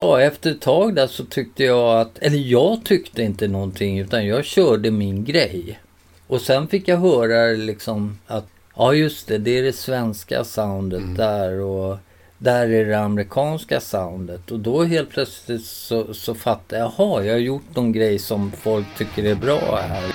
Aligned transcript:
Ja, 0.00 0.20
efter 0.20 0.50
ett 0.50 0.60
tag 0.60 0.94
där 0.94 1.06
så 1.06 1.24
tyckte 1.24 1.64
jag 1.64 2.00
att, 2.00 2.18
eller 2.18 2.38
jag 2.38 2.84
tyckte 2.84 3.22
inte 3.22 3.48
någonting 3.48 3.98
utan 3.98 4.26
jag 4.26 4.44
körde 4.44 4.90
min 4.90 5.24
grej. 5.24 5.78
Och 6.26 6.40
sen 6.40 6.68
fick 6.68 6.88
jag 6.88 6.96
höra 6.96 7.46
liksom 7.46 8.18
att, 8.26 8.46
ja 8.76 8.94
just 8.94 9.28
det, 9.28 9.38
det 9.38 9.58
är 9.58 9.62
det 9.62 9.72
svenska 9.72 10.44
soundet 10.44 11.00
mm. 11.00 11.14
där 11.14 11.60
och 11.60 11.98
där 12.38 12.68
är 12.68 12.84
det 12.84 12.98
amerikanska 12.98 13.80
soundet. 13.80 14.50
Och 14.50 14.60
då 14.60 14.84
helt 14.84 15.10
plötsligt 15.10 15.64
så, 15.64 16.14
så 16.14 16.34
fattade 16.34 16.82
jag, 16.82 16.92
jaha, 16.98 17.24
jag 17.24 17.34
har 17.34 17.40
gjort 17.40 17.76
någon 17.76 17.92
grej 17.92 18.18
som 18.18 18.52
folk 18.52 18.86
tycker 18.98 19.24
är 19.24 19.34
bra 19.34 19.80
här. 19.88 20.14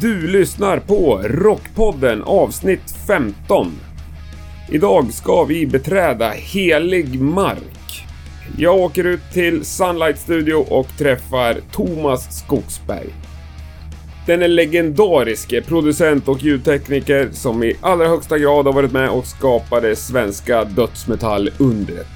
Du 0.00 0.26
lyssnar 0.26 0.78
på 0.78 1.20
Rockpodden 1.24 2.22
avsnitt 2.22 2.94
15. 3.06 3.72
Idag 4.68 5.12
ska 5.12 5.44
vi 5.44 5.66
beträda 5.66 6.30
helig 6.30 7.20
mark. 7.20 8.06
Jag 8.58 8.76
åker 8.76 9.04
ut 9.04 9.20
till 9.32 9.64
Sunlight 9.64 10.18
Studio 10.18 10.54
och 10.54 10.86
träffar 10.98 11.56
Thomas 11.72 12.38
Skogsberg. 12.38 13.08
Den 14.26 14.42
är 14.42 14.48
legendariske 14.48 15.62
producent 15.62 16.28
och 16.28 16.42
ljudtekniker 16.42 17.28
som 17.32 17.62
i 17.62 17.76
allra 17.80 18.08
högsta 18.08 18.38
grad 18.38 18.66
har 18.66 18.72
varit 18.72 18.92
med 18.92 19.10
och 19.10 19.26
skapat 19.26 19.82
det 19.82 19.96
svenska 19.96 20.64
dödsmetallundret. 20.64 22.06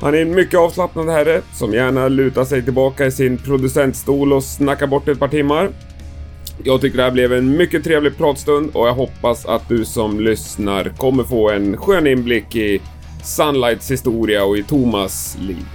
Han 0.00 0.14
är 0.14 0.18
en 0.18 0.34
mycket 0.34 0.60
avslappnad 0.60 1.08
herre 1.08 1.40
som 1.52 1.72
gärna 1.72 2.08
lutar 2.08 2.44
sig 2.44 2.62
tillbaka 2.62 3.06
i 3.06 3.10
sin 3.10 3.38
producentstol 3.38 4.32
och 4.32 4.44
snackar 4.44 4.86
bort 4.86 5.08
ett 5.08 5.18
par 5.18 5.28
timmar. 5.28 5.70
Jag 6.62 6.80
tycker 6.80 6.96
det 6.96 7.02
här 7.02 7.10
blev 7.10 7.32
en 7.32 7.56
mycket 7.56 7.84
trevlig 7.84 8.16
pratstund 8.16 8.70
och 8.72 8.88
jag 8.88 8.94
hoppas 8.94 9.46
att 9.46 9.68
du 9.68 9.84
som 9.84 10.20
lyssnar 10.20 10.84
kommer 10.84 11.24
få 11.24 11.50
en 11.50 11.76
skön 11.76 12.06
inblick 12.06 12.56
i 12.56 12.80
Sunlights 13.24 13.90
historia 13.90 14.44
och 14.44 14.58
i 14.58 14.62
Thomas 14.62 15.36
liv. 15.40 15.66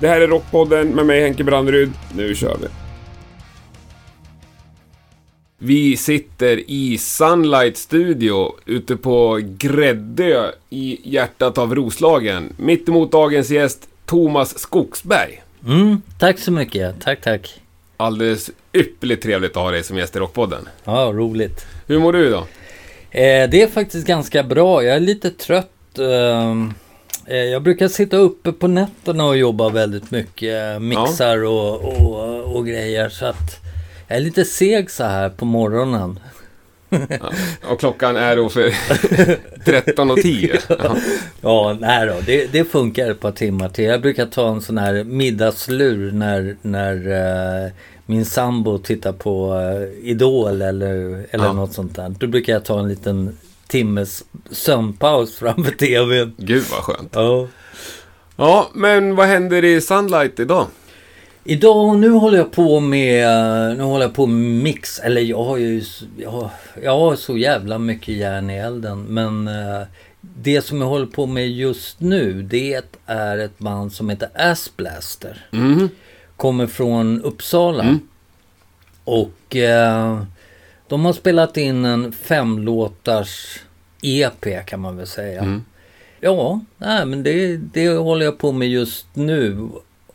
Det 0.00 0.08
här 0.08 0.20
är 0.20 0.28
Rockpodden 0.28 0.88
med 0.88 1.06
mig 1.06 1.20
Henke 1.20 1.44
Brandryd. 1.44 1.92
Nu 2.16 2.34
kör 2.34 2.56
vi! 2.60 2.66
Vi 5.58 5.96
sitter 5.96 6.70
i 6.70 6.98
Sunlight 6.98 7.76
Studio 7.76 8.52
ute 8.66 8.96
på 8.96 9.40
Gräddö 9.58 10.50
i 10.70 11.10
hjärtat 11.10 11.58
av 11.58 11.74
Roslagen. 11.74 12.52
Mitt 12.56 12.88
emot 12.88 13.12
dagens 13.12 13.50
gäst 13.50 13.88
Thomas 14.04 14.58
Skogsberg. 14.58 15.42
Mm, 15.66 16.02
tack 16.18 16.38
så 16.38 16.52
mycket. 16.52 17.00
Tack, 17.00 17.20
tack. 17.20 17.60
Alldeles 17.96 18.50
ypperligt 18.72 19.22
trevligt 19.22 19.56
att 19.56 19.62
ha 19.62 19.70
dig 19.70 19.82
som 19.82 19.98
gäst 19.98 20.16
i 20.16 20.18
Rockpodden. 20.18 20.68
Ja, 20.84 21.10
roligt. 21.14 21.66
Hur 21.86 21.98
mår 21.98 22.12
du 22.12 22.26
idag? 22.26 22.44
Eh, 23.10 23.50
det 23.50 23.62
är 23.62 23.66
faktiskt 23.66 24.06
ganska 24.06 24.42
bra. 24.42 24.82
Jag 24.82 24.96
är 24.96 25.00
lite 25.00 25.30
trött. 25.30 25.98
Ehm, 25.98 26.74
eh, 27.26 27.36
jag 27.36 27.62
brukar 27.62 27.88
sitta 27.88 28.16
uppe 28.16 28.52
på 28.52 28.68
nätterna 28.68 29.24
och 29.24 29.36
jobba 29.36 29.68
väldigt 29.68 30.10
mycket. 30.10 30.82
Mixar 30.82 31.38
ja. 31.38 31.48
och, 31.48 31.84
och, 31.84 32.56
och 32.56 32.66
grejer. 32.66 33.08
Så 33.08 33.26
att 33.26 33.60
jag 34.08 34.16
är 34.16 34.20
lite 34.20 34.44
seg 34.44 34.90
så 34.90 35.04
här 35.04 35.28
på 35.28 35.44
morgonen. 35.44 36.20
Ja, 37.10 37.32
och 37.70 37.80
klockan 37.80 38.16
är 38.16 38.36
då 38.36 38.48
för 38.48 38.68
13.10. 38.68 40.60
Ja. 40.68 40.96
ja, 41.40 41.76
nej 41.80 42.06
då. 42.06 42.14
Det, 42.26 42.52
det, 42.52 42.64
funkar 42.64 43.10
ett 43.10 43.20
par 43.20 43.32
timmar 43.32 43.68
till. 43.68 43.84
Jag 43.84 44.02
brukar 44.02 44.26
ta 44.26 44.48
en 44.48 44.62
sån 44.62 44.78
här 44.78 45.04
middagslur 45.04 46.12
när, 46.12 46.56
när 46.62 47.08
uh, 47.64 47.70
min 48.06 48.24
sambo 48.24 48.78
tittar 48.78 49.12
på 49.12 49.54
uh, 49.54 50.08
Idol 50.10 50.62
eller, 50.62 51.24
eller 51.30 51.44
ja. 51.44 51.52
något 51.52 51.72
sånt 51.72 51.96
där. 51.96 52.14
Då 52.18 52.26
brukar 52.26 52.52
jag 52.52 52.64
ta 52.64 52.80
en 52.80 52.88
liten 52.88 53.38
timmes 53.66 54.24
sömnpaus 54.50 55.36
framför 55.36 55.72
tvn. 55.72 56.34
Gud 56.36 56.64
vad 56.70 56.80
skönt. 56.80 57.10
Ja. 57.14 57.48
Ja, 58.36 58.70
men 58.74 59.16
vad 59.16 59.26
händer 59.26 59.64
i 59.64 59.80
Sunlight 59.80 60.40
idag? 60.40 60.66
Idag, 61.46 61.98
nu 61.98 62.10
håller 62.10 62.38
jag 62.38 62.52
på 62.52 62.80
med, 62.80 63.28
nu 63.76 63.82
håller 63.82 64.04
jag 64.04 64.14
på 64.14 64.26
med 64.26 64.62
mix. 64.62 64.98
Eller 64.98 65.20
jag 65.20 65.44
har 65.44 65.56
ju, 65.56 65.82
jag 66.16 66.30
har, 66.30 66.50
jag 66.82 66.98
har 66.98 67.16
så 67.16 67.38
jävla 67.38 67.78
mycket 67.78 68.14
järn 68.14 68.50
i 68.50 68.56
elden. 68.56 69.02
Men 69.02 69.48
uh, 69.48 69.82
det 70.20 70.62
som 70.62 70.80
jag 70.80 70.88
håller 70.88 71.06
på 71.06 71.26
med 71.26 71.50
just 71.50 72.00
nu, 72.00 72.42
det 72.42 72.82
är 73.06 73.38
ett 73.38 73.58
band 73.58 73.92
som 73.92 74.10
heter 74.10 74.28
Assblaster. 74.34 75.46
Mm. 75.52 75.88
Kommer 76.36 76.66
från 76.66 77.22
Uppsala. 77.22 77.82
Mm. 77.82 78.00
Och 79.04 79.56
uh, 79.56 80.22
de 80.88 81.04
har 81.04 81.12
spelat 81.12 81.56
in 81.56 81.84
en 81.84 82.12
femlåtars 82.12 83.60
EP 84.02 84.66
kan 84.66 84.80
man 84.80 84.96
väl 84.96 85.06
säga. 85.06 85.40
Mm. 85.40 85.64
Ja, 86.20 86.60
nej, 86.78 87.06
men 87.06 87.22
det, 87.22 87.56
det 87.56 87.88
håller 87.88 88.24
jag 88.24 88.38
på 88.38 88.52
med 88.52 88.68
just 88.68 89.06
nu. 89.14 89.68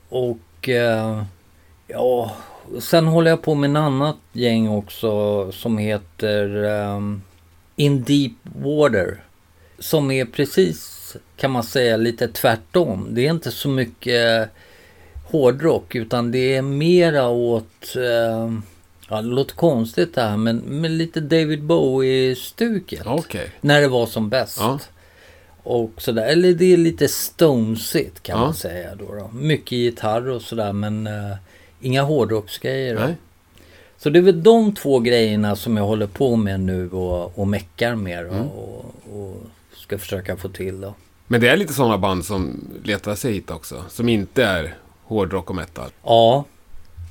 Och 0.09 0.37
och 0.59 0.69
eh, 0.69 1.23
ja, 1.87 2.31
sen 2.79 3.07
håller 3.07 3.29
jag 3.29 3.41
på 3.41 3.55
med 3.55 3.69
en 3.69 3.75
annat 3.75 4.17
gäng 4.33 4.69
också 4.69 5.51
som 5.51 5.77
heter 5.77 6.63
um, 6.63 7.21
In 7.75 8.03
Deep 8.03 8.33
Water. 8.43 9.23
Som 9.79 10.11
är 10.11 10.25
precis, 10.25 11.15
kan 11.37 11.51
man 11.51 11.63
säga, 11.63 11.97
lite 11.97 12.27
tvärtom. 12.27 13.07
Det 13.11 13.27
är 13.27 13.31
inte 13.31 13.51
så 13.51 13.69
mycket 13.69 14.49
hårdrock 15.25 15.95
utan 15.95 16.31
det 16.31 16.55
är 16.55 16.61
mera 16.61 17.27
åt, 17.27 17.95
uh, 17.95 18.59
ja 19.09 19.21
det 19.21 19.27
låter 19.27 19.55
konstigt 19.55 20.15
det 20.15 20.21
här, 20.21 20.37
men, 20.37 20.57
men 20.57 20.97
lite 20.97 21.19
David 21.19 21.63
Bowie-stuket. 21.63 23.07
Okay. 23.07 23.47
När 23.61 23.81
det 23.81 23.87
var 23.87 24.05
som 24.05 24.29
bäst. 24.29 24.57
Ja. 24.59 24.79
Och 25.69 25.91
sådär. 25.97 26.25
Eller 26.25 26.53
det 26.53 26.73
är 26.73 26.77
lite 26.77 27.07
stonesigt 27.07 28.23
kan 28.23 28.39
ja. 28.39 28.45
man 28.45 28.53
säga 28.53 28.95
då, 28.95 29.15
då. 29.15 29.29
Mycket 29.33 29.71
gitarr 29.71 30.29
och 30.29 30.41
sådär 30.41 30.73
men 30.73 31.07
uh, 31.07 31.35
inga 31.81 32.01
hårdrocksgrejer. 32.01 33.15
Så 33.97 34.09
det 34.09 34.19
är 34.19 34.23
väl 34.23 34.43
de 34.43 34.75
två 34.75 34.99
grejerna 34.99 35.55
som 35.55 35.77
jag 35.77 35.83
håller 35.83 36.07
på 36.07 36.35
med 36.35 36.59
nu 36.59 36.89
och, 36.89 37.39
och 37.39 37.47
meckar 37.47 37.95
med 37.95 38.19
mm. 38.19 38.47
och, 38.47 38.95
och, 39.13 39.41
ska 39.73 39.97
försöka 39.97 40.37
få 40.37 40.49
till 40.49 40.81
då. 40.81 40.93
Men 41.27 41.41
det 41.41 41.49
är 41.49 41.57
lite 41.57 41.73
sådana 41.73 41.97
band 41.97 42.25
som 42.25 42.67
letar 42.83 43.15
sig 43.15 43.33
hit 43.33 43.51
också? 43.51 43.83
Som 43.89 44.09
inte 44.09 44.43
är 44.43 44.75
hårdrock 45.03 45.49
och 45.49 45.55
metal? 45.55 45.89
Ja, 46.03 46.45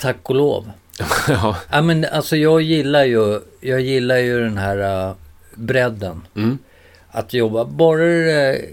tack 0.01 0.31
och 0.31 0.35
lov. 0.35 0.71
ja. 1.29 1.57
ja 1.71 1.83
men 1.83 2.05
alltså 2.05 2.37
jag 2.37 2.63
gillar 2.63 3.05
ju, 3.05 3.41
jag 3.61 3.81
gillar 3.81 4.17
ju 4.17 4.41
den 4.41 4.59
här 4.59 5.09
uh, 5.09 5.15
bredden. 5.55 6.23
Mm 6.35 6.59
att 7.11 7.35
jobba. 7.35 7.65
Bara 7.65 8.05
det, 8.05 8.65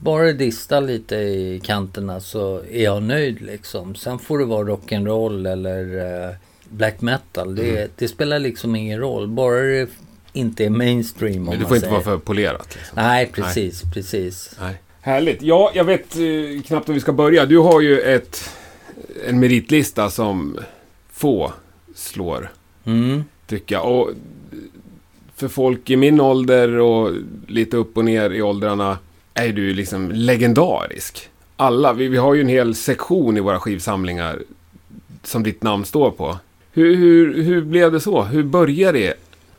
bara 0.00 0.32
dista 0.32 0.80
lite 0.80 1.16
i 1.16 1.60
kanterna 1.64 2.20
så 2.20 2.62
är 2.70 2.84
jag 2.84 3.02
nöjd 3.02 3.40
liksom. 3.40 3.94
Sen 3.94 4.18
får 4.18 4.38
det 4.38 4.44
vara 4.44 4.68
rock'n'roll 4.68 5.52
eller 5.52 5.84
uh, 6.28 6.34
black 6.68 7.00
metal. 7.00 7.54
Det, 7.54 7.70
mm. 7.70 7.90
det, 7.96 8.08
spelar 8.08 8.38
liksom 8.38 8.76
ingen 8.76 9.00
roll. 9.00 9.28
Bara 9.28 9.60
det 9.60 9.88
inte 10.32 10.64
är 10.64 10.70
mainstream. 10.70 11.44
Men 11.44 11.58
det 11.58 11.66
får 11.66 11.76
inte 11.76 11.88
vara 11.88 12.02
för 12.02 12.18
polerat. 12.18 12.74
Liksom. 12.74 12.96
Nej, 12.96 13.30
precis, 13.32 13.84
Nej. 13.84 13.92
precis. 13.92 14.56
Nej. 14.60 14.74
Härligt. 15.00 15.42
Ja, 15.42 15.70
jag 15.74 15.84
vet 15.84 16.16
eh, 16.16 16.62
knappt 16.66 16.88
om 16.88 16.94
vi 16.94 17.00
ska 17.00 17.12
börja. 17.12 17.46
Du 17.46 17.58
har 17.58 17.80
ju 17.80 18.00
ett, 18.00 18.50
en 19.28 19.40
meritlista 19.40 20.10
som 20.10 20.58
få 21.12 21.52
slår. 21.94 22.52
Mm. 22.84 23.24
Tycker 23.46 23.74
jag. 23.74 24.00
Och 24.00 24.10
för 25.42 25.48
folk 25.48 25.90
i 25.90 25.96
min 25.96 26.20
ålder 26.20 26.78
och 26.78 27.12
lite 27.46 27.76
upp 27.76 27.96
och 27.96 28.04
ner 28.04 28.30
i 28.30 28.42
åldrarna 28.42 28.98
är 29.34 29.48
du 29.48 29.74
liksom 29.74 30.10
legendarisk. 30.12 31.28
Alla, 31.56 31.92
vi, 31.92 32.08
vi 32.08 32.16
har 32.16 32.34
ju 32.34 32.40
en 32.40 32.48
hel 32.48 32.74
sektion 32.74 33.36
i 33.36 33.40
våra 33.40 33.60
skivsamlingar 33.60 34.42
som 35.22 35.42
ditt 35.42 35.62
namn 35.62 35.84
står 35.84 36.10
på. 36.10 36.38
Hur, 36.72 36.96
hur, 36.96 37.42
hur 37.42 37.62
blev 37.62 37.92
det 37.92 38.00
så? 38.00 38.22
Hur 38.22 38.42
började 38.42 38.98
det? 38.98 39.14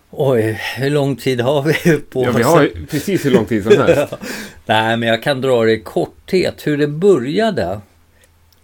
Oj, 0.10 0.62
hur 0.78 0.90
lång 0.90 1.16
tid 1.16 1.42
har 1.42 1.64
vi 1.64 2.00
på 2.10 2.20
oss? 2.20 2.26
Ja, 2.26 2.32
vi 2.38 2.44
har 2.44 2.88
precis 2.90 3.26
hur 3.26 3.32
lång 3.32 3.46
tid 3.46 3.64
som 3.64 3.78
helst. 3.78 4.14
Nej, 4.66 4.98
men 4.98 5.10
jag 5.10 5.24
kan 5.24 5.42
dra 5.42 5.64
det 5.64 5.72
i 5.72 5.80
korthet. 5.80 6.68
Hur 6.68 6.78
det 6.78 6.88
började. 6.88 7.82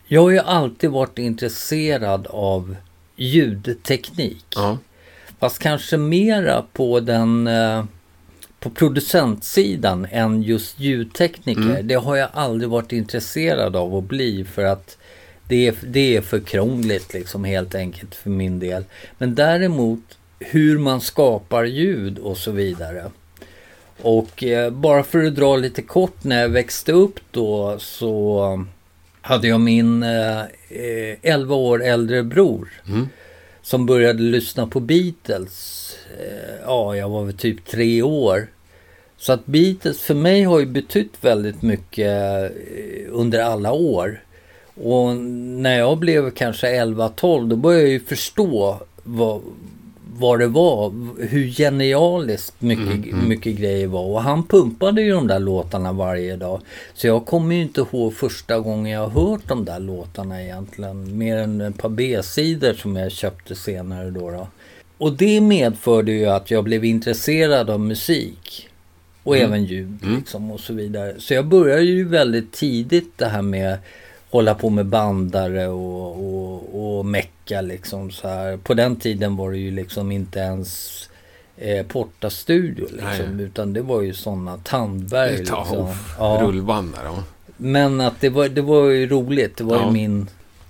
Jag 0.07 0.21
har 0.21 0.30
ju 0.30 0.39
alltid 0.39 0.89
varit 0.89 1.18
intresserad 1.19 2.27
av 2.30 2.75
ljudteknik. 3.16 4.45
Ja. 4.56 4.77
Fast 5.39 5.59
kanske 5.59 5.97
mera 5.97 6.65
på 6.74 7.00
den 7.00 7.47
eh, 7.47 7.83
på 8.59 8.69
producentsidan 8.69 10.07
än 10.12 10.44
just 10.44 10.80
ljudtekniker. 10.80 11.62
Mm. 11.62 11.88
Det 11.88 11.95
har 11.95 12.15
jag 12.15 12.30
aldrig 12.33 12.69
varit 12.69 12.91
intresserad 12.91 13.75
av 13.75 13.95
att 13.95 14.03
bli 14.03 14.45
för 14.45 14.63
att 14.63 14.97
det 15.47 15.68
är, 15.68 15.75
det 15.83 16.15
är 16.18 16.21
för 16.21 16.39
krångligt 16.39 17.13
liksom 17.13 17.44
helt 17.44 17.75
enkelt 17.75 18.15
för 18.15 18.30
min 18.30 18.59
del. 18.59 18.83
Men 19.18 19.36
däremot 19.36 20.18
hur 20.39 20.77
man 20.77 21.01
skapar 21.01 21.63
ljud 21.63 22.19
och 22.19 22.38
så 22.38 22.51
vidare. 22.51 23.03
Och 24.01 24.44
eh, 24.44 24.71
bara 24.71 25.03
för 25.03 25.24
att 25.24 25.35
dra 25.35 25.56
lite 25.56 25.81
kort 25.81 26.24
när 26.24 26.42
jag 26.42 26.50
växte 26.50 26.92
upp 26.92 27.19
då 27.31 27.80
så 27.80 28.65
hade 29.21 29.47
jag 29.47 29.62
min 29.62 30.03
eh, 30.03 30.42
11 31.21 31.56
år 31.56 31.83
äldre 31.83 32.24
bror. 32.24 32.69
Mm 32.88 33.07
som 33.69 33.86
började 33.86 34.24
lyssna 34.24 34.68
på 34.68 34.80
Beatles. 34.80 35.92
Eh, 36.19 36.56
ja, 36.66 36.95
jag 36.95 37.10
var 37.10 37.24
väl 37.24 37.38
typ 37.38 37.66
tre 37.66 38.01
år. 38.01 38.48
Så 39.18 39.33
att 39.33 39.45
Beatles 39.45 40.01
för 40.01 40.13
mig 40.13 40.44
har 40.44 40.60
ju 40.60 40.66
betytt 40.66 41.13
väldigt 41.21 41.62
mycket 41.62 42.07
eh, 42.07 42.51
under 43.10 43.39
alla 43.39 43.71
år. 43.71 44.24
Och 44.75 45.16
när 45.16 45.77
jag 45.77 45.98
blev 45.98 46.31
kanske 46.31 46.68
11-12 46.68 47.50
då 47.50 47.56
började 47.56 47.83
jag 47.83 47.92
ju 47.92 48.00
förstå 48.00 48.80
vad, 49.04 49.42
vad 50.19 50.39
det 50.39 50.48
var. 50.48 50.94
Hur 51.27 51.48
genialiskt 51.48 52.62
mycket, 52.62 52.86
mm, 52.86 53.13
mm. 53.13 53.30
mycket 53.30 53.57
grejer 53.57 53.88
var. 53.88 54.04
Och 54.04 54.21
han 54.21 54.44
pumpade 54.44 55.01
ju 55.01 55.12
de 55.12 55.27
där 55.27 55.39
låtarna 55.39 55.92
varje 55.92 56.36
dag. 56.36 56.62
Så 56.94 57.07
jag 57.07 57.25
kommer 57.25 57.56
ju 57.56 57.62
inte 57.62 57.81
ihåg 57.81 58.13
första 58.13 58.60
gången 58.60 58.92
jag 58.92 59.07
har 59.07 59.30
hört 59.30 59.48
de 59.48 59.66
där 59.66 59.80
låtarna 59.80 60.44
egentligen. 60.44 61.18
Mer 61.18 61.38
än 61.38 61.62
ett 61.62 61.77
par 61.77 61.89
B-sidor 61.89 62.74
som 62.74 62.95
jag 62.95 63.12
köpte 63.12 63.56
senare 63.56 64.10
då. 64.10 64.31
då. 64.31 64.48
Och 64.98 65.13
det 65.13 65.42
medförde 65.42 66.12
ju 66.12 66.25
att 66.25 66.51
jag 66.51 66.63
blev 66.63 66.86
intresserad 66.86 67.69
av 67.69 67.80
musik. 67.80 68.69
Och 69.24 69.38
mm. 69.38 69.48
även 69.48 69.66
ljud 69.66 70.00
mm. 70.04 70.16
liksom 70.16 70.51
och 70.51 70.60
så 70.60 70.74
vidare. 70.74 71.16
Så 71.18 71.33
jag 71.33 71.45
började 71.45 71.81
ju 71.81 72.07
väldigt 72.07 72.51
tidigt 72.51 73.18
det 73.18 73.25
här 73.25 73.42
med 73.42 73.77
hålla 74.30 74.56
på 74.56 74.70
med 74.70 74.86
bandare 74.86 75.68
och, 75.68 76.12
och, 76.12 76.98
och 76.98 77.06
mecka 77.06 77.62
liksom 77.62 78.12
så 78.12 78.28
här. 78.28 78.58
På 78.58 78.74
den 78.74 78.96
tiden 78.96 79.36
var 79.36 79.52
det 79.52 79.58
ju 79.58 79.72
liksom 79.72 80.12
inte 80.12 80.40
ens 80.40 81.00
eh, 81.58 81.86
Porta-studio 81.86 82.88
liksom. 82.92 83.38
Nej. 83.38 83.46
Utan 83.46 83.74
det 83.74 83.81
var 83.81 84.02
ju 84.02 84.14
sådana 84.14 84.58
Tandberg 84.58 85.38
liksom. 85.38 85.94
Ja. 86.20 86.40
Rullband 86.42 86.94
där. 86.94 87.24
Men 87.58 88.02
att 88.02 88.22
det 88.22 88.30
var, 88.30 88.50
det 88.50 88.62
var 88.62 88.90
ju 88.90 89.08
roligt. 89.08 89.58
Det 89.58 89.64
var 89.64 89.78
ja. 89.78 89.86
ju 89.86 89.92
min... 89.92 90.28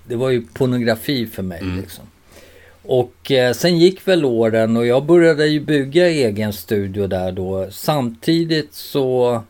Det 0.08 0.16
var 0.16 0.30
ju 0.30 0.42
pornografi 0.54 1.28
för 1.28 1.44
mig 1.44 1.60
mm. 1.62 1.82
liksom. 1.82 2.06
Och 2.82 3.32
eh, 3.32 3.54
sen 3.54 3.78
gick 3.78 4.08
väl 4.08 4.26
åren 4.26 4.78
och 4.78 4.86
jag 4.86 5.06
började 5.06 5.48
ju 5.48 5.60
bygga 5.60 6.08
egen 6.08 6.54
studio 6.54 7.08
där 7.08 7.32
då. 7.32 7.68
Samtidigt 7.72 8.74
så 8.74 9.44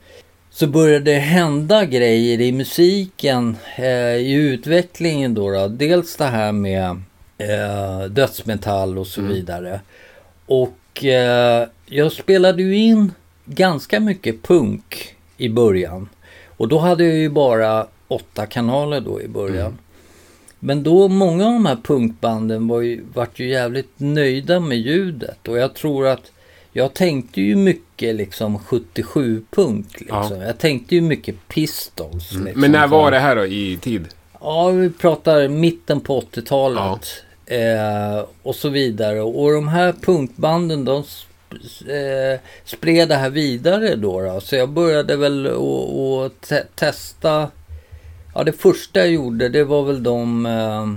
så 0.60 0.68
började 0.68 1.12
det 1.12 1.20
hända 1.20 1.86
grejer 1.86 2.42
i 2.42 2.52
musiken, 2.52 3.58
eh, 3.76 4.16
i 4.16 4.32
utvecklingen 4.34 5.34
då, 5.34 5.52
då. 5.52 5.68
Dels 5.68 6.16
det 6.16 6.26
här 6.26 6.52
med 6.52 6.90
eh, 7.38 8.02
dödsmetall 8.10 8.98
och 8.98 9.08
så 9.08 9.22
mm. 9.22 9.34
vidare. 9.34 9.82
Och 10.46 11.06
eh, 11.06 11.68
jag 11.86 12.12
spelade 12.12 12.64
ju 12.64 12.78
in 12.78 13.12
ganska 13.46 14.00
mycket 14.00 14.44
punk 14.44 15.16
i 15.38 15.50
början. 15.50 16.10
Och 16.48 16.68
då 16.68 16.78
hade 16.78 17.06
jag 17.06 17.18
ju 17.18 17.30
bara 17.30 17.88
åtta 18.08 18.46
kanaler 18.46 19.02
då 19.02 19.22
i 19.22 19.28
början. 19.28 19.66
Mm. 19.66 19.78
Men 20.60 20.84
då 20.84 21.08
många 21.08 21.46
av 21.46 21.54
de 21.54 21.66
här 21.66 21.80
punkbanden 21.84 22.68
var 22.68 22.82
ju, 22.82 23.04
vart 23.14 23.40
ju 23.40 23.50
jävligt 23.50 23.94
nöjda 23.98 24.60
med 24.60 24.78
ljudet. 24.78 25.48
Och 25.48 25.58
jag 25.58 25.74
tror 25.74 26.08
att 26.08 26.32
jag 26.72 26.94
tänkte 26.94 27.42
ju 27.42 27.56
mycket 27.56 28.16
liksom 28.16 28.58
77-punk. 28.58 29.86
Liksom. 30.00 30.40
Ja. 30.40 30.46
Jag 30.46 30.58
tänkte 30.58 30.96
ju 30.96 31.02
mycket 31.02 31.36
Pistols. 31.48 32.32
Mm. 32.32 32.46
Liksom, 32.46 32.62
Men 32.62 32.72
när 32.72 32.88
var 32.88 33.12
det 33.12 33.20
här 33.20 33.36
då 33.36 33.46
i 33.46 33.78
tid? 33.82 34.08
Ja, 34.42 34.70
vi 34.70 34.90
pratar 34.90 35.48
mitten 35.48 36.02
på 36.02 36.22
80-talet. 36.22 37.24
Ja. 37.46 37.56
Eh, 37.56 38.26
och 38.44 38.56
så 38.56 38.70
vidare. 38.70 39.22
Och 39.22 39.52
de 39.52 39.68
här 39.68 39.94
punkbanden 40.02 40.86
de 40.86 41.04
eh, 41.88 42.40
spred 42.66 43.10
det 43.10 43.16
här 43.16 43.30
vidare 43.30 43.96
då, 43.96 44.22
då. 44.22 44.42
Så 44.42 44.56
jag 44.56 44.70
började 44.70 45.16
väl 45.16 45.48
att 45.48 46.42
te 46.42 46.64
testa. 46.76 47.48
Ja, 48.36 48.44
det 48.44 48.52
första 48.52 49.00
jag 49.00 49.10
gjorde 49.10 49.50
det 49.50 49.64
var 49.64 49.84
väl 49.84 50.04
de 50.04 50.46
eh, 50.46 50.88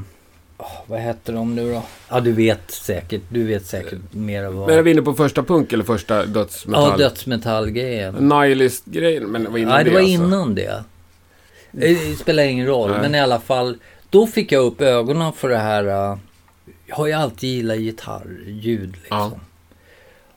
vad 0.87 1.01
heter 1.01 1.33
de 1.33 1.55
nu 1.55 1.73
då? 1.73 1.83
Ja, 2.09 2.21
du 2.21 2.33
vet 2.33 2.71
säkert. 2.71 3.23
Du 3.29 3.45
vet 3.45 3.67
säkert 3.67 4.01
mer 4.11 4.45
vad... 4.45 4.69
Men 4.69 4.79
är 4.79 4.83
vi 4.83 4.91
inne 4.91 5.03
på 5.03 5.15
första 5.15 5.43
punk 5.43 5.73
eller 5.73 5.85
första 5.85 6.27
dödsmetall? 6.27 6.91
Ja, 6.91 6.97
dödsmetallgrejen. 6.97 8.15
Nihilist-grejen, 8.15 9.25
men 9.25 9.53
var 9.53 9.59
innan 9.59 9.75
Nej, 9.75 9.85
det 9.85 9.91
var 9.91 9.99
alltså. 9.99 10.13
innan 10.13 10.55
det. 10.55 10.85
Det 11.71 12.19
spelar 12.19 12.43
ingen 12.43 12.67
roll, 12.67 12.91
Nej. 12.91 13.01
men 13.01 13.15
i 13.15 13.21
alla 13.21 13.41
fall. 13.41 13.79
Då 14.11 14.27
fick 14.27 14.53
jag 14.53 14.65
upp 14.65 14.81
ögonen 14.81 15.33
för 15.33 15.49
det 15.49 15.59
här. 15.59 15.85
Uh, 15.85 16.19
jag 16.87 16.97
har 16.97 17.07
ju 17.07 17.13
alltid 17.13 17.51
gillat 17.51 17.79
gitarrljud 17.79 18.93
liksom. 18.93 19.19
Ja. 19.19 19.41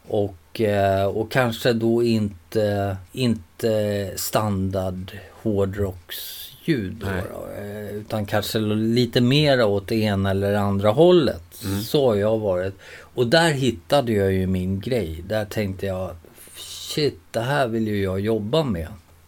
Och, 0.07 0.62
uh, 0.62 1.06
och 1.06 1.31
kanske 1.31 1.74
då 1.74 2.04
inte, 2.04 2.98
inte 3.12 4.12
standard 4.16 5.12
hårdrocks 5.44 6.44
ljud. 6.67 6.94
Då, 6.95 7.07
då, 7.07 7.62
eh, 7.62 7.95
utan 7.95 8.25
kanske 8.25 8.59
lite 8.59 9.21
mer 9.21 9.63
åt 9.63 9.88
det 9.88 9.95
ena 9.95 10.31
eller 10.31 10.53
andra 10.53 10.89
hållet. 10.89 11.63
Mm. 11.63 11.81
Så 11.81 12.07
har 12.07 12.15
jag 12.15 12.38
varit. 12.38 12.73
Och 13.00 13.27
där 13.27 13.51
hittade 13.51 14.12
jag 14.12 14.33
ju 14.33 14.47
min 14.47 14.79
grej. 14.79 15.23
Där 15.27 15.45
tänkte 15.45 15.85
jag, 15.85 16.15
shit, 16.56 17.19
det 17.31 17.39
här 17.39 17.67
vill 17.67 17.88
ju 17.88 18.03
jag 18.03 18.19
jobba 18.19 18.63
med. 18.63 18.88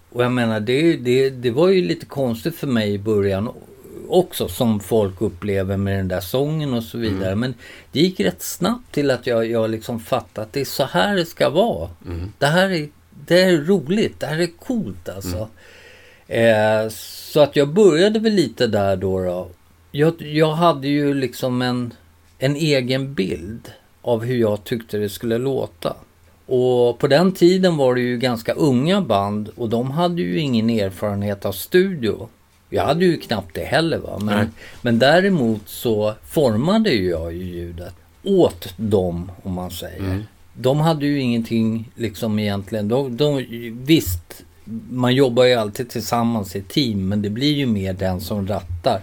Och 0.10 0.24
jag 0.24 0.32
menar, 0.32 0.60
det, 0.60 0.98
det, 0.98 1.30
det 1.30 1.52
var 1.52 1.68
ju 1.68 1.82
lite 1.82 2.06
konstigt 2.06 2.56
för 2.56 2.68
mig 2.68 2.94
i 2.94 3.00
början 3.00 3.50
också 4.10 4.48
som 4.48 4.80
folk 4.80 5.22
upplever 5.22 5.78
med 5.78 5.98
den 5.98 6.08
där 6.08 6.20
sången 6.20 6.74
och 6.74 6.84
så 6.84 6.98
vidare. 6.98 7.28
Mm. 7.28 7.40
Men 7.40 7.54
det 7.92 8.00
gick 8.00 8.20
rätt 8.20 8.42
snabbt 8.42 8.92
till 8.92 9.12
att 9.12 9.28
jag, 9.28 9.52
jag 9.52 9.70
liksom 9.70 10.00
fattade 10.00 10.48
att 10.48 10.54
det 10.54 10.62
är 10.62 10.66
så 10.66 10.84
här 10.84 11.16
det 11.16 11.26
ska 11.26 11.50
vara. 11.50 11.90
Mm. 12.06 12.34
Det 12.38 12.46
här 12.46 12.70
är, 12.70 12.90
det 13.28 13.42
är 13.42 13.58
roligt, 13.58 14.20
det 14.20 14.26
här 14.26 14.40
är 14.40 14.60
coolt 14.60 15.10
alltså. 15.10 15.38
Mm. 15.38 15.50
Eh, 16.28 16.90
så 16.90 17.40
att 17.40 17.56
jag 17.56 17.68
började 17.68 18.20
väl 18.20 18.34
lite 18.34 18.68
där 18.68 18.96
då. 18.96 19.20
då. 19.24 19.48
Jag, 19.92 20.22
jag 20.22 20.52
hade 20.52 20.88
ju 20.88 21.14
liksom 21.14 21.62
en, 21.62 21.94
en 22.40 22.56
egen 22.56 23.14
bild 23.14 23.72
av 24.02 24.24
hur 24.24 24.38
jag 24.38 24.64
tyckte 24.64 24.98
det 24.98 25.10
skulle 25.10 25.38
låta. 25.38 25.96
Och 26.46 27.00
på 27.00 27.08
den 27.08 27.32
tiden 27.32 27.78
var 27.78 27.96
det 27.96 28.02
ju 28.02 28.18
ganska 28.18 28.54
unga 28.54 29.02
band 29.02 29.50
och 29.56 29.70
de 29.70 29.92
hade 29.92 30.22
ju 30.22 30.40
ingen 30.40 30.70
erfarenhet 30.70 31.46
av 31.46 31.52
studio. 31.52 32.30
Jag 32.70 32.86
hade 32.86 33.06
ju 33.06 33.18
knappt 33.18 33.56
det 33.56 33.64
heller 33.64 33.98
va. 33.98 34.20
Men, 34.22 34.52
men 34.82 35.00
däremot 35.00 35.62
så 35.70 36.14
formade 36.26 36.90
ju 36.90 37.10
jag 37.10 37.34
ju 37.34 37.44
ljudet 37.44 37.94
åt 38.24 38.74
dem 38.78 39.32
om 39.44 39.54
man 39.54 39.72
säger. 39.72 40.00
Mm. 40.00 40.24
De 40.54 40.80
hade 40.80 41.06
ju 41.06 41.20
ingenting 41.20 41.92
liksom 41.96 42.40
egentligen. 42.40 42.88
De, 42.88 43.18
de, 43.18 43.46
visst, 43.86 44.44
man 44.90 45.16
jobbar 45.16 45.44
ju 45.44 45.54
alltid 45.54 45.90
tillsammans 45.90 46.56
i 46.56 46.62
team 46.62 47.08
men 47.08 47.22
det 47.22 47.30
blir 47.30 47.54
ju 47.54 47.66
mer 47.66 47.94
den 47.94 48.22
som 48.22 48.48
rattar 48.48 49.02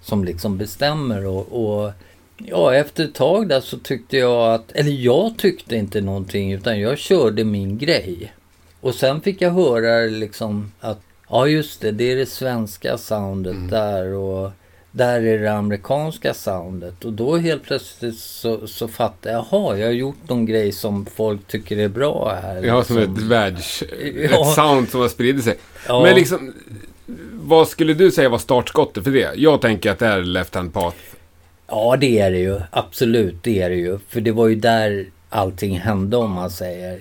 som 0.00 0.24
liksom 0.24 0.58
bestämmer 0.58 1.26
och, 1.26 1.46
och 1.52 1.92
ja 2.36 2.74
efter 2.74 3.04
ett 3.04 3.14
tag 3.14 3.48
där 3.48 3.60
så 3.60 3.78
tyckte 3.78 4.16
jag 4.16 4.54
att, 4.54 4.72
eller 4.72 4.90
jag 4.90 5.38
tyckte 5.38 5.76
inte 5.76 6.00
någonting 6.00 6.52
utan 6.52 6.80
jag 6.80 6.98
körde 6.98 7.44
min 7.44 7.78
grej. 7.78 8.32
Och 8.80 8.94
sen 8.94 9.20
fick 9.20 9.42
jag 9.42 9.50
höra 9.50 10.06
liksom 10.06 10.72
att 10.80 11.00
ja 11.28 11.46
just 11.46 11.80
det, 11.80 11.92
det 11.92 12.12
är 12.12 12.16
det 12.16 12.26
svenska 12.26 12.98
soundet 12.98 13.54
mm. 13.54 13.70
där 13.70 14.12
och 14.12 14.50
där 14.96 15.22
är 15.22 15.38
det 15.38 15.52
amerikanska 15.52 16.34
soundet. 16.34 17.04
Och 17.04 17.12
då 17.12 17.36
helt 17.36 17.62
plötsligt 17.62 18.18
så, 18.18 18.66
så 18.66 18.88
fattar 18.88 19.30
jag, 19.30 19.44
jaha, 19.50 19.78
jag 19.78 19.86
har 19.86 19.92
gjort 19.92 20.28
någon 20.28 20.46
grej 20.46 20.72
som 20.72 21.06
folk 21.06 21.46
tycker 21.46 21.78
är 21.78 21.88
bra 21.88 22.38
här. 22.42 22.62
Ja, 22.62 22.84
som 22.84 22.96
liksom. 22.96 23.14
ett 23.16 23.22
världs... 23.22 23.82
Ja. 24.30 24.40
Ett 24.40 24.54
sound 24.54 24.88
som 24.88 25.00
har 25.00 25.08
spridit 25.08 25.44
sig. 25.44 25.54
Ja. 25.88 26.02
Men 26.02 26.14
liksom, 26.14 26.52
vad 27.32 27.68
skulle 27.68 27.94
du 27.94 28.10
säga 28.10 28.28
var 28.28 28.38
startskottet 28.38 29.04
för 29.04 29.10
det? 29.10 29.30
Jag 29.36 29.60
tänker 29.60 29.90
att 29.90 29.98
det 29.98 30.06
är 30.06 30.22
Left 30.22 30.54
Hand 30.54 30.72
Path. 30.72 30.96
Ja, 31.66 31.96
det 32.00 32.18
är 32.18 32.30
det 32.30 32.38
ju. 32.38 32.60
Absolut, 32.70 33.34
det 33.42 33.62
är 33.62 33.70
det 33.70 33.76
ju. 33.76 33.98
För 34.08 34.20
det 34.20 34.32
var 34.32 34.48
ju 34.48 34.54
där 34.54 35.06
allting 35.28 35.78
hände 35.78 36.16
om 36.16 36.32
man 36.32 36.50
säger. 36.50 37.00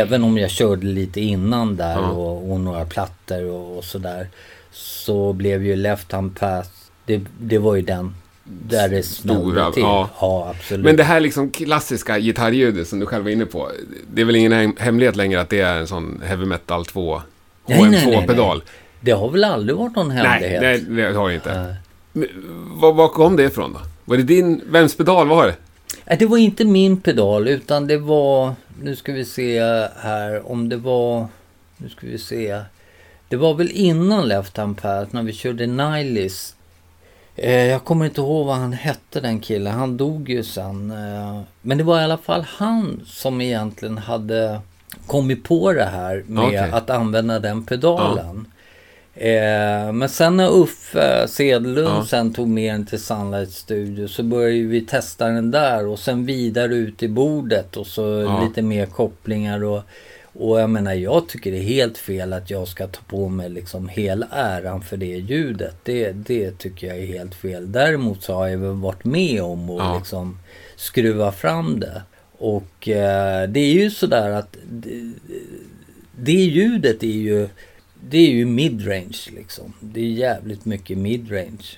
Även 0.00 0.24
om 0.24 0.38
jag 0.38 0.50
körde 0.50 0.86
lite 0.86 1.20
innan 1.20 1.76
där 1.76 1.92
ja. 1.92 2.08
och, 2.10 2.52
och, 2.52 2.60
några 2.60 2.84
plattor 2.84 3.44
och, 3.44 3.78
och 3.78 3.84
sådär. 3.84 4.28
Så 4.72 5.32
blev 5.32 5.64
ju 5.64 5.76
Left 5.76 6.12
Hand 6.12 6.38
Path. 6.38 6.68
Det, 7.06 7.20
det 7.40 7.58
var 7.58 7.74
ju 7.74 7.82
den. 7.82 8.14
Där 8.44 8.88
det 8.88 9.02
Stora, 9.02 9.72
till. 9.72 9.82
ja. 9.82 10.08
Ja, 10.20 10.54
absolut. 10.56 10.84
Men 10.84 10.96
det 10.96 11.04
här 11.04 11.20
liksom 11.20 11.50
klassiska 11.50 12.18
gitarrljudet 12.18 12.88
som 12.88 13.00
du 13.00 13.06
själv 13.06 13.24
var 13.24 13.30
inne 13.30 13.46
på. 13.46 13.70
Det 14.14 14.20
är 14.20 14.24
väl 14.24 14.36
ingen 14.36 14.52
hem- 14.52 14.76
hemlighet 14.78 15.16
längre 15.16 15.40
att 15.40 15.50
det 15.50 15.60
är 15.60 15.76
en 15.76 15.86
sån 15.86 16.22
heavy 16.24 16.44
metal 16.46 16.84
2 16.86 17.22
Nej, 17.66 17.80
nej, 17.82 17.90
nej, 17.90 18.00
HM2-pedal. 18.00 18.62
Det 19.00 19.12
har 19.12 19.30
väl 19.30 19.44
aldrig 19.44 19.76
varit 19.78 19.96
någon 19.96 20.10
hemlighet? 20.10 20.62
nej, 20.62 20.80
det 20.80 21.02
har 21.02 21.28
jag 21.30 21.34
inte. 21.34 21.76
Men, 22.12 22.28
var, 22.80 22.92
var 22.92 23.08
kom 23.08 23.36
det 23.36 23.44
ifrån 23.44 23.72
då? 23.72 23.80
Var 24.04 24.16
det 24.16 24.22
din, 24.22 24.62
vems 24.66 24.96
pedal 24.96 25.28
var 25.28 25.46
det? 25.46 25.54
Det 26.18 26.26
var 26.26 26.38
inte 26.38 26.64
min 26.64 27.00
pedal 27.00 27.48
utan 27.48 27.86
det 27.86 27.98
var, 27.98 28.54
nu 28.82 28.96
ska 28.96 29.12
vi 29.12 29.24
se 29.24 29.60
här 29.96 30.50
om 30.50 30.68
det 30.68 30.76
var, 30.76 31.26
nu 31.76 31.88
ska 31.88 32.06
vi 32.06 32.18
se. 32.18 32.62
Det 33.28 33.36
var 33.36 33.54
väl 33.54 33.70
innan 33.70 34.28
Left 34.28 34.56
Hand 34.56 34.82
Path 34.82 35.14
när 35.14 35.22
vi 35.22 35.32
körde 35.32 35.66
Nihilist. 35.66 36.56
Eh, 37.36 37.66
jag 37.66 37.84
kommer 37.84 38.04
inte 38.04 38.20
ihåg 38.20 38.46
vad 38.46 38.56
han 38.56 38.72
hette 38.72 39.20
den 39.20 39.40
killen, 39.40 39.72
han 39.72 39.96
dog 39.96 40.28
ju 40.28 40.42
sen. 40.42 40.90
Eh, 40.90 41.40
men 41.62 41.78
det 41.78 41.84
var 41.84 42.00
i 42.00 42.04
alla 42.04 42.18
fall 42.18 42.44
han 42.48 43.00
som 43.06 43.40
egentligen 43.40 43.98
hade 43.98 44.60
kommit 45.06 45.44
på 45.44 45.72
det 45.72 45.84
här 45.84 46.24
med 46.26 46.44
Okej. 46.44 46.70
att 46.72 46.90
använda 46.90 47.38
den 47.38 47.64
pedalen. 47.64 48.46
Eh, 49.20 49.92
men 49.92 50.08
sen 50.08 50.36
när 50.36 50.48
Uffe 50.62 51.28
Sedlund 51.28 51.88
Ja. 51.88 52.06
sen 52.06 52.32
tog 52.32 52.48
med 52.48 52.74
den 52.74 52.86
till 52.86 53.00
Sunlight 53.00 53.50
Studio 53.50 54.08
så 54.08 54.22
började 54.22 54.62
vi 54.68 54.80
testa 54.80 55.26
den 55.28 55.50
där 55.50 55.86
och 55.86 55.98
sen 55.98 56.26
vidare 56.26 56.74
ut 56.74 57.02
i 57.02 57.08
bordet 57.08 57.76
och 57.76 57.86
så 57.86 58.02
Ja. 58.02 58.44
lite 58.44 58.62
mer 58.62 58.86
kopplingar 58.86 59.64
och 59.64 59.82
och 60.32 60.60
jag 60.60 60.70
menar 60.70 60.94
jag 60.94 61.28
tycker 61.28 61.50
det 61.52 61.58
är 61.58 61.62
helt 61.62 61.98
fel 61.98 62.32
att 62.32 62.50
jag 62.50 62.68
ska 62.68 62.86
ta 62.86 63.00
på 63.08 63.28
mig 63.28 63.48
liksom 63.50 63.88
hela 63.88 64.26
äran 64.30 64.82
för 64.82 64.96
det 64.96 65.06
ljudet. 65.06 65.74
Det, 65.82 66.12
det 66.12 66.58
tycker 66.58 66.86
jag 66.86 66.98
är 66.98 67.06
helt 67.06 67.34
fel. 67.34 67.72
Däremot 67.72 68.22
så 68.22 68.34
har 68.34 68.48
jag 68.48 68.58
väl 68.58 68.70
varit 68.70 69.04
med 69.04 69.42
om 69.42 69.70
att 69.70 69.78
Ja. 69.78 69.96
liksom 69.98 70.38
skruva 70.76 71.32
fram 71.32 71.80
det. 71.80 72.02
Och 72.38 72.88
eh, 72.88 73.48
det 73.48 73.60
är 73.60 73.72
ju 73.72 73.90
sådär 73.90 74.30
att 74.30 74.56
det, 74.70 75.12
det 76.18 76.32
ljudet 76.32 77.02
är 77.02 77.06
ju 77.06 77.48
det 78.08 78.18
är 78.18 78.30
ju 78.30 78.44
midrange 78.46 79.18
liksom. 79.36 79.72
Det 79.80 80.00
är 80.00 80.04
jävligt 80.10 80.64
mycket 80.64 80.98
midrange. 80.98 81.76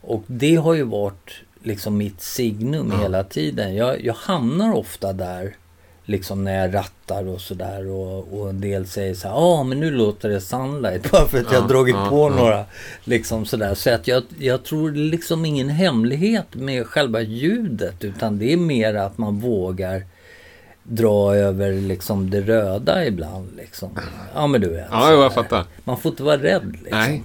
Och 0.00 0.22
det 0.26 0.54
har 0.56 0.74
ju 0.74 0.82
varit 0.82 1.30
liksom 1.62 1.96
mitt 1.96 2.20
signum 2.20 2.92
Ja. 2.96 3.02
hela 3.02 3.24
tiden. 3.24 3.74
Jag, 3.74 4.04
jag 4.04 4.14
hamnar 4.14 4.72
ofta 4.74 5.12
där 5.12 5.56
liksom 6.04 6.44
när 6.44 6.60
jag 6.62 6.74
rattar 6.74 7.28
och 7.28 7.40
sådär 7.40 7.86
och, 7.88 8.38
och 8.40 8.48
en 8.50 8.60
del 8.60 8.86
säger 8.86 9.14
så 9.14 9.28
här, 9.28 9.34
ja 9.34 9.62
men 9.62 9.80
nu 9.80 9.90
låter 9.90 10.28
det 10.28 10.40
sunlight 10.40 11.10
bara 11.10 11.28
för 11.28 11.38
att 11.38 11.44
jag 11.44 11.54
Ja, 11.54 11.60
har 11.60 11.68
dragit 11.68 11.94
ja, 11.94 12.08
på 12.10 12.28
några 12.28 12.64
liksom 13.04 13.46
sådär. 13.46 13.74
Så 13.74 13.90
att 13.94 14.08
jag, 14.08 14.22
jag 14.38 14.64
tror 14.64 14.90
liksom 14.92 15.44
ingen 15.44 15.68
hemlighet 15.68 16.54
med 16.54 16.86
själva 16.86 17.20
ljudet 17.20 18.04
utan 18.04 18.38
det 18.38 18.52
är 18.52 18.56
mer 18.56 18.94
att 18.94 19.18
man 19.18 19.40
vågar 19.40 20.02
dra 20.88 21.34
över 21.36 21.72
liksom 21.72 22.30
det 22.30 22.40
röda 22.40 23.06
ibland 23.06 23.56
liksom. 23.56 23.90
Ja 24.34 24.46
men 24.46 24.60
du 24.60 24.68
vet. 24.68 24.86
Ja, 24.90 25.12
jag 25.12 25.34
fattar. 25.34 25.64
Man 25.84 25.98
får 25.98 26.10
inte 26.10 26.22
vara 26.22 26.42
rädd 26.42 26.72
liksom. 26.72 26.98
Nej. 26.98 27.24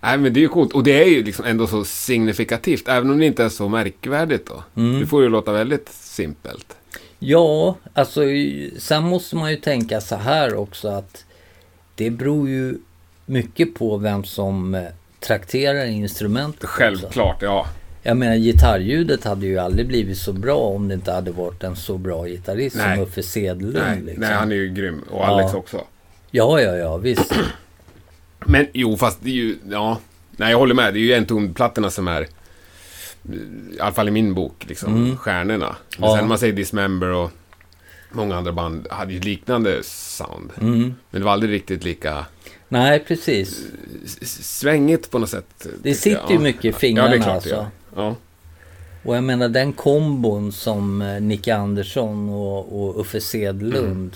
Nej, 0.00 0.18
men 0.18 0.32
det 0.32 0.40
är 0.40 0.42
ju 0.42 0.48
coolt. 0.48 0.72
Och 0.72 0.84
det 0.84 1.02
är 1.02 1.06
ju 1.06 1.24
liksom 1.24 1.44
ändå 1.44 1.66
så 1.66 1.84
signifikativt. 1.84 2.88
Även 2.88 3.10
om 3.10 3.18
det 3.18 3.26
inte 3.26 3.44
är 3.44 3.48
så 3.48 3.68
märkvärdigt 3.68 4.46
då. 4.46 4.82
Mm. 4.82 5.00
Det 5.00 5.06
får 5.06 5.22
ju 5.22 5.28
låta 5.28 5.52
väldigt 5.52 5.88
simpelt. 5.88 6.76
Ja, 7.18 7.76
alltså 7.94 8.20
sen 8.78 9.04
måste 9.04 9.36
man 9.36 9.50
ju 9.50 9.56
tänka 9.56 10.00
så 10.00 10.16
här 10.16 10.54
också 10.54 10.88
att 10.88 11.24
det 11.94 12.10
beror 12.10 12.48
ju 12.48 12.78
mycket 13.26 13.74
på 13.74 13.96
vem 13.96 14.24
som 14.24 14.74
eh, 14.74 14.82
trakterar 15.20 15.84
instrumentet. 15.86 16.64
också. 16.64 16.76
Självklart, 16.76 17.42
ja. 17.42 17.66
Jag 18.06 18.16
menar 18.16 18.36
gitarrljudet 18.36 19.24
hade 19.24 19.46
ju 19.46 19.58
aldrig 19.58 19.86
blivit 19.86 20.18
så 20.18 20.32
bra 20.32 20.56
om 20.58 20.88
det 20.88 20.94
inte 20.94 21.12
hade 21.12 21.30
varit 21.30 21.64
en 21.64 21.76
så 21.76 21.98
bra 21.98 22.24
gitarrist 22.26 22.76
Nej. 22.76 22.96
som 22.96 23.04
Uffe 23.04 23.22
Sedlund. 23.22 23.74
Nej, 23.88 24.00
liksom. 24.02 24.20
nej, 24.20 24.32
han 24.34 24.52
är 24.52 24.56
ju 24.56 24.68
grym. 24.74 25.02
Och 25.10 25.26
Alex 25.28 25.50
Ja. 25.52 25.58
också. 25.58 25.84
Ja, 26.30 26.60
ja, 26.60 26.76
ja, 26.76 26.96
visst. 26.96 27.34
Men 28.46 28.66
jo, 28.72 28.96
fast 28.96 29.18
det 29.22 29.30
är 29.30 29.34
ju... 29.34 29.56
Ja. 29.70 29.98
Nej, 30.30 30.50
jag 30.50 30.58
håller 30.58 30.74
med. 30.74 30.94
Det 30.94 30.98
är 30.98 31.02
ju 31.02 31.12
en 31.12 31.26
tonplattorna 31.26 31.90
som 31.90 32.08
är... 32.08 32.22
I 32.22 33.80
alla 33.80 33.92
fall 33.92 34.08
i 34.08 34.10
min 34.10 34.34
bok, 34.34 34.64
liksom. 34.68 34.94
Mm. 34.96 35.16
Stjärnorna. 35.16 35.76
Men 35.98 36.08
Ja. 36.10 36.16
sen 36.18 36.28
man 36.28 36.38
säger 36.38 36.52
Dismember 36.52 37.08
och 37.08 37.30
många 38.12 38.36
andra 38.36 38.52
band 38.52 38.86
hade 38.90 39.12
ju 39.12 39.20
liknande 39.20 39.80
sound. 39.82 40.50
Mm. 40.60 40.94
Men 41.10 41.20
det 41.20 41.24
var 41.24 41.32
aldrig 41.32 41.52
riktigt 41.52 41.84
lika 41.84 42.24
Nej, 42.68 43.04
precis. 43.08 43.62
s- 44.04 44.58
svängigt 44.58 45.10
på 45.10 45.18
något 45.18 45.30
sätt. 45.30 45.66
Det 45.82 45.94
sitter 45.94 46.20
jag. 46.20 46.30
ju 46.32 46.38
mycket 46.38 46.64
i 46.64 46.68
Ja, 46.68 46.72
det 46.72 46.78
fingrarna 46.78 47.14
är 47.14 47.18
klart 47.18 47.28
alltså. 47.34 47.48
Ja. 47.54 47.70
Och 49.04 49.16
jag 49.16 49.24
menar 49.24 49.48
den 49.48 49.72
kombon 49.72 50.52
som 50.52 51.02
eh, 51.02 51.20
Nicke 51.20 51.56
Andersson 51.56 52.28
och, 52.28 52.82
och 52.82 53.00
Uffe 53.00 53.20
Sedlund. 53.20 53.86
Mm. 53.86 54.10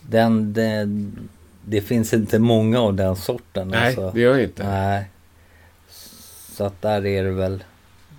Den, 0.00 0.52
den, 0.52 1.18
det 1.64 1.80
finns 1.80 2.12
inte 2.12 2.38
många 2.38 2.80
av 2.80 2.94
den 2.94 3.16
sorten. 3.16 3.68
Nej, 3.68 3.86
alltså. 3.86 4.10
det 4.14 4.20
gör 4.20 4.36
ju 4.36 4.44
inte. 4.44 4.66
Nej. 4.66 5.04
Så 6.56 6.64
att 6.64 6.82
där 6.82 7.06
är 7.06 7.24
det 7.24 7.30
väl. 7.30 7.64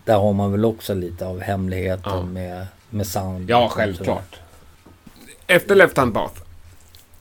Där 0.06 0.18
har 0.18 0.34
man 0.34 0.52
väl 0.52 0.66
också 0.66 0.94
lite 0.94 1.26
av 1.26 1.40
hemligheten 1.42 2.12
Ja. 2.14 2.26
med, 2.26 2.66
med 2.90 3.08
sound. 3.08 3.50
Ja, 3.50 3.70
självklart. 3.72 4.40
Efter 5.48 5.76
Left 5.76 5.98
Hand 5.98 6.14
Path. 6.14 6.42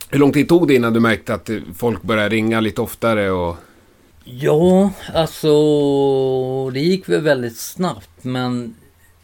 Hur 0.09 0.19
lång 0.19 0.31
tid 0.31 0.49
tog 0.49 0.67
det 0.67 0.75
innan 0.75 0.93
du 0.93 0.99
märkte 0.99 1.33
att 1.33 1.49
folk 1.75 2.01
började 2.01 2.29
ringa 2.29 2.59
lite 2.59 2.81
oftare 2.81 3.31
och... 3.31 3.57
Ja, 4.25 4.91
alltså 5.13 5.49
det 6.69 6.79
gick 6.79 7.09
väl 7.09 7.21
väldigt 7.21 7.57
snabbt. 7.57 8.09
Men 8.21 8.75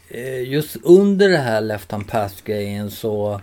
eh, 0.08 0.42
just 0.42 0.76
under 0.82 1.28
det 1.28 1.38
här 1.38 1.60
Left 1.60 1.92
Hand 1.92 2.08
Pass-grejen 2.08 2.90
så, 2.90 3.40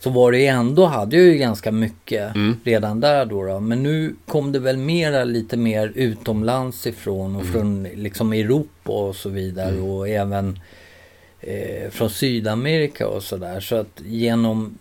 så 0.00 0.10
var 0.10 0.32
det 0.32 0.38
ju 0.38 0.46
ändå, 0.46 0.86
hade 0.86 1.16
jag 1.16 1.26
ju 1.26 1.34
ganska 1.34 1.72
mycket 1.72 2.34
Mm. 2.34 2.56
redan 2.64 3.00
där 3.00 3.24
då, 3.26 3.44
då. 3.44 3.60
Men 3.60 3.82
nu 3.82 4.14
kom 4.26 4.52
det 4.52 4.58
väl 4.58 4.76
mera 4.76 5.24
lite 5.24 5.56
mer 5.56 5.92
utomlands 5.94 6.86
ifrån 6.86 7.36
och 7.36 7.42
Mm. 7.42 7.52
från 7.52 7.82
liksom 7.82 8.32
Europa 8.32 8.92
och 8.92 9.16
så 9.16 9.28
vidare. 9.28 9.80
Och 9.80 10.08
även 10.08 10.58
eh, 11.40 11.90
från 11.90 12.10
Sydamerika 12.10 13.08
och 13.08 13.22
sådär. 13.22 13.60
Så 13.60 13.76
att 13.76 14.00
genom 14.06 14.78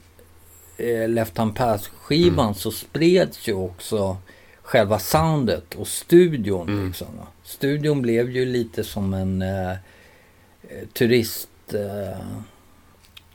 eh, 0.78 1.10
Left 1.10 1.38
Hand 1.38 1.56
Pass-skivan 1.56 2.46
Mm. 2.46 2.56
så 2.56 2.72
spreds 2.72 3.48
ju 3.48 3.54
också 3.54 4.18
själva 4.64 5.00
soundet 5.00 5.76
och 5.76 5.88
studion. 5.88 6.70
Mm. 6.70 6.88
Liksom. 6.88 7.08
Studion 7.44 8.02
blev 8.02 8.30
ju 8.32 8.46
lite 8.46 8.84
som 8.84 9.14
en 9.14 9.42
eh, 9.42 9.72
eh, 9.72 9.78
turist... 10.94 11.50
Eh, 11.74 12.18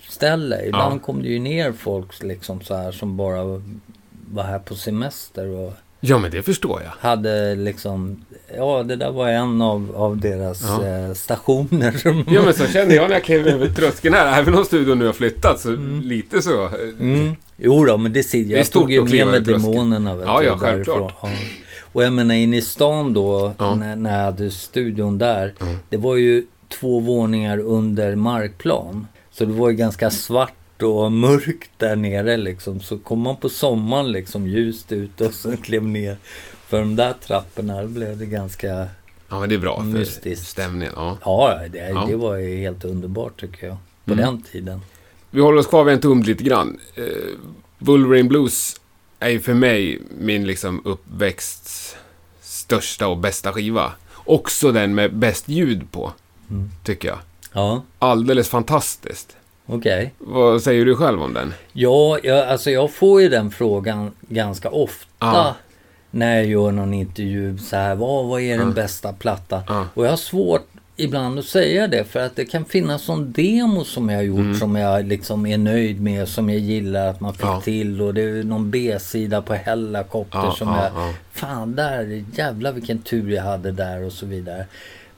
ställe. 0.09 0.65
Ibland 0.67 0.95
Ja. 0.95 0.99
kom 1.05 1.23
det 1.23 1.29
ju 1.29 1.39
ner 1.39 1.73
folk 1.73 2.23
liksom 2.23 2.61
så 2.61 2.75
här 2.75 2.93
som 2.93 3.17
bara 3.17 3.63
var 4.31 4.43
här 4.43 4.59
på 4.59 4.75
semester 4.75 5.47
och 5.47 5.73
Ja, 6.01 6.19
men 6.19 6.31
det 6.31 6.43
förstår 6.43 6.83
jag. 6.83 7.11
hade 7.11 7.55
liksom... 7.55 8.25
Ja, 8.57 8.83
det 8.83 8.97
där 8.97 9.11
var 9.11 9.29
en 9.29 9.63
av, 9.63 9.93
av 9.97 10.17
deras 10.21 10.63
Ja. 10.63 10.87
eh, 10.87 11.13
stationer. 11.15 11.93
Som, 11.93 12.25
Ja, 12.31 12.43
men 12.45 12.55
så 12.55 12.67
kände 12.67 12.95
jag 12.95 13.09
när 13.09 13.15
jag 13.17 13.25
klev 13.25 13.47
över 13.49 13.69
tröskeln 13.69 14.15
här. 14.15 14.41
Även 14.41 14.55
om 14.55 14.65
studion 14.65 14.99
nu 14.99 15.07
har 15.07 15.13
flyttat, 15.13 15.61
så 15.61 15.71
lite 16.03 16.43
så. 16.43 16.65
eh, 16.65 16.71
Mm. 17.01 17.37
Jo 17.61 17.85
då, 17.85 17.97
men 17.97 18.13
det 18.13 18.23
ser 18.23 18.39
jag. 18.45 18.67
stort 18.67 18.83
stod 18.83 18.91
ju 18.93 19.01
med 19.25 19.45
tröskeln. 19.45 19.63
demonerna. 19.63 20.15
Vet 20.17 20.27
Ja, 20.27 20.43
ja, 20.43 20.59
självklart. 20.59 21.15
Ja. 21.23 21.31
Och 21.93 22.05
jag 22.05 22.13
menar 22.13 22.35
inne 22.35 22.57
i 22.57 22.63
stan 22.63 23.13
då, 23.15 23.53
Ja. 23.59 23.75
när, 23.75 23.97
när 23.97 24.17
jag 24.19 24.25
hade 24.25 24.51
studion 24.51 25.19
där. 25.19 25.55
Mm. 25.61 25.77
Det 25.89 25.97
var 25.97 26.17
ju 26.17 26.45
två 26.69 27.01
våningar 27.01 27.59
under 27.59 28.15
markplan. 28.15 29.07
Så 29.31 29.45
det 29.45 29.53
var 29.53 29.71
ju 29.71 29.77
ganska 29.77 30.11
svart 30.11 30.83
och 30.83 31.13
mörkt 31.13 31.71
där 31.77 31.97
nere 31.97 32.37
liksom. 32.37 32.81
Så 32.81 32.99
kom 32.99 33.21
man 33.21 33.37
på 33.37 33.49
sommaren 33.49 34.13
liksom 34.13 34.47
ljust 34.47 34.93
ut 34.93 35.21
och 35.21 35.35
sen 35.35 35.57
klev 35.57 35.83
ner 35.83 36.17
för 36.67 36.79
de 36.81 36.97
där 36.97 37.15
trapporna. 37.27 37.83
Då 37.83 37.89
blev 37.89 38.19
det 38.19 38.27
ganska... 38.27 38.87
Ja, 39.31 39.41
men 39.41 39.49
det 39.49 39.55
är 39.55 39.59
bra 39.59 39.77
för 39.77 39.85
Mystiskt. 39.85 40.47
stämningen. 40.49 40.93
Ja. 40.97 41.19
Ja, 41.25 41.61
det, 41.73 41.79
Ja. 41.89 42.05
det 42.09 42.17
var 42.17 42.37
ju 42.37 42.57
helt 42.57 42.85
underbart 42.85 43.41
tycker 43.41 43.67
jag. 43.67 43.77
På 44.05 44.13
Mm. 44.13 44.25
den 44.25 44.43
tiden. 44.43 44.81
Vi 45.31 45.41
håller 45.41 45.59
oss 45.59 45.67
kvar 45.67 45.85
vid 45.85 45.95
en 45.95 46.01
tum 46.01 46.23
lite 46.23 46.45
grann. 46.45 46.79
Uh, 46.99 47.05
Wolverine 47.79 48.29
Blues 48.29 48.81
är 49.21 49.29
ju 49.29 49.41
för 49.41 49.55
mig 49.55 50.03
min 50.19 50.47
liksom 50.47 50.83
uppväxts 50.85 51.97
största 52.41 53.09
och 53.09 53.17
bästa 53.19 53.53
skiva. 53.53 53.93
Också 54.15 54.73
den 54.73 54.95
med 54.95 55.15
bäst 55.17 55.49
ljud 55.49 55.91
på, 55.93 56.13
Mm. 56.51 56.71
tycker 56.85 57.09
jag. 57.09 57.19
Ja, 57.53 57.83
Alldeles 57.99 58.49
fantastiskt. 58.49 59.37
okej. 59.67 60.15
Vad 60.19 60.63
säger 60.63 60.85
du 60.85 60.97
själv 60.97 61.23
om 61.23 61.35
den? 61.35 61.55
Ja, 61.73 62.19
jag, 62.23 62.49
alltså 62.49 62.71
jag 62.71 62.93
får 62.93 63.23
ju 63.23 63.29
den 63.29 63.51
frågan 63.51 64.13
ganska 64.29 64.71
ofta. 64.71 65.07
Ja. 65.19 65.55
När 66.11 66.37
jag 66.37 66.47
gör 66.47 66.71
någon 66.73 66.95
intervju 66.95 67.59
så 67.59 67.77
här, 67.77 67.95
vad, 67.95 68.25
vad 68.27 68.41
är 68.41 68.59
den 68.59 68.69
Ja. 68.69 68.75
bästa 68.75 69.13
plattan? 69.13 69.63
Ja. 69.69 69.87
Och 69.95 70.05
jag 70.07 70.11
har 70.11 70.17
svårt 70.17 70.67
ibland 71.01 71.39
att 71.39 71.45
säga 71.45 71.89
det 71.89 72.05
för 72.05 72.21
att 72.21 72.37
det 72.37 72.45
kan 72.45 72.65
finnas 72.65 73.03
sån 73.03 73.33
demo 73.33 73.85
som 73.85 74.09
jag 74.09 74.17
har 74.19 74.23
gjort 74.23 74.39
Mm. 74.39 74.55
som 74.55 74.77
jag 74.77 75.07
liksom 75.07 75.47
är 75.47 75.59
nöjd 75.59 76.01
med, 76.01 76.29
som 76.29 76.51
jag 76.51 76.59
gillar 76.59 77.07
att 77.09 77.21
man 77.21 77.33
fick 77.35 77.43
Ja. 77.45 77.61
till 77.61 78.01
och 78.03 78.15
det 78.15 78.23
är 78.23 78.43
någon 78.45 78.71
B-sida 78.71 79.43
på 79.43 79.55
Hellacopter 79.55 80.39
Ja, 80.39 80.55
som 80.59 80.69
ja, 80.69 80.85
jag, 80.85 80.93
ja. 81.09 81.15
fan 81.33 81.75
där, 81.75 82.25
jävlar 82.35 82.73
vilken 82.73 82.99
tur 83.03 83.31
jag 83.33 83.43
hade 83.43 83.73
där 83.73 84.03
och 84.03 84.13
så 84.13 84.27
vidare. 84.27 84.67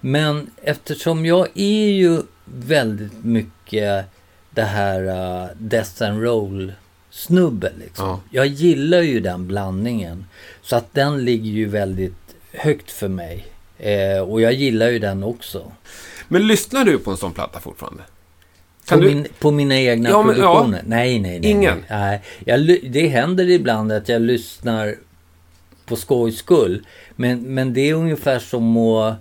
Men 0.00 0.50
eftersom 0.62 1.26
jag 1.26 1.48
är 1.54 1.90
ju 1.90 2.20
väldigt 2.44 3.24
mycket 3.24 4.04
det 4.50 4.62
här 4.62 5.02
uh, 5.04 5.48
Death 5.58 6.02
and 6.02 6.22
Roll 6.22 6.72
snubbe 7.10 7.72
liksom. 7.80 8.06
Ja. 8.08 8.20
Jag 8.30 8.46
gillar 8.46 9.00
ju 9.00 9.20
den 9.20 9.46
blandningen. 9.46 10.24
Så 10.62 10.76
att 10.76 10.94
den 10.94 11.24
ligger 11.24 11.50
ju 11.50 11.66
väldigt 11.68 12.34
högt 12.52 12.90
för 12.90 13.08
mig. 13.08 13.46
Eh, 13.82 14.18
och 14.20 14.40
jag 14.40 14.52
gillar 14.52 14.88
ju 14.90 14.98
den 14.98 15.22
också. 15.24 15.72
Men 16.28 16.46
lyssnar 16.46 16.84
du 16.84 16.98
på 16.98 17.10
en 17.10 17.16
sån 17.16 17.32
platta 17.32 17.60
fortfarande? 17.60 18.02
På, 18.88 18.96
du... 18.96 19.06
min, 19.08 19.26
på 19.38 19.50
mina 19.50 19.76
egna 19.80 20.08
Ja, 20.10 20.22
men- 20.22 20.36
ja. 20.36 20.42
produktioner? 20.54 20.82
Nej, 20.86 21.18
nej, 21.18 21.40
nej. 21.40 21.50
Ingen? 21.50 21.84
Nej. 21.90 22.20
Jag, 22.44 22.78
det 22.90 23.08
händer 23.08 23.50
ibland 23.50 23.92
att 23.92 24.08
jag 24.08 24.22
lyssnar 24.22 24.94
på 25.86 25.96
skojs 25.96 26.36
skull. 26.38 26.86
Men, 27.16 27.54
men 27.54 27.74
det 27.74 27.80
är 27.80 27.94
ungefär 27.94 28.38
som 28.38 28.76
att... 28.76 29.14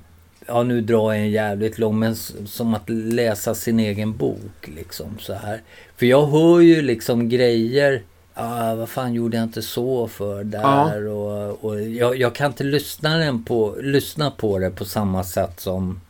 Ja, 0.48 0.64
nu 0.64 0.82
drar 0.82 1.14
jag 1.14 1.22
en 1.22 1.32
jävligt 1.32 1.78
lång, 1.80 2.00
men 2.00 2.16
som 2.46 2.74
att 2.74 2.90
läsa 2.90 3.56
sin 3.56 3.80
egen 3.80 4.18
bok. 4.18 4.68
Liksom 4.76 5.18
så 5.20 5.34
här. 5.34 5.62
För 5.98 6.06
jag 6.06 6.28
hör 6.28 6.60
ju 6.60 6.82
liksom 6.82 7.30
grejer. 7.30 8.02
Ah, 8.40 8.76
vad 8.76 8.90
fan 8.90 9.14
gjorde 9.14 9.38
jag 9.38 9.44
inte 9.44 9.62
så 9.62 10.08
för 10.08 10.44
där? 10.44 11.08
Och, 11.08 11.66
och 11.66 11.82
jag, 11.82 12.18
jag 12.18 12.36
kan 12.36 12.48
inte 12.48 12.64
lyssna, 12.64 13.18
den 13.18 13.44
på, 13.44 13.76
lyssna 13.82 14.32
på 14.32 14.60
det 14.60 14.70
på 14.70 14.86
samma 14.86 15.24
sätt 15.24 15.60
som... 15.60 16.02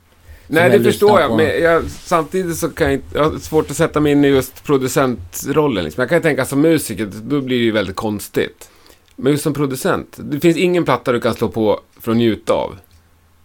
Nej, 0.47 0.63
jag 0.63 0.71
det 0.71 0.77
lyssnar 0.77 0.91
förstår 0.91 1.19
jag. 1.19 1.29
på. 1.29 1.35
Men 1.35 1.61
jag, 1.63 1.83
samtidigt 1.89 2.57
så 2.57 2.69
kan 2.69 2.87
jag 2.87 2.93
inte... 2.93 3.17
Jag 3.17 3.29
har 3.31 3.39
svårt 3.39 3.71
att 3.71 3.77
sätta 3.77 3.99
mig 3.99 4.11
in 4.11 4.25
i 4.25 4.27
just 4.27 4.63
producentrollen. 4.63 5.83
Liksom. 5.83 6.01
Jag 6.01 6.09
kan 6.09 6.17
ju 6.17 6.21
tänka 6.21 6.45
som 6.45 6.61
musiker, 6.61 7.05
då 7.05 7.41
blir 7.41 7.57
det 7.57 7.63
ju 7.63 7.71
väldigt 7.71 7.95
konstigt. 7.95 8.69
Men 9.15 9.31
just 9.31 9.43
som 9.43 9.53
producent, 9.53 10.17
det 10.17 10.39
finns 10.39 10.57
ingen 10.57 10.85
platta 10.85 11.11
du 11.11 11.21
kan 11.21 11.33
slå 11.33 11.49
på 11.49 11.79
för 11.99 12.11
att 12.11 12.17
njuta 12.17 12.53
av. 12.53 12.75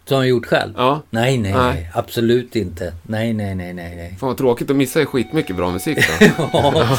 Som 0.04 0.16
jag 0.16 0.28
gjort 0.28 0.46
själv? 0.46 0.72
Ja. 0.76 1.02
Nej, 1.10 1.38
nej, 1.38 1.52
Nej. 1.52 1.74
nej. 1.74 1.90
Absolut 1.94 2.56
inte. 2.56 2.94
Nej, 3.02 3.32
nej, 3.32 3.54
nej, 3.54 3.72
nej, 3.74 3.96
nej. 3.96 4.16
Fan 4.20 4.26
vad 4.28 4.36
tråkigt, 4.38 4.68
då 4.68 4.74
missar 4.74 5.00
jag 5.00 5.08
skitmycket 5.08 5.56
bra 5.56 5.70
musik 5.70 5.98
då. 6.20 6.26
Ja. 6.52 6.98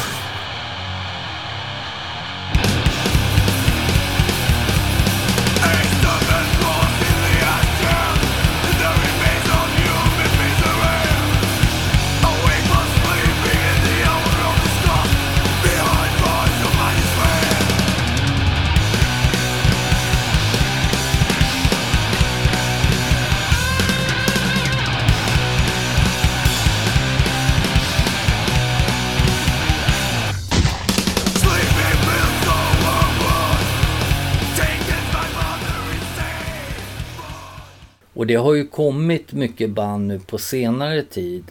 Och 38.26 38.28
det 38.28 38.34
har 38.36 38.54
ju 38.54 38.66
kommit 38.66 39.32
mycket 39.32 39.70
band 39.70 40.06
nu 40.06 40.18
på 40.18 40.38
senare 40.38 41.02
tid 41.02 41.44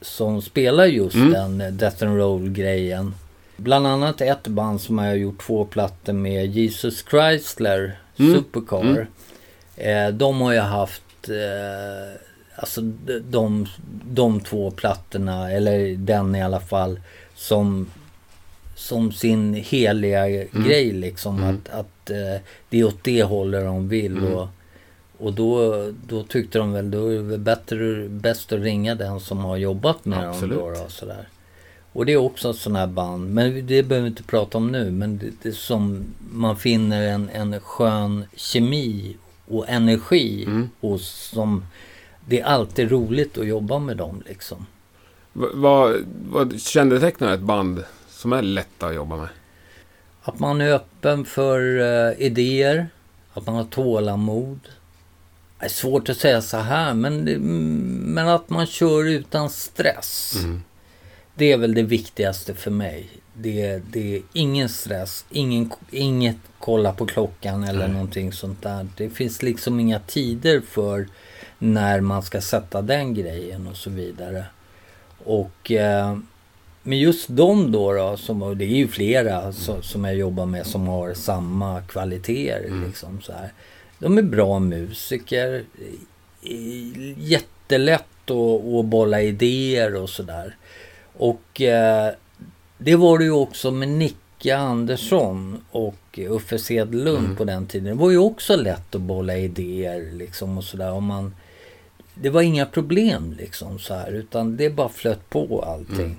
som 0.00 0.42
spelar 0.42 0.86
just 0.86 1.16
Mm. 1.16 1.32
den 1.32 1.60
eh, 1.60 1.72
Death 1.72 2.04
and 2.04 2.16
Roll-grejen. 2.18 3.14
Bland 3.56 3.86
annat 3.86 4.20
ett 4.20 4.46
band 4.48 4.80
som 4.80 4.98
har 4.98 5.14
gjort 5.14 5.42
två 5.46 5.64
plattor 5.64 6.12
med, 6.12 6.46
Jesus 6.46 7.04
Chrysler 7.10 7.98
Mm. 8.18 8.34
Supercar. 8.34 8.80
Mm. 8.84 9.06
Eh, 9.76 10.14
de 10.14 10.40
har 10.40 10.52
jag 10.52 10.62
haft, 10.64 11.28
eh, 11.28 12.20
alltså 12.56 12.80
de, 13.30 13.66
de, 14.04 14.40
två 14.40 14.70
plattorna, 14.70 15.52
eller 15.52 15.96
den 15.96 16.34
i 16.34 16.42
alla 16.42 16.60
fall, 16.60 17.00
som, 17.34 17.90
som 18.74 19.12
sin 19.12 19.54
heliga 19.54 20.28
grej 20.52 20.92
liksom. 20.92 21.38
Mm. 21.38 21.48
Att, 21.54 21.68
att 21.80 22.10
eh, 22.10 22.42
det 22.70 22.80
är 22.80 22.84
åt 22.84 23.04
det 23.04 23.22
hållet 23.22 23.64
de 23.64 23.88
vill. 23.88 24.16
Mm. 24.16 24.32
Och, 24.34 24.48
och 25.18 25.32
då, 25.32 25.72
då 26.06 26.22
tyckte 26.22 26.58
de 26.58 26.72
väl, 26.72 26.90
då 26.90 27.08
är 27.08 27.22
det 27.22 27.38
bättre, 27.38 28.08
bäst 28.08 28.52
att 28.52 28.60
ringa 28.60 28.94
den 28.94 29.20
som 29.20 29.38
har 29.38 29.56
jobbat 29.56 30.04
med 30.04 30.28
Absolut. 30.28 30.58
dem. 30.58 30.72
Då, 30.74 30.82
då, 30.82 30.88
sådär. 30.88 31.28
Och 31.92 32.06
det 32.06 32.12
är 32.12 32.16
också 32.16 32.50
ett 32.50 32.56
sånt 32.56 32.76
här 32.76 32.86
band, 32.86 33.34
men 33.34 33.66
det 33.66 33.82
behöver 33.82 34.00
vi 34.04 34.08
inte 34.08 34.22
prata 34.22 34.58
om 34.58 34.72
nu. 34.72 34.90
Men 34.90 35.18
det, 35.18 35.30
det 35.42 35.52
som 35.52 36.04
man 36.32 36.56
finner 36.56 37.02
en, 37.08 37.28
en 37.32 37.60
skön 37.60 38.24
kemi 38.34 39.16
och 39.48 39.68
energi 39.68 40.44
Mm. 40.44 40.68
hos 40.80 41.30
som... 41.32 41.64
Det 42.28 42.40
är 42.40 42.44
alltid 42.44 42.90
roligt 42.90 43.38
att 43.38 43.46
jobba 43.46 43.78
med 43.78 43.96
dem 43.96 44.22
liksom. 44.26 44.66
Vad, 45.32 45.96
vad 46.30 46.60
kännetecknar 46.60 47.34
ett 47.34 47.40
band 47.40 47.84
som 48.08 48.32
är 48.32 48.42
lätta 48.42 48.86
att 48.86 48.94
jobba 48.94 49.16
med? 49.16 49.28
Att 50.22 50.38
man 50.38 50.60
är 50.60 50.72
öppen 50.74 51.24
för 51.24 51.80
eh, 51.80 52.26
idéer, 52.26 52.88
att 53.34 53.46
man 53.46 53.54
har 53.54 53.64
tålamod. 53.64 54.60
Det 55.58 55.64
är 55.64 55.68
svårt 55.68 56.08
att 56.08 56.16
säga 56.16 56.42
så 56.42 56.56
här, 56.56 56.94
men, 56.94 57.24
men 58.14 58.28
att 58.28 58.50
man 58.50 58.66
kör 58.66 59.04
utan 59.04 59.50
stress. 59.50 60.34
Mm. 60.38 60.62
Det 61.34 61.52
är 61.52 61.58
väl 61.58 61.74
det 61.74 61.82
viktigaste 61.82 62.54
för 62.54 62.70
mig. 62.70 63.08
Det, 63.34 63.82
det 63.92 64.16
är 64.16 64.22
ingen 64.32 64.68
stress, 64.68 65.24
ingen, 65.30 65.70
inget 65.90 66.36
kolla 66.58 66.92
på 66.92 67.06
klockan 67.06 67.64
eller 67.64 67.78
Nej. 67.78 67.88
någonting 67.88 68.32
sånt 68.32 68.62
där. 68.62 68.88
Det 68.96 69.10
finns 69.10 69.42
liksom 69.42 69.80
inga 69.80 70.00
tider 70.00 70.60
för 70.60 71.08
när 71.58 72.00
man 72.00 72.22
ska 72.22 72.40
sätta 72.40 72.82
den 72.82 73.14
grejen 73.14 73.66
och 73.66 73.76
så 73.76 73.90
vidare. 73.90 74.44
Och 75.24 75.72
eh, 75.72 76.18
men 76.82 76.98
just 76.98 77.26
de 77.28 77.72
då, 77.72 77.92
då 77.92 78.16
som, 78.16 78.58
det 78.58 78.64
är 78.64 78.76
ju 78.76 78.88
flera 78.88 79.52
som, 79.52 79.82
som 79.82 80.04
jag 80.04 80.16
jobbar 80.16 80.46
med 80.46 80.66
som 80.66 80.86
har 80.86 81.14
samma 81.14 81.82
kvaliteter. 81.82 82.64
Mm. 82.66 82.86
Liksom, 82.86 83.20
så 83.22 83.32
här. 83.32 83.52
De 83.98 84.18
är 84.18 84.22
bra 84.22 84.58
musiker. 84.58 85.64
Jättelätt 87.16 88.30
att, 88.30 88.64
att 88.74 88.84
bolla 88.84 89.22
idéer 89.22 89.94
och 89.96 90.10
sådär. 90.10 90.56
Och 91.16 91.60
eh, 91.60 92.10
det 92.78 92.96
var 92.96 93.18
det 93.18 93.24
ju 93.24 93.30
också 93.30 93.70
med 93.70 93.88
Nicke 93.88 94.56
Andersson 94.56 95.64
och 95.70 96.18
Uffe 96.18 96.58
Sedlund 96.58 97.24
Mm. 97.24 97.36
på 97.36 97.44
den 97.44 97.66
tiden. 97.66 97.86
Det 97.96 98.02
var 98.02 98.10
ju 98.10 98.18
också 98.18 98.56
lätt 98.56 98.94
att 98.94 99.00
bolla 99.00 99.36
idéer 99.36 100.12
liksom 100.12 100.58
och 100.58 100.64
sådär. 100.64 101.00
Man, 101.00 101.34
det 102.14 102.30
var 102.30 102.42
inga 102.42 102.66
problem 102.66 103.34
liksom 103.38 103.78
så 103.78 103.94
här 103.94 104.12
utan 104.12 104.56
det 104.56 104.70
bara 104.70 104.88
flöt 104.88 105.30
på 105.30 105.62
allting. 105.62 106.04
Mm. 106.04 106.16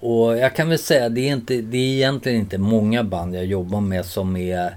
Och 0.00 0.38
jag 0.38 0.56
kan 0.56 0.68
väl 0.68 0.78
säga 0.78 1.08
det 1.08 1.28
är, 1.28 1.32
inte, 1.32 1.56
det 1.60 1.76
är 1.78 1.94
egentligen 1.94 2.38
inte 2.40 2.58
många 2.58 3.04
band 3.04 3.36
jag 3.36 3.44
jobbar 3.44 3.80
med 3.80 4.06
som 4.06 4.36
är, 4.36 4.76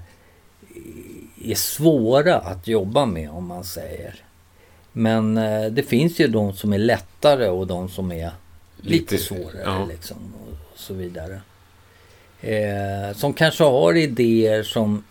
är 1.50 1.54
svåra 1.54 2.38
att 2.38 2.68
jobba 2.68 3.06
med 3.06 3.30
om 3.30 3.46
man 3.46 3.64
säger. 3.64 4.14
Men 4.92 5.36
eh, 5.36 5.64
det 5.64 5.82
finns 5.82 6.18
ju 6.18 6.28
de 6.28 6.52
som 6.52 6.72
är 6.72 6.78
lättare 6.78 7.48
och 7.48 7.66
de 7.66 7.88
som 7.88 8.12
är 8.12 8.30
lite, 8.76 9.14
Lite, 9.14 9.24
svårare 9.24 9.62
ja. 9.64 9.84
liksom 9.84 10.16
och 10.16 10.78
så 10.78 10.94
vidare. 10.94 11.40
Eh, 12.40 13.16
som 13.16 13.32
kanske 13.32 13.64
har 13.64 13.96
idéer 13.96 14.62
som, 14.62 15.04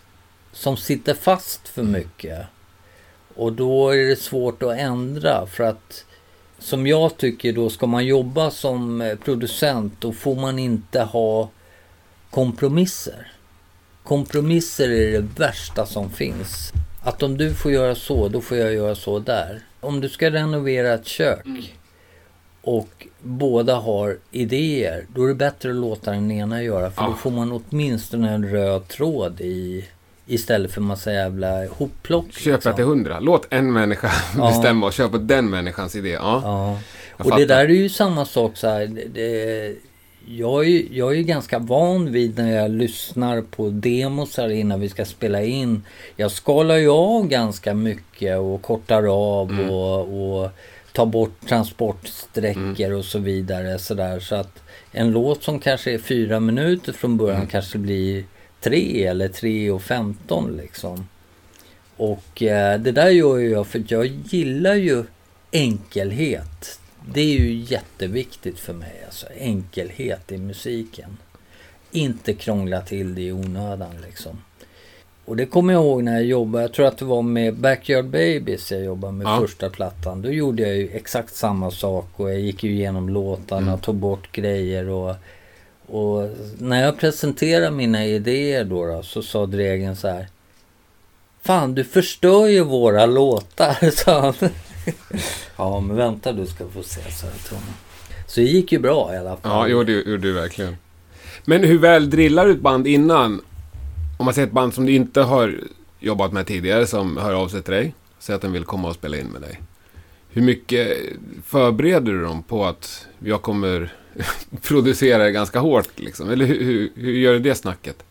som 0.51 0.77
sitter 0.77 1.13
fast 1.13 1.67
för 1.67 1.83
mycket. 1.83 2.45
Och 3.35 3.53
då 3.53 3.89
är 3.89 4.05
det 4.09 4.15
svårt 4.15 4.63
att 4.63 4.77
ändra 4.77 5.47
för 5.47 5.63
att 5.63 6.05
som 6.59 6.87
jag 6.87 7.17
tycker 7.17 7.53
då 7.53 7.69
ska 7.69 7.87
man 7.87 8.05
jobba 8.05 8.51
som 8.51 9.01
eh, 9.01 9.15
producent 9.15 9.93
då 9.99 10.11
får 10.13 10.35
man 10.35 10.59
inte 10.59 11.01
ha 11.01 11.49
kompromisser. 12.29 13.31
Kompromisser 14.05 14.89
är 14.89 15.11
det 15.11 15.27
värsta 15.39 15.85
som 15.85 16.09
finns. 16.09 16.71
Att 17.03 17.23
om 17.23 17.37
du 17.37 17.53
får 17.53 17.71
göra 17.71 17.95
så, 17.95 18.27
då 18.27 18.41
får 18.41 18.57
jag 18.57 18.73
göra 18.73 18.95
så 18.95 19.19
där. 19.19 19.59
Om 19.79 20.01
du 20.01 20.09
ska 20.09 20.29
renovera 20.31 20.93
ett 20.93 21.05
kök 21.07 21.45
och 22.61 23.07
båda 23.21 23.75
har 23.75 24.17
idéer, 24.31 25.05
då 25.15 25.23
är 25.23 25.27
det 25.27 25.33
bättre 25.35 25.69
att 25.69 25.75
låta 25.75 26.11
den 26.11 26.31
ena 26.31 26.63
göra. 26.63 26.91
För 26.91 27.01
Ja. 27.03 27.07
då 27.07 27.13
får 27.15 27.31
man 27.31 27.61
åtminstone 27.69 28.31
en 28.31 28.49
röd 28.51 28.87
tråd 28.87 29.41
i 29.41 29.85
istället 30.25 30.71
för 30.73 30.81
massa 30.81 31.13
jävla 31.13 31.67
hopplock. 31.67 32.31
Köpa 32.31 32.55
liksom. 32.55 32.75
till 32.75 32.85
hundra. 32.85 33.19
Låt 33.19 33.47
en 33.49 33.73
människa 33.73 34.11
Ja. 34.37 34.47
bestämma 34.49 34.85
och 34.85 34.93
köpa 34.93 35.17
den 35.17 35.49
människans 35.49 35.95
idé. 35.95 36.09
Ja. 36.09 36.41
Ja. 36.43 36.79
Och 37.23 37.37
det 37.39 37.45
där 37.45 37.65
är 37.65 37.69
ju 37.69 37.89
samma 37.89 38.25
sak 38.25 38.57
så 38.57 38.67
här. 38.67 38.87
Det, 39.13 39.75
jag, 40.27 40.65
är, 40.67 40.83
jag 40.91 41.17
är 41.17 41.21
ganska 41.21 41.59
van 41.59 42.11
vid 42.11 42.37
när 42.37 42.51
jag 42.55 42.71
lyssnar 42.71 43.41
på 43.41 43.69
demosar 43.69 44.49
innan 44.49 44.79
vi 44.79 44.89
ska 44.89 45.05
spela 45.05 45.43
in. 45.43 45.83
Jag 46.15 46.31
skalar 46.31 46.75
ju 46.75 46.89
av 46.89 47.27
ganska 47.27 47.73
mycket 47.73 48.37
och 48.39 48.61
kortar 48.61 49.03
av 49.03 49.49
Mm. 49.51 49.69
och, 49.69 50.43
och 50.43 50.49
ta 50.93 51.05
bort 51.05 51.47
transportsträckor 51.47 52.91
och 52.91 53.05
så 53.05 53.19
vidare. 53.19 53.79
Så, 53.79 53.93
där. 53.93 54.19
så 54.19 54.35
att 54.35 54.63
en 54.91 55.11
låt 55.11 55.43
som 55.43 55.59
kanske 55.59 55.93
är 55.93 55.97
fyra 55.97 56.39
minuter 56.39 56.93
från 56.93 57.17
början 57.17 57.35
Mm. 57.37 57.47
kanske 57.49 57.77
blir 57.77 58.23
tre 58.61 59.05
eller 59.05 59.27
tre 59.27 59.71
och 59.71 59.81
femton 59.81 60.57
liksom. 60.61 61.07
Och 61.97 62.43
eh, 62.43 62.79
det 62.79 62.91
där 62.91 63.09
gör 63.09 63.39
jag 63.39 63.67
för 63.67 63.79
att 63.79 63.91
jag 63.91 64.05
gillar 64.05 64.75
ju 64.75 65.03
enkelhet. 65.51 66.79
Det 67.13 67.21
är 67.21 67.39
ju 67.39 67.53
jätteviktigt 67.53 68.59
för 68.59 68.73
mig. 68.73 69.01
Alltså 69.05 69.25
enkelhet 69.39 70.31
i 70.31 70.37
musiken. 70.37 71.17
Inte 71.91 72.33
krångla 72.33 72.81
till 72.81 73.15
det 73.15 73.21
i 73.21 73.31
onödan 73.31 73.91
liksom. 74.07 74.41
Och 75.25 75.35
det 75.35 75.45
kommer 75.45 75.73
jag 75.73 75.83
ihåg 75.83 76.03
när 76.03 76.13
jag 76.13 76.23
jobbade. 76.25 76.63
Jag 76.63 76.73
tror 76.73 76.85
att 76.85 76.97
det 76.97 77.05
var 77.05 77.21
med 77.21 77.53
Backyard 77.55 78.05
Babies 78.05 78.71
jag 78.71 78.83
jobbade 78.83 79.13
med 79.13 79.27
Ja. 79.27 79.39
första 79.41 79.69
plattan. 79.69 80.21
Då 80.21 80.29
gjorde 80.31 80.63
jag 80.63 80.75
ju 80.75 80.89
exakt 80.89 81.35
samma 81.35 81.71
sak 81.71 82.07
och 82.15 82.29
jag 82.31 82.39
gick 82.39 82.63
ju 82.63 82.71
igenom 82.71 83.09
låtarna, 83.09 83.67
Mm. 83.67 83.79
tog 83.79 83.95
bort 83.95 84.31
grejer 84.31 84.89
och 84.89 85.15
och 85.87 86.29
när 86.59 86.83
jag 86.83 86.99
presenterade 86.99 87.71
mina 87.71 88.05
idéer 88.05 88.63
då, 88.63 88.85
då 88.85 89.03
så 89.03 89.21
sa 89.21 89.45
Dregen 89.45 89.95
så 89.95 90.07
här. 90.07 90.27
Fan, 91.41 91.75
du 91.75 91.83
förstör 91.83 92.47
ju 92.47 92.63
våra 92.63 93.05
låtar, 93.05 93.89
sa 94.03 94.21
han. 94.21 94.49
ja, 95.57 95.79
men 95.79 95.97
vänta 95.97 96.33
du 96.33 96.45
ska 96.45 96.67
få 96.67 96.83
se, 96.83 97.11
så 97.11 97.25
jag 97.25 97.43
tror. 97.43 97.59
Så 98.27 98.39
det 98.39 98.45
gick 98.45 98.71
ju 98.71 98.79
bra 98.79 99.13
i 99.13 99.17
alla 99.17 99.37
fall. 99.37 99.51
Ja, 99.51 99.67
jo, 99.67 99.83
det 99.83 99.91
gjorde 99.91 100.17
du 100.17 100.31
verkligen. 100.31 100.77
Men 101.45 101.63
hur 101.63 101.77
väl 101.77 102.09
drillar 102.09 102.45
du 102.45 102.51
ett 102.51 102.61
band 102.61 102.87
innan? 102.87 103.41
Om 104.17 104.25
man 104.25 104.33
ser 104.33 104.43
ett 104.43 104.51
band 104.51 104.73
som 104.73 104.85
du 104.85 104.91
inte 104.91 105.21
har 105.21 105.59
jobbat 105.99 106.33
med 106.33 106.47
tidigare 106.47 106.87
som 106.87 107.17
hör 107.17 107.33
av 107.33 107.47
sig 107.47 107.61
till 107.61 107.73
dig. 107.73 107.93
Säger 108.19 108.35
att 108.35 108.41
den 108.41 108.51
vill 108.51 108.65
komma 108.65 108.87
och 108.87 108.95
spela 108.95 109.17
in 109.17 109.27
med 109.27 109.41
dig. 109.41 109.59
Hur 110.29 110.41
mycket 110.41 110.97
förbereder 111.45 112.11
du 112.11 112.21
dem 112.21 112.43
på 112.43 112.65
att 112.65 113.07
jag 113.19 113.41
kommer 113.41 113.93
producera 114.61 115.23
det 115.23 115.31
ganska 115.31 115.59
hårt? 115.59 115.99
Liksom? 115.99 116.29
Eller 116.29 116.45
hur, 116.45 116.63
hur, 116.63 116.91
hur 116.95 117.11
gör 117.11 117.33
du 117.33 117.39
det 117.39 117.55
snacket? 117.55 118.03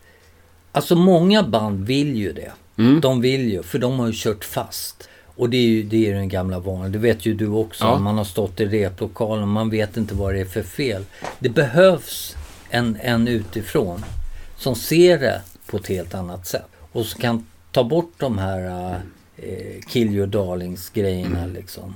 Alltså 0.71 0.95
många 0.95 1.43
band 1.43 1.85
vill 1.87 2.15
ju 2.15 2.33
det. 2.33 2.51
Mm. 2.77 3.01
De 3.01 3.21
vill 3.21 3.51
ju, 3.51 3.63
för 3.63 3.79
de 3.79 3.99
har 3.99 4.07
ju 4.07 4.13
kört 4.15 4.45
fast. 4.45 5.09
Och 5.35 5.49
det 5.49 5.57
är 5.57 5.61
ju 5.67 5.83
det 5.83 6.09
är 6.09 6.13
den 6.13 6.29
gamla 6.29 6.59
vanan. 6.59 6.91
Det 6.91 6.97
vet 6.97 7.25
ju 7.25 7.33
du 7.33 7.47
också. 7.47 7.83
Ja. 7.83 7.99
Man 7.99 8.17
har 8.17 8.23
stått 8.25 8.59
i 8.59 8.65
replokalen 8.65 9.47
man 9.49 9.69
vet 9.69 9.97
inte 9.97 10.15
vad 10.15 10.33
det 10.33 10.39
är 10.39 10.45
för 10.45 10.63
fel. 10.63 11.05
Det 11.39 11.49
behövs 11.49 12.35
en, 12.69 12.97
en 13.01 13.27
utifrån 13.27 14.05
som 14.57 14.75
ser 14.75 15.19
det 15.19 15.41
på 15.65 15.77
ett 15.77 15.87
helt 15.87 16.13
annat 16.13 16.47
sätt. 16.47 16.65
Och 16.91 17.05
som 17.05 17.21
kan 17.21 17.45
ta 17.71 17.83
bort 17.83 18.13
de 18.17 18.37
här 18.37 18.91
eh, 19.37 19.81
kill 19.87 20.15
your 20.15 20.27
darlings 20.27 20.89
grejerna 20.89 21.39
Mm. 21.39 21.53
liksom. 21.53 21.95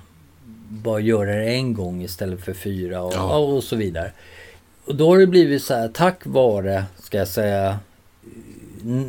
Bara 0.71 0.99
göra 0.99 1.35
det 1.35 1.45
en 1.53 1.73
gång 1.73 2.01
istället 2.03 2.41
för 2.45 2.53
fyra 2.53 3.01
och, 3.01 3.13
Ja. 3.13 3.37
och 3.37 3.63
så 3.63 3.75
vidare. 3.75 4.11
Och 4.85 4.95
då 4.95 5.07
har 5.09 5.17
det 5.17 5.27
blivit 5.27 5.63
så 5.63 5.73
här, 5.73 5.87
tack 5.87 6.25
vare, 6.25 6.85
ska 6.99 7.17
jag 7.17 7.27
säga, 7.27 7.79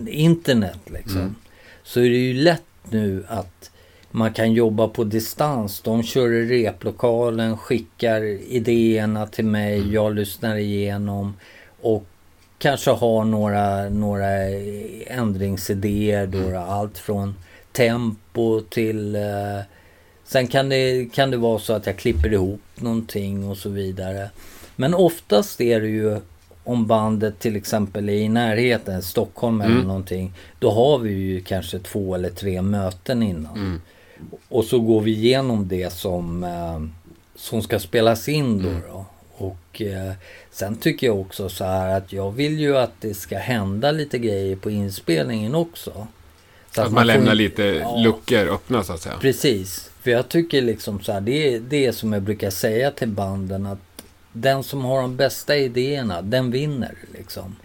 internet 0.08 0.78
liksom. 0.86 1.20
Mm. 1.20 1.34
Så 1.82 2.00
är 2.00 2.10
det 2.10 2.16
ju 2.16 2.34
lätt 2.34 2.62
nu 2.90 3.24
att 3.28 3.69
man 4.10 4.32
kan 4.32 4.52
jobba 4.52 4.88
på 4.88 5.04
distans. 5.04 5.80
De 5.80 6.02
kör 6.02 6.32
i 6.32 6.64
replokalen, 6.64 7.56
skickar 7.56 8.22
idéerna 8.52 9.26
till 9.26 9.44
mig, 9.44 9.78
Mm. 9.78 9.92
jag 9.92 10.14
lyssnar 10.14 10.56
igenom 10.56 11.34
och 11.80 12.04
kanske 12.58 12.90
har 12.90 13.24
några, 13.24 13.88
några 13.88 14.28
ändringsidéer 15.06 16.26
då. 16.26 16.38
Mm. 16.38 16.62
Allt 16.62 16.98
från 16.98 17.34
tempo 17.72 18.60
till... 18.60 19.16
Eh, 19.16 19.60
sen 20.24 20.46
kan 20.46 20.68
det, 20.68 21.04
kan 21.14 21.30
det 21.30 21.36
vara 21.36 21.58
så 21.58 21.72
att 21.72 21.86
jag 21.86 21.96
klipper 21.96 22.32
ihop 22.32 22.60
någonting 22.74 23.48
och 23.48 23.56
så 23.56 23.68
vidare. 23.68 24.30
Men 24.76 24.94
oftast 24.94 25.60
är 25.60 25.80
det 25.80 25.88
ju 25.88 26.18
om 26.64 26.86
bandet 26.86 27.38
till 27.38 27.56
exempel 27.56 28.08
är 28.08 28.12
i 28.12 28.28
närheten, 28.28 29.02
Stockholm 29.02 29.60
eller 29.60 29.74
Mm. 29.74 29.86
någonting. 29.86 30.32
Då 30.58 30.70
har 30.70 30.98
vi 30.98 31.10
ju 31.12 31.40
kanske 31.40 31.78
två 31.78 32.14
eller 32.14 32.30
tre 32.30 32.62
möten 32.62 33.22
innan. 33.22 33.56
Mm. 33.58 33.80
Och 34.48 34.64
så 34.64 34.80
går 34.80 35.00
vi 35.00 35.10
igenom 35.10 35.68
det 35.68 35.92
som, 35.92 36.44
eh, 36.44 36.80
som 37.36 37.62
ska 37.62 37.78
spelas 37.78 38.28
in 38.28 38.62
då. 38.62 38.68
Mm. 38.68 38.82
då. 38.92 39.04
Och 39.36 39.82
eh, 39.82 40.12
sen 40.50 40.76
tycker 40.76 41.06
jag 41.06 41.20
också 41.20 41.48
så 41.48 41.64
här 41.64 41.96
att 41.96 42.12
jag 42.12 42.30
vill 42.32 42.60
ju 42.60 42.76
att 42.76 42.92
det 43.00 43.14
ska 43.14 43.38
hända 43.38 43.90
lite 43.90 44.18
grejer 44.18 44.56
på 44.56 44.70
inspelningen 44.70 45.54
också. 45.54 46.06
Så 46.74 46.82
Att 46.82 46.92
man 46.92 47.06
lämnar 47.06 47.26
får- 47.26 47.34
lite 47.34 47.62
Ja. 47.62 47.96
luckor 47.96 48.48
öppna 48.48 48.84
så 48.84 48.92
att 48.92 49.00
säga. 49.02 49.16
Precis. 49.20 49.90
För 50.00 50.10
jag 50.10 50.28
tycker 50.28 50.62
liksom 50.62 51.00
så 51.00 51.12
här, 51.12 51.20
det 51.20 51.54
är 51.54 51.60
det 51.60 51.92
som 51.92 52.12
jag 52.12 52.22
brukar 52.22 52.50
säga 52.50 52.90
till 52.90 53.08
banden 53.08 53.66
att 53.66 53.78
den 54.32 54.62
som 54.62 54.84
har 54.84 55.02
de 55.02 55.16
bästa 55.16 55.56
idéerna, 55.56 56.22
den 56.22 56.50
vinner 56.50 56.94
liksom. 57.14 57.56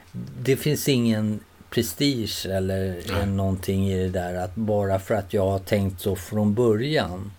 Det 0.41 0.55
finns 0.55 0.89
ingen 0.89 1.39
prestige 1.75 2.45
eller 2.45 2.95
Nej. 3.11 3.25
någonting 3.25 3.89
i 3.89 4.03
det 4.03 4.09
där 4.09 4.35
att 4.35 4.55
bara 4.55 4.99
för 4.99 5.15
att 5.15 5.33
jag 5.33 5.45
har 5.45 5.59
tänkt 5.59 6.01
så 6.01 6.15
från 6.15 6.53
början 6.53 7.31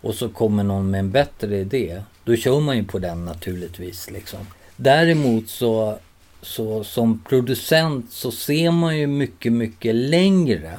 och 0.00 0.14
så 0.14 0.28
kommer 0.28 0.64
någon 0.64 0.90
med 0.90 1.00
en 1.00 1.10
bättre 1.10 1.58
idé, 1.58 2.02
då 2.24 2.36
kör 2.36 2.60
man 2.60 2.76
ju 2.76 2.84
på 2.84 2.98
den 2.98 3.24
naturligtvis 3.24 4.10
liksom. 4.10 4.40
Däremot 4.76 5.48
så, 5.48 5.98
så 6.42 6.84
som 6.84 7.24
producent 7.28 8.12
så 8.12 8.30
ser 8.30 8.70
man 8.70 8.98
ju 8.98 9.06
mycket, 9.06 9.52
mycket 9.52 9.94
längre 9.94 10.72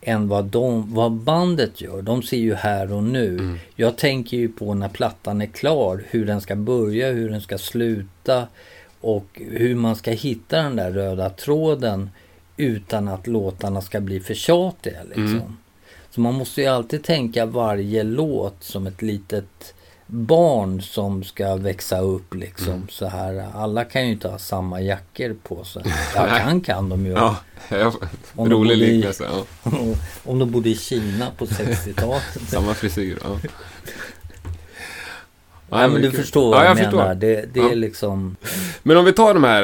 än 0.00 0.28
vad, 0.28 0.44
de, 0.44 0.94
vad 0.94 1.12
bandet 1.12 1.80
gör. 1.80 2.02
De 2.02 2.22
ser 2.22 2.36
ju 2.36 2.54
här 2.54 2.92
och 2.92 3.02
nu. 3.02 3.28
Mm. 3.28 3.58
Jag 3.76 3.96
tänker 3.96 4.36
ju 4.36 4.48
på 4.48 4.74
när 4.74 4.88
plattan 4.88 5.42
är 5.42 5.46
klar, 5.46 6.04
hur 6.10 6.26
den 6.26 6.40
ska 6.40 6.56
börja, 6.56 7.10
hur 7.10 7.30
den 7.30 7.40
ska 7.40 7.58
sluta 7.58 8.46
och 9.00 9.26
hur 9.34 9.74
man 9.74 9.96
ska 9.96 10.10
hitta 10.10 10.56
den 10.56 10.76
där 10.76 10.90
röda 10.90 11.30
tråden 11.30 12.10
utan 12.56 13.08
att 13.08 13.26
låtarna 13.26 13.80
ska 13.82 14.00
bli 14.00 14.20
för 14.20 14.34
tjatiga. 14.34 15.02
Liksom. 15.02 15.26
Mm. 15.26 15.56
Så 16.10 16.20
man 16.20 16.34
måste 16.34 16.60
ju 16.60 16.66
alltid 16.66 17.04
tänka 17.04 17.46
varje 17.46 18.02
låt 18.02 18.56
som 18.64 18.86
ett 18.86 19.02
litet 19.02 19.74
barn 20.06 20.82
som 20.82 21.24
ska 21.24 21.56
växa 21.56 22.00
upp 22.00 22.34
liksom 22.34 22.72
Mm. 22.72 22.88
så 22.90 23.06
här. 23.06 23.46
Alla 23.54 23.84
kan 23.84 24.06
ju 24.06 24.12
inte 24.12 24.28
ha 24.28 24.38
samma 24.38 24.80
jackor 24.80 25.36
på 25.42 25.64
sig. 25.64 25.82
Ja, 26.14 26.26
kan 26.26 26.60
kan 26.60 26.88
de 26.88 27.06
ju. 27.06 27.12
Ja, 27.12 27.36
ja 27.68 27.92
Om 28.34 28.50
rolig 28.50 28.76
liknelse. 28.76 29.24
Ja. 29.32 29.70
Om 30.24 30.38
de 30.38 30.50
bodde 30.50 30.68
i 30.68 30.76
Kina 30.76 31.30
på 31.38 31.44
60-talet. 31.46 32.22
Samma 32.48 32.74
frisyr. 32.74 33.18
Ja. 33.24 33.38
Nej 35.70 35.88
men 35.88 36.02
du 36.02 36.10
förstår 36.10 36.50
vad 36.50 36.58
ja, 36.60 36.64
jag, 36.64 36.78
jag 36.78 36.92
menar. 36.92 37.14
Det, 37.14 37.54
det 37.54 37.60
Ja. 37.60 37.70
är 37.70 37.76
liksom... 37.76 38.36
Men 38.82 38.96
om 38.96 39.04
vi 39.04 39.12
tar 39.12 39.34
de 39.34 39.44
här 39.44 39.62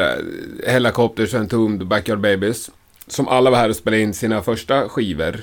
eh, 0.64 0.72
Helicopters, 0.72 1.34
Entombed, 1.34 1.86
Backyard 1.86 2.20
Babies. 2.20 2.70
Som 3.06 3.28
alla 3.28 3.50
var 3.50 3.58
här 3.58 3.68
och 3.68 3.76
spelade 3.76 4.02
in 4.02 4.14
sina 4.14 4.42
första 4.42 4.88
skivor. 4.88 5.36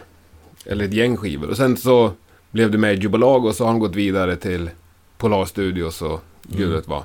Eller 0.66 0.86
ett 0.86 0.94
gäng 0.94 1.18
skivor. 1.18 1.50
Och 1.50 1.58
sen 1.58 1.78
så 1.78 2.12
blev 2.52 2.72
det 2.72 2.78
mediebolag 2.78 3.46
och 3.46 3.56
så 3.56 3.64
har 3.66 3.72
de 3.72 3.80
gått 3.80 3.96
vidare 3.96 4.36
till 4.36 4.70
Polar 5.18 5.46
Studios 5.46 6.02
och 6.02 6.22
gud 6.44 6.62
Mm. 6.62 6.76
vet 6.76 6.88
vad. 6.88 7.04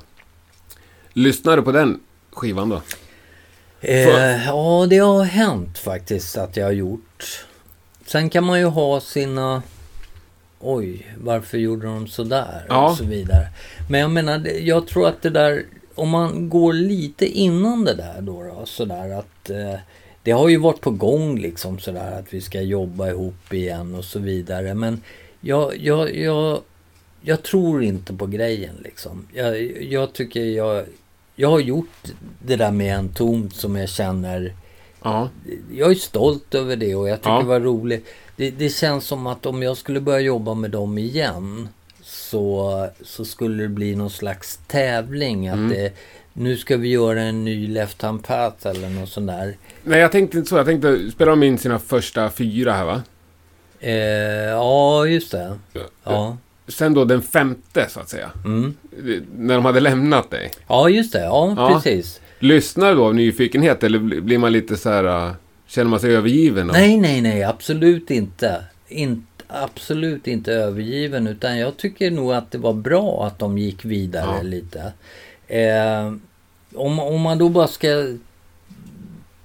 Lyssnar 1.13 1.57
du 1.57 1.63
på 1.63 1.71
den 1.71 1.99
skivan 2.33 2.69
då? 2.69 2.81
Eh, 3.81 4.45
ja, 4.45 4.87
det 4.89 4.97
har 4.97 5.23
hänt 5.23 5.77
faktiskt 5.77 6.37
att 6.37 6.57
jag 6.57 6.65
har 6.65 6.71
gjort. 6.71 7.45
Sen 8.05 8.29
kan 8.29 8.43
man 8.43 8.59
ju 8.59 8.65
ha 8.65 8.99
sina... 9.01 9.63
Oj, 10.59 11.07
varför 11.17 11.57
gjorde 11.57 11.87
de 11.87 12.07
sådär? 12.07 12.65
Ja. 12.69 12.89
Och 12.89 12.97
så 12.97 13.03
vidare. 13.03 13.47
Men 13.89 13.99
jag 13.99 14.11
menar, 14.11 14.47
jag 14.59 14.87
tror 14.87 15.07
att 15.07 15.21
det 15.21 15.29
där... 15.29 15.65
Om 15.95 16.09
man 16.09 16.49
går 16.49 16.73
lite 16.73 17.25
innan 17.25 17.85
det 17.85 17.93
där 17.93 18.21
då, 18.21 18.43
då 18.43 18.65
sådär 18.65 19.19
att... 19.19 19.49
Eh, 19.49 19.79
det 20.23 20.31
har 20.31 20.49
ju 20.49 20.57
varit 20.57 20.81
på 20.81 20.91
gång 20.91 21.39
liksom 21.39 21.79
sådär 21.79 22.19
att 22.19 22.33
vi 22.33 22.41
ska 22.41 22.61
jobba 22.61 23.09
ihop 23.09 23.53
igen 23.53 23.95
och 23.95 24.05
så 24.05 24.19
vidare. 24.19 24.73
Men 24.73 25.01
jag, 25.41 25.77
jag, 25.77 26.15
jag, 26.15 26.61
jag 27.21 27.43
tror 27.43 27.83
inte 27.83 28.13
på 28.13 28.25
grejen 28.27 28.75
liksom. 28.83 29.27
Jag, 29.33 29.61
jag 29.83 30.13
tycker 30.13 30.43
jag... 30.43 30.85
Jag 31.35 31.49
har 31.49 31.59
gjort 31.59 32.07
det 32.45 32.55
där 32.55 32.71
med 32.71 32.95
en 32.95 33.09
tomt 33.09 33.55
som 33.55 33.75
jag 33.75 33.89
känner... 33.89 34.53
Ja. 35.03 35.29
Jag 35.73 35.91
är 35.91 35.95
stolt 35.95 36.55
över 36.55 36.75
det 36.75 36.95
och 36.95 37.09
jag 37.09 37.19
tycker 37.19 37.29
Ja. 37.29 37.39
det 37.39 37.45
var 37.45 37.59
roligt. 37.59 38.07
Det, 38.39 38.49
det 38.51 38.69
känns 38.69 39.05
som 39.05 39.27
att 39.27 39.45
om 39.45 39.63
jag 39.63 39.77
skulle 39.77 40.01
börja 40.01 40.19
jobba 40.19 40.53
med 40.53 40.71
dem 40.71 40.97
igen 40.97 41.67
så, 42.01 42.87
så 43.03 43.25
skulle 43.25 43.63
det 43.63 43.69
bli 43.69 43.95
någon 43.95 44.09
slags 44.09 44.59
tävling. 44.67 45.47
Att 45.47 45.55
Mm. 45.55 45.69
det, 45.69 45.93
nu 46.33 46.57
ska 46.57 46.77
vi 46.77 46.87
göra 46.89 47.21
en 47.21 47.45
ny 47.45 47.67
Left 47.67 48.01
Hand 48.01 48.23
Path 48.23 48.67
eller 48.67 48.89
något 48.89 49.09
sånt 49.09 49.27
där. 49.27 49.57
Nej, 49.83 49.99
jag 49.99 50.11
tänkte 50.11 50.37
inte 50.37 50.49
så. 50.49 50.55
Jag 50.57 50.65
tänkte, 50.65 51.11
spelar 51.11 51.29
de 51.29 51.43
in 51.43 51.57
sina 51.57 51.79
första 51.79 52.29
fyra 52.29 52.73
här 52.73 52.85
va? 52.85 53.01
Eh, 53.79 53.93
ja, 54.49 55.05
just 55.07 55.31
det. 55.31 55.57
Ja. 56.03 56.37
Sen 56.67 56.93
då 56.93 57.05
den 57.05 57.21
femte 57.21 57.85
så 57.89 57.99
att 57.99 58.09
säga. 58.09 58.29
Mm. 58.45 58.73
När 59.37 59.55
de 59.55 59.65
hade 59.65 59.79
lämnat 59.79 60.31
dig. 60.31 60.51
ja, 60.67 60.89
just 60.89 61.13
det. 61.13 61.21
Ja, 61.23 61.53
Ja. 61.57 61.73
precis. 61.73 62.21
Lyssnar 62.39 62.89
du 62.89 62.95
då 62.95 63.05
av 63.05 63.15
nyfikenhet 63.15 63.83
eller 63.83 63.99
bli- 63.99 64.21
blir 64.21 64.37
man 64.37 64.51
lite 64.51 64.77
så 64.77 64.89
här... 64.89 65.33
Känner 65.69 65.89
man 65.89 65.99
sig 65.99 66.15
övergiven? 66.15 66.67
Då? 66.67 66.73
Nej, 66.73 66.97
nej, 66.97 67.21
nej. 67.21 67.43
Absolut 67.43 68.11
inte. 68.11 68.63
inte. 68.87 69.23
absolut 69.47 70.27
inte 70.27 70.53
övergiven 70.53 71.27
utan 71.27 71.57
jag 71.57 71.77
tycker 71.77 72.11
nog 72.11 72.33
att 72.33 72.51
det 72.51 72.57
var 72.57 72.73
bra 72.73 73.25
att 73.27 73.39
de 73.39 73.57
gick 73.57 73.85
vidare 73.85 74.35
Ja. 74.37 74.41
lite. 74.41 74.93
Eh, 75.47 76.13
om, 76.75 76.99
om 76.99 77.21
man 77.21 77.37
då 77.37 77.49
bara 77.49 77.67
ska 77.67 78.13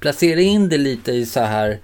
placera 0.01 0.41
in 0.41 0.69
det 0.69 0.79
lite 0.79 1.13
i 1.13 1.27
så 1.27 1.41
här 1.41 1.79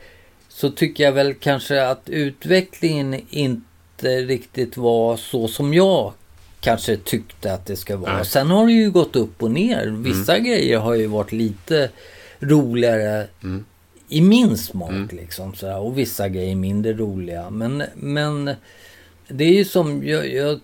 så 0.48 0.70
tycker 0.70 1.04
jag 1.04 1.12
väl 1.12 1.34
kanske 1.34 1.86
att 1.86 2.08
utvecklingen 2.08 3.20
inte 3.30 4.20
riktigt 4.20 4.76
var 4.76 5.16
så 5.16 5.48
som 5.48 5.74
jag 5.74 6.12
kanske 6.60 6.96
tyckte 6.96 7.52
att 7.52 7.66
det 7.66 7.76
ska 7.76 7.96
vara. 7.96 8.16
Nej. 8.16 8.24
Sen 8.26 8.50
har 8.50 8.66
det 8.66 8.72
ju 8.72 8.90
gått 8.90 9.16
upp 9.16 9.42
och 9.42 9.50
ner. 9.50 9.86
Vissa 9.86 10.38
grejer 10.38 10.78
har 10.78 10.94
ju 10.94 11.06
varit 11.06 11.32
lite 11.32 11.90
roligare 12.40 13.26
Mm. 13.42 13.64
I 14.10 14.20
min 14.20 14.56
smak 14.56 14.90
Mm. 14.90 15.08
liksom. 15.12 15.54
Så 15.54 15.76
och 15.78 15.98
vissa 15.98 16.28
grejer 16.28 16.56
mindre 16.56 16.92
roliga. 16.92 17.50
Men, 17.50 17.82
men 17.94 18.50
det 19.28 19.44
är 19.44 19.52
ju 19.52 19.64
som, 19.64 20.06
jag, 20.06 20.32
jag 20.32 20.60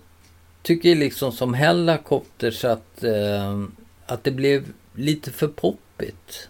tycker 0.61 0.95
liksom 0.95 1.31
som 1.31 1.53
Hellacopters 1.53 2.65
att, 2.65 3.03
eh, 3.03 3.63
att 4.05 4.23
det 4.23 4.31
blev 4.31 4.65
lite 4.95 5.31
för 5.31 5.47
poppigt. 5.47 6.49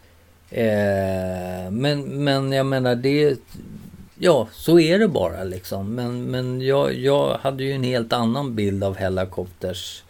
Eh, 0.50 1.72
men, 1.72 2.24
men 2.24 2.52
jag 2.52 2.66
menar 2.66 2.96
det, 2.96 3.40
ja 4.20 4.48
så 4.52 4.80
är 4.80 5.00
det 5.00 5.08
bara 5.08 5.44
liksom. 5.44 5.96
Men, 5.96 6.24
men 6.24 6.62
jag, 6.62 6.94
jag 6.94 7.38
hade 7.38 7.64
ju 7.64 7.72
en 7.72 7.84
helt 7.84 8.14
annan 8.14 8.56
bild 8.56 8.84
av 8.84 8.98
Hellacopters 8.98 10.04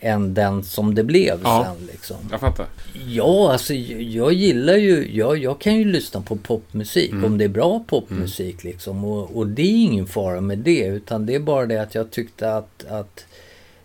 än 0.00 0.34
den 0.34 0.64
som 0.64 0.94
det 0.94 1.04
blev 1.04 1.40
Ja. 1.44 1.74
sen 1.76 1.86
liksom. 1.86 2.16
Jag 2.30 2.40
fattar. 2.40 2.66
Ja, 3.08 3.52
alltså 3.52 3.74
jag, 3.74 4.32
gillar 4.32 4.76
ju, 4.76 5.16
jag, 5.16 5.38
jag 5.38 5.60
kan 5.60 5.76
ju 5.76 5.84
lyssna 5.84 6.20
på 6.20 6.36
popmusik 6.36 7.10
Mm. 7.12 7.24
om 7.24 7.38
det 7.38 7.44
är 7.44 7.48
bra 7.48 7.84
popmusik 7.86 8.64
liksom. 8.64 9.04
Och, 9.04 9.36
och 9.36 9.46
det 9.46 9.62
är 9.62 9.82
ingen 9.84 10.06
fara 10.06 10.40
med 10.40 10.58
det. 10.58 10.86
Utan 10.86 11.26
det 11.26 11.34
är 11.34 11.40
bara 11.40 11.66
det 11.66 11.78
att 11.82 11.94
jag 11.94 12.10
tyckte 12.10 12.54
att, 12.56 12.84
att 12.88 13.24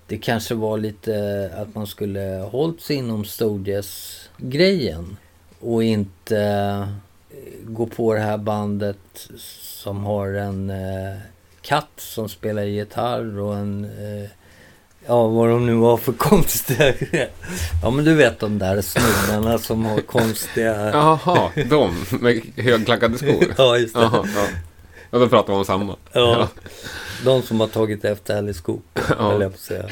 det 0.08 0.17
kanske 0.17 0.56
var 0.56 0.78
lite 0.78 1.49
att 1.58 1.76
man 1.76 1.88
skulle 1.88 2.47
hållit 2.52 2.82
sig 2.82 2.95
inom 2.95 3.26
Stooges-grejen. 3.26 5.17
Och 5.60 5.84
inte 5.84 6.38
eh, 6.39 6.88
gå 7.63 7.86
på 7.86 8.13
det 8.13 8.19
här 8.19 8.38
bandet 8.38 9.30
som 9.62 10.04
har 10.04 10.28
en 10.34 10.69
eh, 10.69 11.17
katt 11.62 11.89
som 11.97 12.30
spelar 12.30 12.63
gitarr 12.63 13.39
och 13.39 13.56
en 13.58 13.84
eh, 13.86 14.30
Ja, 15.08 15.28
vad 15.28 15.50
de 15.50 15.66
nu 15.66 15.74
var 15.74 15.98
för 15.98 16.12
konstiga... 16.18 16.94
Ja, 17.84 17.89
men 17.92 18.06
du 18.06 18.13
vet 18.13 18.39
de 18.39 18.60
där 18.60 18.82
snubbarna 18.82 19.58
som 19.58 19.86
har 19.86 19.98
konstiga... 20.08 20.89
Jaha, 20.94 21.50
de 21.70 22.06
med 22.20 22.42
högklackade 22.56 23.18
skor. 23.18 23.46
Ja, 23.58 23.78
just 23.78 23.96
det. 23.96 24.02
Jaha, 24.02 24.28
ja. 24.36 24.48
Och 25.10 25.20
då 25.20 25.30
pratar 25.30 25.54
vi 25.54 25.60
om 25.60 25.66
samma. 25.66 25.96
Ja. 26.12 26.48
De 27.26 27.42
som 27.42 27.60
har 27.60 27.68
tagit 27.68 28.06
efter 28.06 28.38
Alice 28.38 28.62
Cooper, 28.62 29.04
Ja. 29.20 29.42
jag 29.42 29.52
på 29.52 29.58
säga. 29.58 29.86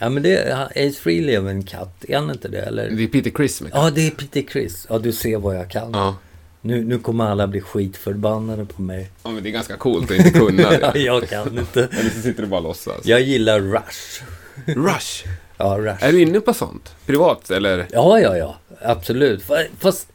Ja, 0.00 0.08
men 0.08 0.22
det... 0.22 0.54
Ace 0.70 1.00
Frehley 1.00 1.34
är 1.34 1.40
väl 1.40 1.50
en 1.54 1.62
katt? 1.62 2.04
Är 2.08 2.16
han 2.18 2.30
inte 2.30 2.48
det, 2.48 2.60
eller? 2.60 2.90
Det 2.90 3.02
är 3.04 3.06
Peter 3.08 3.30
Criss 3.30 3.60
med. 3.60 3.70
Ja, 3.74 3.90
det 3.90 4.06
är 4.06 4.10
Peter 4.10 4.42
Criss. 4.42 4.86
Ja, 4.90 4.98
du 4.98 5.12
ser 5.12 5.38
vad 5.38 5.56
jag 5.56 5.70
kan. 5.70 5.90
Ja. 5.92 6.14
Nu, 6.60 6.84
nu 6.84 6.98
kommer 6.98 7.24
alla 7.26 7.46
bli 7.46 7.60
skitförbannade 7.60 8.64
på 8.64 8.82
mig. 8.82 9.10
ja, 9.22 9.30
men 9.30 9.42
det 9.42 9.48
är 9.48 9.50
ganska 9.52 9.76
coolt 9.76 10.10
att 10.10 10.16
inte 10.16 10.30
kunna 10.30 10.62
Ja, 10.80 10.90
det. 10.92 11.00
jag 11.00 11.28
kan 11.28 11.58
inte. 11.58 11.88
Eller 11.92 12.10
så 12.10 12.20
sitter 12.22 12.42
du 12.42 12.48
bara 12.48 12.56
och 12.60 12.62
låtsas. 12.62 13.06
Jag 13.06 13.20
gillar 13.20 13.60
Rush. 13.60 14.22
Rush. 14.66 15.26
Ja, 15.56 15.76
Rush. 15.78 16.04
Är 16.04 16.12
du 16.12 16.22
inne 16.22 16.40
på 16.40 16.54
sånt? 16.54 16.94
Privat 17.06 17.50
eller? 17.50 17.86
Ja, 17.92 18.20
ja, 18.20 18.36
ja. 18.36 18.56
Absolut. 18.82 19.44
Fa- 19.44 19.66
Fast 19.78 20.08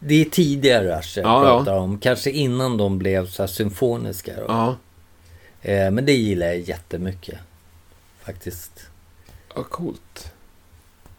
det 0.00 0.14
är 0.20 0.24
tidigare 0.24 0.98
Rush 0.98 1.18
jag 1.18 1.26
Ja, 1.26 1.40
pratar 1.42 1.78
om. 1.78 1.98
Kanske 1.98 2.30
innan 2.30 2.76
de 2.76 2.98
blev 2.98 3.26
så 3.26 3.42
här 3.42 3.46
symfoniska. 3.46 4.32
Då. 4.36 4.44
Ja. 4.48 4.76
Eh, 5.62 5.90
men 5.90 6.06
det 6.06 6.12
gillar 6.12 6.46
jag 6.46 6.58
jättemycket. 6.60 7.38
Faktiskt. 8.24 8.86
ja 9.54 9.62
coolt. 9.62 10.32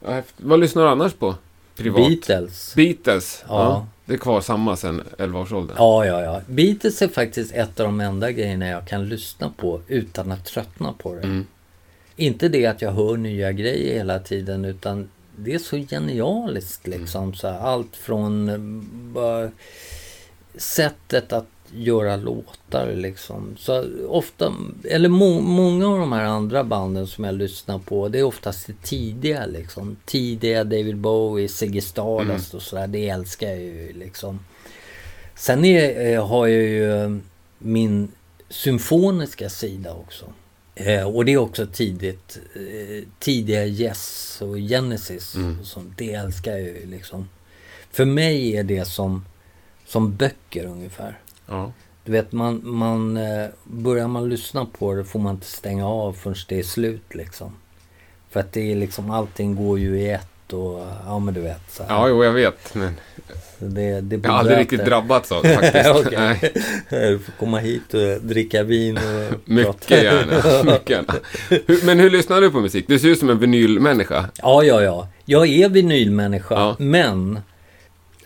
Ja. 0.06 0.21
Vad 0.38 0.60
lyssnar 0.60 0.84
du 0.84 0.89
annars 0.89 1.13
på? 1.13 1.36
Privat? 1.75 2.08
Beatles. 2.08 2.75
Beatles. 2.75 3.43
Ja. 3.47 3.63
Ja. 3.63 3.88
Det 4.05 4.13
är 4.13 4.17
kvar 4.17 4.41
samma 4.41 4.75
sen 4.75 5.01
11-årsåldern. 5.17 5.75
Ja, 5.79 6.05
ja, 6.05 6.21
ja. 6.21 6.41
Beatles 6.47 7.01
är 7.01 7.07
faktiskt 7.07 7.53
ett 7.53 7.79
av 7.79 7.85
de 7.85 7.99
enda 7.99 8.31
grejerna 8.31 8.67
jag 8.67 8.87
kan 8.87 9.09
lyssna 9.09 9.53
på 9.57 9.81
utan 9.87 10.31
att 10.31 10.45
tröttna 10.45 10.93
på 10.93 11.15
det. 11.15 11.21
Mm. 11.21 11.45
Inte 12.15 12.49
det 12.49 12.65
att 12.65 12.81
jag 12.81 12.91
hör 12.91 13.17
nya 13.17 13.51
grejer 13.51 13.93
hela 13.93 14.19
tiden 14.19 14.65
utan 14.65 15.09
det 15.37 15.53
är 15.53 15.59
så 15.59 15.77
genialiskt 15.77 16.87
liksom. 16.87 17.33
Så 17.33 17.47
här, 17.47 17.59
allt 17.59 17.95
från 17.95 18.49
eh, 18.49 18.57
bara 19.13 19.51
sättet 20.55 21.33
att 21.33 21.47
göra 21.73 22.15
låtar 22.15 22.93
liksom. 22.95 23.56
Så 23.60 23.86
ofta, 24.08 24.54
eller 24.84 25.10
må, 25.10 25.39
många 25.39 25.88
av 25.88 25.99
de 25.99 26.12
här 26.12 26.23
andra 26.23 26.63
banden 26.63 27.08
som 27.08 27.23
jag 27.23 27.36
lyssnar 27.36 27.80
på 27.80 28.08
det 28.08 28.19
är 28.19 28.23
oftast 28.23 28.67
det 28.67 28.82
tidiga 28.84 29.45
liksom. 29.45 29.97
Tidiga 30.06 30.63
David 30.63 30.97
Bowie, 30.97 31.47
Ziggy 31.47 31.82
Stardust 31.82 32.54
och 32.54 32.62
sådär. 32.62 32.88
Det 32.88 33.10
älskar 33.10 33.47
jag 33.47 33.60
ju 33.60 33.93
liksom. 33.93 34.39
Sen 35.36 35.65
är, 35.65 36.13
eh, 36.13 36.28
har 36.28 36.47
jag 36.47 36.63
ju 36.63 37.04
eh, 37.04 37.17
min 37.58 38.12
symfoniska 38.49 39.49
sida 39.49 39.93
också. 39.93 40.25
Eh, 40.75 41.15
och 41.15 41.25
det 41.25 41.34
är 41.34 41.38
också 41.38 41.67
tidigt. 41.67 42.39
Eh, 42.56 43.04
tidiga 43.19 43.65
Yes 43.65 44.38
och 44.41 44.58
Genesis. 44.58 45.36
Mm. 45.36 45.60
Och 45.60 45.65
sånt. 45.65 45.97
Det 45.97 46.13
älskar 46.13 46.51
jag 46.51 46.62
ju 46.62 46.86
liksom. 46.86 47.30
För 47.91 48.06
mig 48.06 48.58
är 48.58 48.63
det 48.63 48.86
som, 48.86 49.25
som 49.86 50.15
böcker 50.15 50.65
ungefär. 50.65 51.19
Ja. 51.47 51.71
Du 52.03 52.12
vet, 52.12 52.31
man, 52.31 52.62
man, 52.63 53.17
eh, 53.17 53.47
börjar 53.63 54.08
man 54.08 54.29
lyssna 54.29 54.65
på 54.79 54.93
det 54.93 55.03
får 55.05 55.19
man 55.19 55.36
inte 55.36 55.47
stänga 55.47 55.88
av 55.88 56.13
förrän 56.13 56.36
det 56.47 56.60
är 56.60 56.63
slut 56.63 57.15
liksom. 57.15 57.51
För 58.29 58.39
att 58.39 58.53
det 58.53 58.71
är 58.71 58.75
liksom, 58.75 59.12
allting 59.12 59.55
går 59.55 59.79
ju 59.79 59.99
i 60.01 60.10
ett 60.12 60.53
och, 60.53 60.88
ja 61.05 61.19
men 61.19 61.34
du 61.34 61.41
vet. 61.41 61.71
Så 61.71 61.84
här. 61.84 61.89
ja, 61.95 62.08
jo, 62.10 62.23
jag 62.23 62.31
vet. 62.31 62.75
Men 62.75 62.95
det, 63.60 64.01
det 64.01 64.15
jag 64.23 64.31
har 64.31 64.39
aldrig 64.39 64.58
riktigt 64.58 64.86
drabbats 64.86 65.31
av 65.31 65.43
det 65.43 65.55
faktiskt. 65.55 65.89
Okej. 65.89 66.53
Nej, 66.89 67.10
Du 67.12 67.19
får 67.19 67.31
komma 67.31 67.60
hit 67.60 67.93
och 67.93 68.21
dricka 68.21 68.63
vin 68.63 68.97
och 68.97 69.38
mycket 69.49 70.03
gärna. 70.03 70.63
Mycket 70.71 70.89
gärna. 70.89 71.13
Hur, 71.49 71.86
men 71.86 71.99
hur 71.99 72.10
lyssnar 72.10 72.41
du 72.41 72.51
på 72.51 72.60
musik? 72.60 72.86
Du 72.88 72.99
ser 72.99 73.08
ut 73.08 73.19
som 73.19 73.29
en 73.29 73.39
vinylmänniska. 73.39 74.29
Ja, 74.41 74.63
ja, 74.63 74.81
ja. 74.84 75.08
Jag 75.25 75.47
är 75.47 75.69
vinylmänniska, 75.69 76.55
Ja. 76.55 76.75
men... 76.79 77.39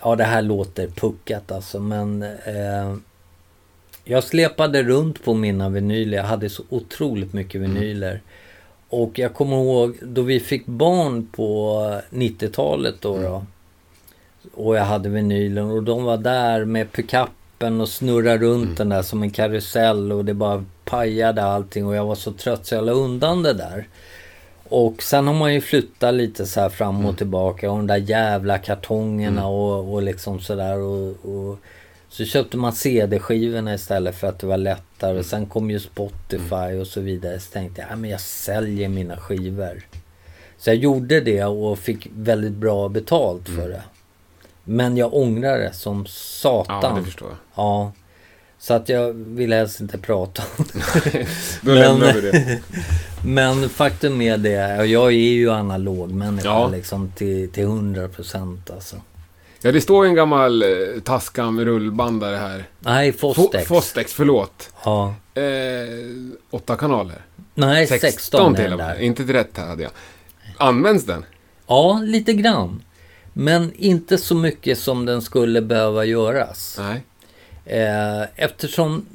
Ja, 0.02 0.16
det 0.16 0.24
här 0.24 0.42
låter 0.42 0.88
puckat 0.88 1.52
alltså, 1.52 1.80
men... 1.80 2.24
Eh, 2.24 2.96
jag 4.10 4.24
släpade 4.24 4.84
runt 4.84 5.24
på 5.24 5.34
mina 5.34 5.70
vinyler. 5.70 6.18
Jag 6.18 6.26
hade 6.26 6.50
så 6.50 6.64
otroligt 6.70 7.34
mycket 7.34 7.62
vinyler. 7.62 8.22
Och 8.90 9.20
jag 9.20 9.34
kommer 9.34 9.56
ihåg 9.56 9.98
då 10.02 10.22
vi 10.22 10.40
fick 10.40 10.66
barn 10.66 11.28
på 11.32 11.76
90-talet 12.10 12.96
då. 13.02 13.18
då 13.18 13.46
och 14.54 14.76
jag 14.76 14.84
hade 14.84 15.10
vinylen 15.10 15.72
och 15.72 15.84
de 15.84 16.04
var 16.04 16.18
där 16.18 16.66
med 16.66 16.92
pickuppen 16.92 17.82
och 17.82 17.90
snurrade 17.90 18.46
runt 18.46 18.78
den 18.78 18.90
där 18.90 19.02
som 19.02 19.24
en 19.24 19.32
karusell 19.32 20.12
och 20.12 20.26
det 20.26 20.34
bara 20.34 20.66
pajade 20.86 21.44
allting 21.44 21.88
och 21.88 21.96
jag 21.96 22.06
var 22.06 22.16
så 22.16 22.32
trött 22.32 22.66
så 22.66 22.76
jag 22.76 22.86
la 22.86 22.92
undan 22.92 23.44
det 23.44 23.54
där. 23.54 23.88
Och 24.64 25.04
sen 25.04 25.28
har 25.28 25.34
man 25.34 25.54
ju 25.54 25.62
flyttat 25.62 26.14
lite 26.14 26.46
så 26.46 26.60
här 26.60 26.70
fram 26.70 27.06
och 27.06 27.18
tillbaka 27.18 27.72
och 27.72 27.78
de 27.78 27.88
där 27.88 27.98
jävla 27.98 28.58
kartongerna 28.58 29.48
och, 29.48 29.94
och 29.94 30.02
liksom 30.02 30.40
sådär. 30.40 30.80
Och, 30.80 31.16
och, 31.26 31.60
så 32.10 32.26
köpte 32.26 32.58
man 32.58 32.74
CD-skivorna 32.74 33.74
istället 33.74 34.16
för 34.16 34.28
att 34.28 34.40
det 34.40 34.48
var 34.48 34.58
lättare. 34.58 35.24
Sen 35.24 35.46
kom 35.46 35.72
ju 35.72 35.80
Spotify 35.80 36.80
och 36.82 36.88
så 36.88 37.02
vidare. 37.02 37.40
Så 37.40 37.52
tänkte 37.52 37.82
jag, 37.82 37.92
ja, 37.92 37.96
men 37.96 38.10
jag 38.10 38.22
säljer 38.22 38.90
mina 38.90 39.18
skivor. 39.18 39.82
Så 40.58 40.70
jag 40.70 40.76
gjorde 40.78 41.20
det 41.22 41.44
och 41.44 41.80
fick 41.80 42.08
väldigt 42.16 42.52
bra 42.54 42.90
betalt 42.90 43.50
för 43.50 43.70
det. 43.70 43.84
Men 44.64 44.98
jag 44.98 45.14
ångrar 45.14 45.58
det 45.60 45.74
som 45.74 46.06
satan. 46.08 46.80
Ja, 46.84 46.96
det 47.00 47.04
förstår 47.06 47.28
jag. 47.30 47.38
Ja. 47.56 47.92
Så 48.60 48.74
att 48.74 48.90
jag 48.90 49.14
vill 49.14 49.54
helst 49.54 49.80
inte 49.82 49.98
prata 49.98 50.44
om 50.58 50.66
det. 50.74 51.26
Men- 51.62 52.00
det. 52.00 52.60
Men 53.26 53.70
faktum 53.70 54.22
är 54.22 54.38
det, 54.38 54.86
jag 54.86 55.08
är 55.08 55.10
ju 55.34 55.52
analog 55.52 56.12
människa 56.12 56.48
Ja. 56.48 56.68
liksom 56.70 57.12
till, 57.16 57.50
till 57.52 57.64
100 57.64 58.08
procent 58.08 58.72
alltså. 58.72 58.96
Ja, 59.62 59.72
det 59.72 59.82
står 59.82 60.06
ju 60.06 60.10
en 60.10 60.16
gammal 60.16 60.62
eh, 60.62 60.68
Tascam 61.04 61.66
rullbandare 61.66 62.36
här. 62.36 62.64
Nej, 62.80 63.12
Fostex. 63.14 63.64
Fo- 63.64 63.68
Fostex, 63.68 64.14
förlåt. 64.14 64.70
Ja. 64.86 65.16
Eh, 65.34 65.44
åtta 66.50 66.76
kanaler. 66.76 67.22
Nej, 67.54 67.88
16, 67.88 68.54
är 68.54 68.56
till 68.56 68.66
det 68.66 68.72
och 68.72 68.78
med. 68.78 69.02
Inte 69.02 69.24
till 69.26 69.34
rätt 69.34 69.58
här 69.58 69.68
hade 69.68 69.84
jag. 69.84 69.92
Används 70.58 71.06
den? 71.06 71.26
Ja, 71.68 72.02
lite 72.04 72.34
grann. 72.34 72.82
Men 73.34 73.72
inte 73.76 74.18
så 74.18 74.36
mycket 74.36 74.78
som 74.78 75.06
den 75.06 75.22
skulle 75.22 75.62
behöva 75.62 76.06
göras. 76.06 76.80
Nej. 76.80 77.04
Eh, 77.66 78.22
eftersom 78.36 79.06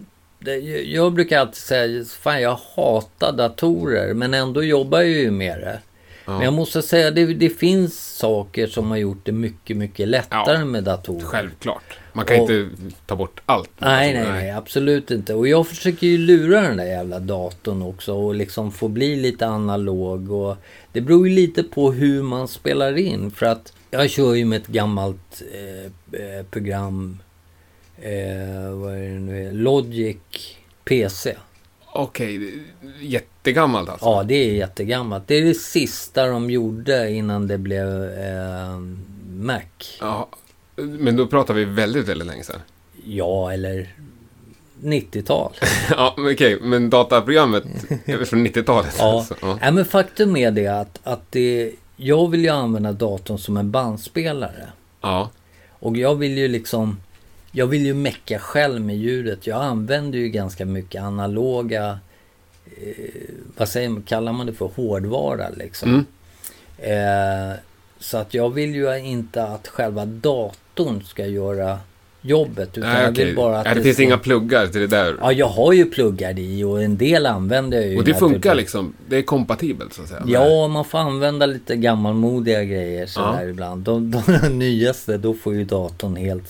jag 0.84 1.12
brukar 1.12 1.38
alltid 1.40 1.54
säga, 1.56 2.04
fan 2.04 2.42
jag 2.42 2.58
hatar 2.76 3.32
datorer 3.32 4.14
men 4.14 4.34
ändå 4.34 4.62
jobbar 4.62 4.98
jag 4.98 5.08
ju 5.08 5.30
med 5.30 5.58
det. 5.60 5.80
Men 6.26 6.40
jag 6.40 6.52
måste 6.52 6.82
säga, 6.82 7.10
det, 7.10 7.26
det 7.34 7.50
finns 7.50 8.16
saker 8.16 8.66
som 8.66 8.90
har 8.90 8.96
gjort 8.96 9.18
det 9.24 9.32
mycket, 9.32 9.76
mycket 9.76 10.08
lättare 10.08 10.58
Ja. 10.58 10.64
med 10.64 10.84
datorer. 10.84 11.24
Självklart. 11.24 11.98
Man 12.12 12.24
kan 12.24 12.40
Och- 12.40 12.50
inte 12.50 12.70
ta 13.06 13.16
bort 13.16 13.40
allt. 13.46 13.70
Nej, 13.78 14.14
nej, 14.14 14.24
nej, 14.32 14.50
absolut 14.50 15.10
inte. 15.10 15.34
Och 15.34 15.48
jag 15.48 15.66
försöker 15.68 16.06
ju 16.06 16.18
lura 16.18 16.60
den 16.60 16.76
där 16.76 16.84
jävla 16.84 17.18
datorn 17.18 17.82
också 17.82 18.14
och 18.14 18.34
liksom 18.34 18.72
få 18.72 18.88
bli 18.88 19.16
lite 19.16 19.46
analog. 19.48 20.30
Och 20.32 20.56
det 20.92 21.00
beror 21.00 21.28
ju 21.28 21.34
lite 21.34 21.62
på 21.62 21.92
hur 21.92 22.22
man 22.22 22.48
spelar 22.48 22.98
in. 22.98 23.30
För 23.30 23.46
att 23.46 23.72
jag 23.90 24.10
kör 24.10 24.34
ju 24.34 24.44
med 24.44 24.60
ett 24.60 24.66
gammalt 24.66 25.42
eh, 25.54 26.20
eh, 26.20 26.44
program. 26.50 27.18
Eh, 27.98 28.70
vad 28.74 28.94
är 28.94 29.08
det 29.08 29.18
nu? 29.20 29.52
Logic 29.52 30.16
PC. 30.84 31.34
Okej, 31.96 32.36
är 32.36 33.04
jättegammalt 33.04 33.88
alltså. 33.88 34.06
Ja, 34.06 34.22
det 34.22 34.34
är 34.34 34.52
jättegammalt. 34.52 35.24
Det 35.26 35.34
är 35.34 35.44
det 35.44 35.54
sista 35.54 36.26
de 36.26 36.50
gjorde 36.50 37.10
innan 37.10 37.46
det 37.46 37.58
blev 37.58 38.04
eh, 38.04 38.78
Mac. 39.28 39.60
Ja, 40.00 40.28
Men 40.76 41.16
då 41.16 41.26
pratar 41.26 41.54
vi 41.54 41.64
väldigt, 41.64 42.08
väldigt 42.08 42.26
länge 42.28 42.44
sedan. 42.44 42.60
Ja, 43.04 43.52
eller 43.52 43.94
90-tal. 44.82 45.52
ja, 45.90 46.14
okej, 46.18 46.58
men 46.62 46.90
dataprogrammet 46.90 47.64
är 48.04 48.24
från 48.24 48.46
90-talet? 48.46 48.94
Ja. 48.98 49.12
alltså. 49.18 49.34
ja. 49.40 49.72
Men 49.72 49.84
faktum 49.84 50.36
är 50.36 50.50
det 50.50 50.66
att, 50.66 51.00
att 51.02 51.32
det, 51.32 51.72
jag 51.96 52.30
vill 52.30 52.42
ju 52.44 52.48
använda 52.48 52.92
datorn 52.92 53.38
som 53.38 53.56
en 53.56 53.70
bandspelare. 53.70 54.68
ja. 55.00 55.30
Och 55.78 55.96
jag 55.96 56.14
vill 56.14 56.38
ju 56.38 56.48
liksom, 56.48 57.00
jag 57.56 57.66
vill 57.66 57.86
ju 57.86 57.94
mecka 57.94 58.38
själv 58.38 58.80
med 58.80 58.96
ljudet. 58.96 59.46
Jag 59.46 59.62
använder 59.62 60.18
ju 60.18 60.28
ganska 60.28 60.64
mycket 60.64 61.02
analoga, 61.02 61.98
eh, 62.64 62.94
vad 63.56 63.68
säger 63.68 63.88
man, 63.88 64.02
kallar 64.02 64.32
man 64.32 64.46
det 64.46 64.52
för 64.52 64.70
hårdvara 64.76 65.48
liksom. 65.56 65.88
Mm. 65.88 67.50
Eh, 67.50 67.56
så 67.98 68.18
att 68.18 68.34
jag 68.34 68.50
vill 68.50 68.74
ju 68.74 68.98
inte 68.98 69.44
att 69.44 69.68
själva 69.68 70.04
datorn 70.04 71.02
ska 71.04 71.26
göra 71.26 71.78
jobbet. 72.20 72.78
Utan 72.78 72.90
Nej, 72.90 73.02
jag 73.02 73.10
okej. 73.12 73.24
vill 73.24 73.36
bara 73.36 73.58
att 73.60 73.66
ja, 73.66 73.74
det 73.74 73.80
det 73.80 73.84
finns 73.84 74.00
inga 74.00 74.18
pluggar 74.18 74.66
till 74.66 74.80
det 74.80 74.86
där. 74.86 75.16
Ja, 75.20 75.32
jag 75.32 75.48
har 75.48 75.72
ju 75.72 75.84
pluggar 75.84 76.38
i 76.38 76.64
och 76.64 76.82
en 76.82 76.96
del 76.96 77.26
använder 77.26 77.80
jag 77.80 77.86
ju. 77.88 77.98
Och 77.98 78.04
det 78.04 78.14
funkar 78.14 78.54
liksom. 78.54 78.94
Det 79.08 79.16
är 79.16 79.22
kompatibelt 79.22 79.92
så 79.92 80.02
att 80.02 80.08
säga. 80.08 80.22
Ja, 80.26 80.68
man 80.68 80.84
får 80.84 80.98
använda 80.98 81.46
lite 81.46 81.76
gammalmodiga 81.76 82.64
grejer 82.64 83.06
sådär 83.06 83.42
Ja. 83.42 83.48
ibland. 83.48 83.82
De, 83.84 84.10
de 84.10 84.48
nyaste, 84.58 85.16
då 85.16 85.34
får 85.34 85.54
ju 85.54 85.64
datorn 85.64 86.16
helt 86.16 86.48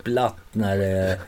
splatt 0.00 0.40
när 0.52 0.78
det... 0.78 1.18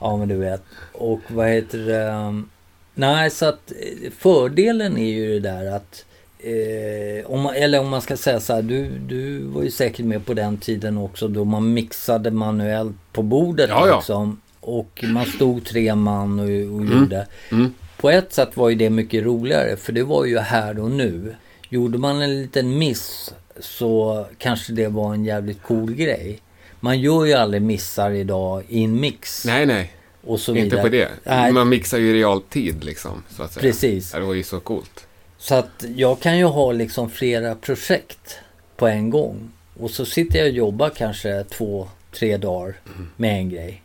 Ja, 0.00 0.16
men 0.16 0.28
du 0.28 0.36
vet. 0.36 0.62
Och 0.92 1.20
vad 1.28 1.48
heter 1.48 1.78
det? 1.78 2.10
um, 2.10 2.50
Nej, 2.94 3.30
så 3.30 3.46
att 3.46 3.70
eh, 3.70 4.10
fördelen 4.18 4.98
är 4.98 5.12
ju 5.12 5.40
det 5.40 5.50
där 5.50 5.76
att... 5.76 6.04
Eh, 6.38 7.30
om 7.30 7.40
man, 7.40 7.54
eller 7.54 7.80
om 7.80 7.88
man 7.88 8.02
ska 8.02 8.16
säga 8.16 8.40
så 8.40 8.54
här, 8.54 8.62
du, 8.62 8.88
du 8.98 9.38
var 9.38 9.62
ju 9.62 9.70
säkert 9.70 10.06
med 10.06 10.26
på 10.26 10.34
den 10.34 10.58
tiden 10.58 10.98
också 10.98 11.28
då 11.28 11.44
man 11.44 11.72
mixade 11.72 12.30
manuellt 12.30 12.96
på 13.12 13.22
bordet 13.22 13.70
Ja, 13.70 13.88
ja. 13.88 13.96
liksom. 13.96 14.40
Och 14.60 15.04
man 15.06 15.26
stod 15.26 15.64
tre 15.64 15.94
man 15.94 16.38
och, 16.38 16.44
och 16.44 16.84
gjorde. 16.84 17.26
Mm. 17.50 17.74
På 17.96 18.10
ett 18.10 18.32
sätt 18.32 18.56
var 18.56 18.68
ju 18.68 18.74
det 18.74 18.90
mycket 18.90 19.24
roligare 19.24 19.76
för 19.76 19.92
det 19.92 20.02
var 20.02 20.24
ju 20.24 20.38
här 20.38 20.78
och 20.78 20.90
nu. 20.90 21.34
Gjorde 21.68 21.98
man 21.98 22.22
en 22.22 22.42
liten 22.42 22.78
miss 22.78 23.34
så 23.60 24.26
kanske 24.38 24.72
det 24.72 24.88
var 24.88 25.14
en 25.14 25.24
jävligt 25.24 25.62
cool 25.62 25.92
grej. 25.94 26.40
Man 26.84 27.00
gör 27.00 27.24
ju 27.24 27.32
aldrig 27.32 27.62
missar 27.62 28.10
idag 28.10 28.62
i 28.68 28.84
en 28.84 29.00
mix. 29.00 29.44
Nej, 29.44 29.66
nej. 29.66 29.92
och 30.24 30.40
så 30.40 30.54
Inte 30.54 30.62
vidare. 30.64 30.82
på 30.82 30.88
det. 30.88 31.08
Nej, 31.24 31.52
Man 31.52 31.68
mixar 31.68 31.98
ju 31.98 32.10
i 32.10 32.14
realtid 32.14 32.84
liksom. 32.84 33.22
Så 33.28 33.42
att 33.42 33.52
säga. 33.52 33.62
Precis. 33.62 34.12
Det 34.12 34.20
var 34.20 34.34
ju 34.34 34.42
så 34.42 34.60
coolt. 34.60 35.06
Så 35.38 35.54
att 35.54 35.84
jag 35.96 36.20
kan 36.20 36.38
ju 36.38 36.44
ha 36.44 36.72
liksom 36.72 37.10
flera 37.10 37.54
projekt 37.54 38.38
på 38.76 38.86
en 38.86 39.10
gång. 39.10 39.50
Och 39.80 39.90
så 39.90 40.04
sitter 40.04 40.38
jag 40.38 40.48
och 40.48 40.54
jobbar 40.54 40.90
kanske 40.90 41.44
två, 41.44 41.88
tre 42.12 42.36
dagar 42.36 42.74
med 43.16 43.38
en 43.38 43.50
grej. 43.50 43.82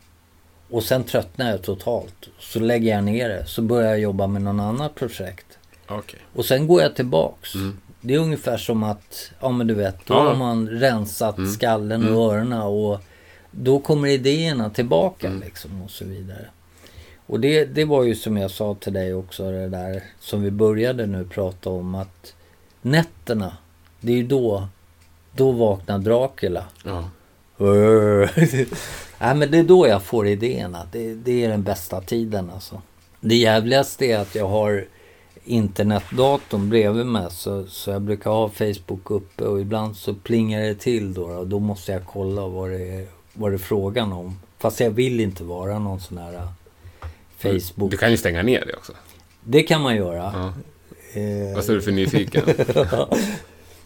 Och 0.69 0.83
sen 0.83 1.03
tröttnar 1.03 1.51
jag 1.51 1.61
totalt. 1.61 2.29
Så 2.39 2.59
lägger 2.59 2.95
jag 2.95 3.03
ner 3.03 3.29
det. 3.29 3.45
Så 3.45 3.61
börjar 3.61 3.89
jag 3.89 3.99
jobba 3.99 4.27
med 4.27 4.41
någon 4.41 4.59
annat 4.59 4.95
projekt. 4.95 5.57
Okej. 5.87 6.19
Och 6.33 6.45
sen 6.45 6.67
går 6.67 6.81
jag 6.81 6.95
tillbaks. 6.95 7.55
Mm. 7.55 7.77
Det 8.01 8.13
är 8.13 8.17
ungefär 8.19 8.57
som 8.57 8.83
att, 8.83 9.31
ja 9.39 9.49
men 9.51 9.67
du 9.67 9.73
vet, 9.73 10.05
då 10.05 10.13
Ja. 10.13 10.19
har 10.19 10.35
man 10.35 10.69
rensat 10.69 11.37
Mm. 11.37 11.51
skallen 11.51 12.01
och 12.03 12.09
Mm. 12.33 12.39
öronen 12.39 12.61
och 12.61 12.99
då 13.51 13.79
kommer 13.79 14.07
idéerna 14.07 14.69
tillbaka 14.69 15.27
Mm. 15.27 15.39
liksom 15.39 15.81
och 15.81 15.91
så 15.91 16.05
vidare. 16.05 16.45
Och 17.25 17.39
det, 17.39 17.65
det 17.65 17.85
var 17.85 18.03
ju 18.03 18.15
som 18.15 18.37
jag 18.37 18.51
sa 18.51 18.75
till 18.75 18.93
dig 18.93 19.13
också 19.13 19.51
det 19.51 19.67
där 19.69 20.03
som 20.19 20.41
vi 20.43 20.51
började 20.51 21.05
nu 21.05 21.25
prata 21.25 21.69
om 21.69 21.95
att 21.95 22.33
nätterna, 22.81 23.57
det 24.01 24.11
är 24.11 24.17
ju 24.17 24.27
då, 24.27 24.67
då 25.35 25.51
vaknar 25.51 25.99
Dracula. 25.99 26.63
Ja. 26.85 27.09
Nej 29.19 29.35
men 29.35 29.51
det 29.51 29.57
är 29.57 29.63
då 29.63 29.87
jag 29.87 30.03
får 30.03 30.27
idéerna. 30.27 30.87
Det, 30.91 31.13
det 31.13 31.45
är 31.45 31.49
den 31.49 31.63
bästa 31.63 32.01
tiden 32.01 32.49
alltså. 32.49 32.81
Det 33.19 33.35
jävligaste 33.35 34.05
är 34.05 34.17
att 34.19 34.35
jag 34.35 34.47
har 34.47 34.85
internetdatorn 35.49 36.69
bredvid 36.69 37.05
mig. 37.05 37.27
Så, 37.31 37.65
så 37.67 37.91
jag 37.91 38.01
brukar 38.01 38.31
ha 38.31 38.49
Facebook 38.49 39.11
uppe 39.11 39.43
och 39.43 39.61
ibland 39.61 39.95
så 39.97 40.13
plingar 40.13 40.61
det 40.61 40.75
till 40.75 41.13
då. 41.13 41.23
Och 41.23 41.47
då 41.47 41.59
måste 41.59 41.91
jag 41.91 42.05
kolla 42.05 42.47
vad 42.47 42.69
det 42.69 42.89
är, 42.95 43.07
vad 43.33 43.51
det 43.51 43.55
är 43.55 43.57
frågan 43.57 44.13
om. 44.13 44.39
Fast 44.57 44.79
jag 44.79 44.91
vill 44.91 45.19
inte 45.19 45.43
vara 45.43 45.79
någon 45.79 45.99
sån 45.99 46.17
här 46.17 46.33
uh, 46.33 46.41
Facebook. 47.37 47.91
Du 47.91 47.97
kan 47.97 48.11
ju 48.11 48.17
stänga 48.17 48.43
ner 48.43 48.65
det 48.65 48.73
också. 48.73 48.93
Det 49.43 49.63
kan 49.63 49.81
man 49.81 49.95
göra. 49.95 50.31
Ja. 50.33 50.53
Eh, 51.21 51.55
Vad 51.55 51.69
är 51.69 51.73
du 51.73 51.81
för 51.81 51.91
nyfiken? 51.91 52.43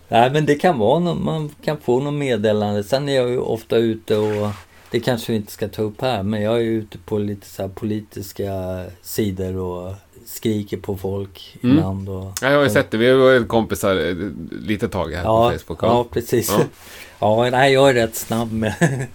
Nej 0.08 0.32
men 0.32 0.45
det 0.45 0.56
kan 0.56 0.80
vara 0.80 0.99
någon, 0.99 1.23
man 1.23 1.49
kan 1.63 1.78
få 1.78 1.99
något 1.99 2.13
meddelande. 2.13 2.84
Sen 2.84 3.10
är 3.10 3.15
jag 3.15 3.30
ju 3.30 3.38
ofta 3.38 3.78
ute 3.78 4.17
och 4.17 4.49
det 4.91 4.99
kanske 4.99 5.32
vi 5.32 5.38
inte 5.38 5.52
ska 5.52 5.67
ta 5.67 5.82
upp 5.82 6.02
här 6.02 6.23
men 6.23 6.41
jag 6.41 6.56
är 6.56 6.63
ute 6.63 6.97
på 6.97 7.17
lite 7.17 7.47
så 7.47 7.69
politiska 7.69 8.84
sidor 9.02 9.58
och 9.58 9.93
skriker 10.33 10.77
på 10.77 10.97
folk 10.97 11.57
Mm. 11.63 11.77
ibland. 11.77 12.09
Och, 12.09 12.31
Ja, 12.41 12.49
jag 12.49 12.57
har 12.57 12.63
ju 12.63 12.69
sett 12.69 12.91
det. 12.91 12.97
Vi 12.97 13.09
har 13.09 13.17
varit 13.17 13.47
kompisar 13.47 13.95
ett 13.95 14.17
litet 14.51 14.91
tag 14.91 15.11
här 15.11 15.23
ja, 15.23 15.51
på 15.51 15.59
Facebook. 15.59 15.79
ja, 15.83 16.05
precis. 16.11 16.49
Ja. 16.51 16.63
Ja. 17.19 17.49
nej, 17.49 17.73
jag 17.73 17.89
är 17.89 17.93
rätt 17.93 18.15
snabb 18.15 18.51
med 18.51 18.73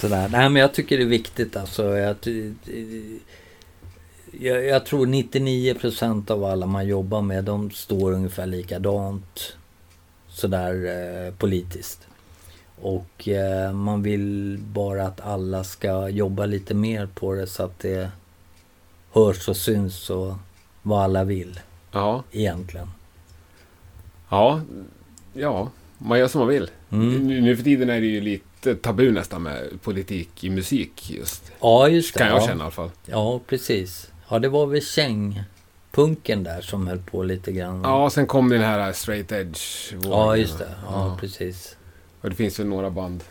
sådär. 0.00 0.28
Nej, 0.28 0.48
men 0.48 0.56
jag 0.62 0.74
tycker 0.74 0.96
det 0.98 1.02
är 1.04 1.08
viktigt 1.08 1.56
alltså. 1.56 1.96
Jag, 1.98 2.16
jag, 4.40 4.64
jag 4.64 4.86
tror 4.86 5.06
99% 5.06 6.30
av 6.30 6.44
alla 6.44 6.66
man 6.66 6.86
jobbar 6.86 7.22
med, 7.22 7.44
de 7.44 7.70
står 7.70 8.12
ungefär 8.12 8.46
likadant 8.46 9.56
sådär 10.28 10.74
eh, 11.26 11.34
politiskt. 11.34 12.00
Och 12.80 13.28
eh, 13.28 13.72
man 13.72 14.02
vill 14.02 14.58
bara 14.72 15.06
att 15.06 15.20
alla 15.20 15.64
ska 15.64 16.08
jobba 16.08 16.46
lite 16.46 16.74
mer 16.74 17.08
på 17.14 17.34
det 17.34 17.46
så 17.46 17.62
att 17.62 17.78
det 17.78 18.10
hörs 19.14 19.48
och 19.48 19.56
syns 19.56 20.10
och 20.10 20.34
vad 20.82 21.02
alla 21.02 21.24
vill 21.24 21.60
Ja, 21.92 22.22
egentligen. 22.32 22.88
ja, 24.28 24.60
ja, 25.32 25.70
man 25.98 26.18
gör 26.18 26.28
som 26.28 26.38
man 26.38 26.48
vill. 26.48 26.70
Mm. 26.90 27.26
Nu, 27.26 27.56
för 27.56 27.64
tiden 27.64 27.90
är 27.90 28.00
det 28.00 28.06
ju 28.06 28.20
lite 28.20 28.74
tabu 28.74 29.12
nästan 29.12 29.42
med 29.42 29.82
politik 29.82 30.44
i 30.44 30.50
musik 30.50 31.10
just. 31.10 31.52
Ja, 31.60 31.88
just 31.88 32.14
det. 32.14 32.18
Kan 32.18 32.28
jag 32.28 32.42
ja. 32.42 32.46
känna 32.46 32.58
i 32.58 32.62
alla 32.62 32.70
fall. 32.70 32.90
Ja, 33.06 33.40
precis. 33.46 34.10
Ja, 34.28 34.38
det 34.38 34.48
var 34.48 34.66
väl 34.66 34.82
Käng-punken 34.82 36.44
där 36.44 36.60
som 36.60 36.86
höll 36.86 36.98
på 37.02 37.22
lite 37.22 37.52
grann. 37.52 37.80
Ja, 37.84 38.10
sen 38.10 38.26
kom 38.26 38.48
den 38.48 38.60
här 38.60 38.92
straight 38.92 39.32
edge 39.32 39.94
ja 40.02 40.36
just 40.36 40.58
det. 40.58 40.74
Ja, 40.86 41.16
precis. 41.20 41.76
Och 42.20 42.30
det 42.30 42.36
finns 42.36 42.58
väl 42.58 42.66
några 42.66 42.90
band 42.90 43.24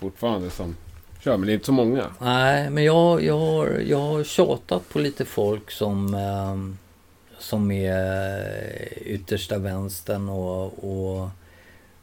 fortfarande 0.00 0.50
som 0.50 0.76
kör, 1.24 1.36
men 1.36 1.46
det 1.46 1.52
är 1.52 1.54
inte 1.54 1.66
så 1.66 1.72
många. 1.72 2.06
Nej, 2.18 2.70
men 2.70 2.84
jag, 2.84 3.22
jag, 3.22 3.38
har, 3.38 3.82
jag 3.86 3.98
har 3.98 4.24
tjatat 4.24 4.88
på 4.88 4.98
lite 4.98 5.24
folk 5.24 5.70
som, 5.70 6.14
ehm, 6.14 6.78
som 7.38 7.70
är 7.70 8.98
yttersta 9.06 9.58
vänstern 9.58 10.28
och, 10.28 10.64
och 10.64 11.28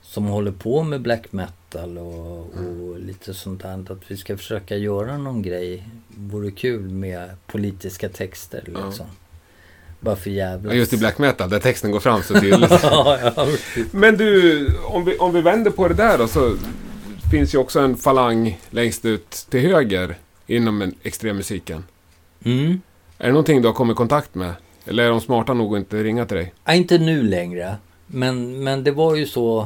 som 0.01 0.25
håller 0.25 0.51
på 0.51 0.83
med 0.83 1.01
black 1.01 1.31
metal 1.31 1.97
och, 1.97 2.39
och 2.39 2.99
lite 2.99 3.33
sånt 3.33 3.61
där. 3.61 3.91
Att 3.91 4.11
vi 4.11 4.17
ska 4.17 4.37
försöka 4.37 4.77
göra 4.77 5.17
någon 5.17 5.41
grej. 5.41 5.89
Vore 6.07 6.51
kul 6.51 6.89
med 6.89 7.29
politiska 7.47 8.09
texter 8.09 8.63
liksom. 8.65 9.05
Bara 9.99 10.15
för 10.15 10.29
jävlas. 10.29 10.73
Ja, 10.73 10.77
just 10.77 10.93
i 10.93 10.97
black 10.97 11.17
metal, 11.17 11.49
där 11.49 11.59
texten 11.59 11.91
går 11.91 11.99
fram 11.99 12.23
så 12.23 12.39
tydligt. 12.39 12.71
ja, 12.83 13.19
ja, 13.35 13.47
men 13.91 14.17
du, 14.17 14.67
om 14.85 15.05
vi, 15.05 15.17
om 15.17 15.33
vi 15.33 15.41
vänder 15.41 15.71
på 15.71 15.87
det 15.87 15.93
där 15.93 16.17
då, 16.17 16.27
så 16.27 16.57
finns 17.31 17.53
ju 17.53 17.57
också 17.57 17.79
en 17.79 17.97
falang 17.97 18.59
längst 18.69 19.05
ut 19.05 19.31
till 19.49 19.59
höger 19.59 20.15
inom 20.47 20.91
extremmusiken. 21.03 21.83
Mm. 22.45 22.81
Är 23.17 23.25
det 23.25 23.31
någonting 23.31 23.61
du 23.61 23.67
har 23.67 23.75
kommit 23.75 23.93
i 23.93 23.97
kontakt 23.97 24.35
med? 24.35 24.53
Eller 24.85 25.03
är 25.03 25.09
de 25.09 25.21
smarta 25.21 25.53
nog 25.53 25.75
att 25.75 25.79
inte 25.79 26.03
ringa 26.03 26.25
till 26.25 26.37
dig? 26.37 26.53
Ja, 26.65 26.73
inte 26.73 26.97
nu 26.97 27.23
längre. 27.23 27.75
Men, 28.07 28.63
men 28.63 28.83
det 28.83 28.91
var 28.91 29.15
ju 29.15 29.25
så. 29.25 29.59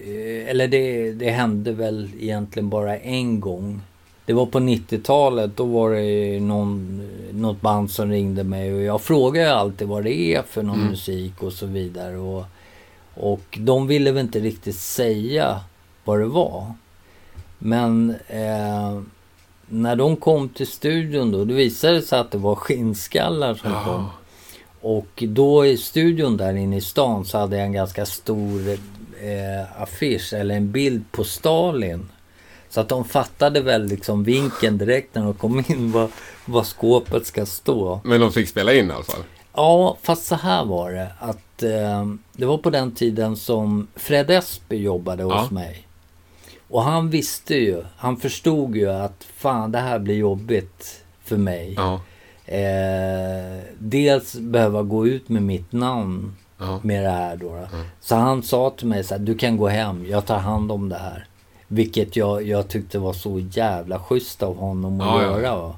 eh, 0.00 0.48
Eller 0.50 0.68
det, 0.68 1.12
det 1.12 1.30
hände 1.30 1.72
väl 1.72 2.10
egentligen 2.20 2.68
bara 2.68 2.98
en 2.98 3.40
gång. 3.40 3.80
Det 4.26 4.32
var 4.32 4.46
på 4.46 4.58
90-talet. 4.58 5.56
Då 5.56 5.64
var 5.64 5.90
det 5.90 6.40
någon, 6.40 7.02
något 7.32 7.60
band 7.60 7.90
som 7.90 8.10
ringde 8.10 8.44
mig. 8.44 8.74
Och 8.74 8.80
jag 8.82 9.00
frågade 9.02 9.54
alltid 9.54 9.88
vad 9.88 10.04
det 10.04 10.14
är 10.34 10.42
för 10.42 10.62
någon 10.62 10.76
Mm. 10.76 10.88
musik 10.90 11.42
och 11.42 11.52
så 11.52 11.66
vidare. 11.66 12.16
Och, 12.16 12.44
och 13.14 13.58
de 13.60 13.86
ville 13.86 14.12
väl 14.12 14.24
inte 14.24 14.38
riktigt 14.40 14.76
säga 14.76 15.60
vad 16.06 16.20
det 16.20 16.26
var. 16.26 16.72
Men 17.58 18.10
eh, 18.28 19.00
när 19.68 19.96
de 19.96 20.16
kom 20.16 20.48
till 20.48 20.66
studion 20.66 21.32
då, 21.32 21.44
då 21.44 21.54
visade 21.54 21.94
det 21.94 22.02
sig 22.02 22.18
att 22.18 22.30
det 22.30 22.38
var 22.38 22.54
skinnskallar 22.54 23.54
som 23.54 23.70
kom. 23.70 23.78
Ja. 23.84 24.10
Och 24.80 25.22
då 25.28 25.66
i 25.66 25.76
studion 25.76 26.36
där 26.36 26.56
inne 26.56 26.76
i 26.76 26.80
stan 26.80 27.24
så 27.24 27.38
hade 27.38 27.56
jag 27.56 27.66
en 27.66 27.72
ganska 27.72 28.06
stor 28.06 28.68
eh, 29.22 29.82
affisch 29.82 30.32
eller 30.32 30.54
en 30.56 30.72
bild 30.72 31.04
på 31.12 31.24
Stalin. 31.24 32.08
Så 32.68 32.80
att 32.80 32.88
de 32.88 33.04
fattade 33.04 33.60
väl 33.60 33.86
liksom 33.86 34.24
vinkeln 34.24 34.78
direkt 34.78 35.14
när 35.14 35.22
de 35.22 35.34
kom 35.34 35.58
in 35.68 35.92
vad, 35.92 36.10
vad 36.44 36.66
skåpet 36.66 37.26
ska 37.26 37.46
stå. 37.46 38.00
Men 38.04 38.20
de 38.20 38.32
fick 38.32 38.48
spela 38.48 38.74
in 38.74 38.90
i 38.90 38.92
alla 38.94 39.04
fall. 39.04 39.22
Ja, 39.54 39.96
fast 40.02 40.26
så 40.26 40.34
här 40.34 40.64
var 40.64 40.92
det. 40.92 41.08
Att 41.20 41.62
eh, 41.62 42.06
det 42.32 42.46
var 42.46 42.58
på 42.58 42.70
den 42.70 42.90
tiden 42.92 43.36
som 43.36 43.86
Fred 43.94 44.30
Esby 44.30 44.76
jobbade 44.76 45.22
hos 45.22 45.32
Ja. 45.34 45.48
mig. 45.50 45.85
Och 46.68 46.82
han 46.82 47.10
visste 47.10 47.54
ju, 47.54 47.82
han 47.96 48.16
förstod 48.16 48.76
ju 48.76 48.90
att 48.90 49.24
fan 49.36 49.72
det 49.72 49.78
här 49.78 49.98
blir 49.98 50.14
jobbigt 50.14 51.02
för 51.24 51.36
mig. 51.36 51.74
Ja. 51.76 52.00
Eh, 52.46 53.60
dels 53.78 54.34
behöva 54.34 54.82
gå 54.82 55.06
ut 55.06 55.28
med 55.28 55.42
mitt 55.42 55.72
namn 55.72 56.36
Ja. 56.58 56.80
med 56.82 57.04
det 57.04 57.10
här 57.10 57.36
då. 57.36 57.48
då. 57.48 57.66
Så 58.00 58.14
han 58.14 58.42
sa 58.42 58.70
till 58.70 58.86
mig 58.86 59.04
så 59.04 59.14
här, 59.14 59.18
du 59.18 59.34
kan 59.34 59.56
gå 59.56 59.68
hem, 59.68 60.06
jag 60.10 60.26
tar 60.26 60.38
hand 60.38 60.72
om 60.72 60.88
det 60.88 60.96
här. 60.98 61.26
Vilket 61.68 62.16
jag, 62.16 62.42
jag 62.42 62.68
tyckte 62.68 62.98
var 62.98 63.12
så 63.12 63.38
jävla 63.52 63.98
schysst 63.98 64.42
av 64.42 64.56
honom 64.56 65.00
att 65.00 65.06
Ja, 65.06 65.22
ja. 65.22 65.40
göra. 65.40 65.74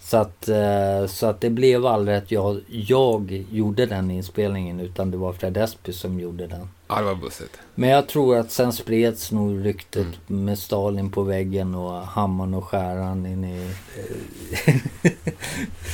Så, 0.00 0.16
att, 0.16 0.48
eh, 0.48 1.06
så 1.08 1.26
att 1.26 1.40
det 1.40 1.50
blev 1.50 1.86
aldrig 1.86 2.16
att 2.16 2.30
jag, 2.32 2.60
jag 2.68 3.44
gjorde 3.50 3.86
den 3.86 4.10
inspelningen 4.10 4.80
utan 4.80 5.10
det 5.10 5.16
var 5.16 5.32
Fred 5.32 5.56
Esby 5.56 5.92
som 5.92 6.20
gjorde 6.20 6.46
den. 6.46 6.68
Ja, 6.90 6.98
det 6.98 7.04
var 7.06 7.14
bussigt. 7.14 7.58
Men 7.74 7.88
jag 7.90 8.08
tror 8.08 8.36
att 8.36 8.50
sen 8.50 8.72
spreds 8.72 9.32
nog 9.32 9.66
ryktet 9.66 10.06
Mm. 10.28 10.44
med 10.44 10.58
Stalin 10.58 11.10
på 11.10 11.22
väggen 11.22 11.74
och 11.74 11.92
hammaren 12.06 12.54
och 12.54 12.64
skäran 12.64 13.26
in 13.26 13.44
i... 13.44 13.70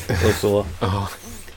och 0.29 0.35
så. 0.41 0.67
Ja. 0.81 1.09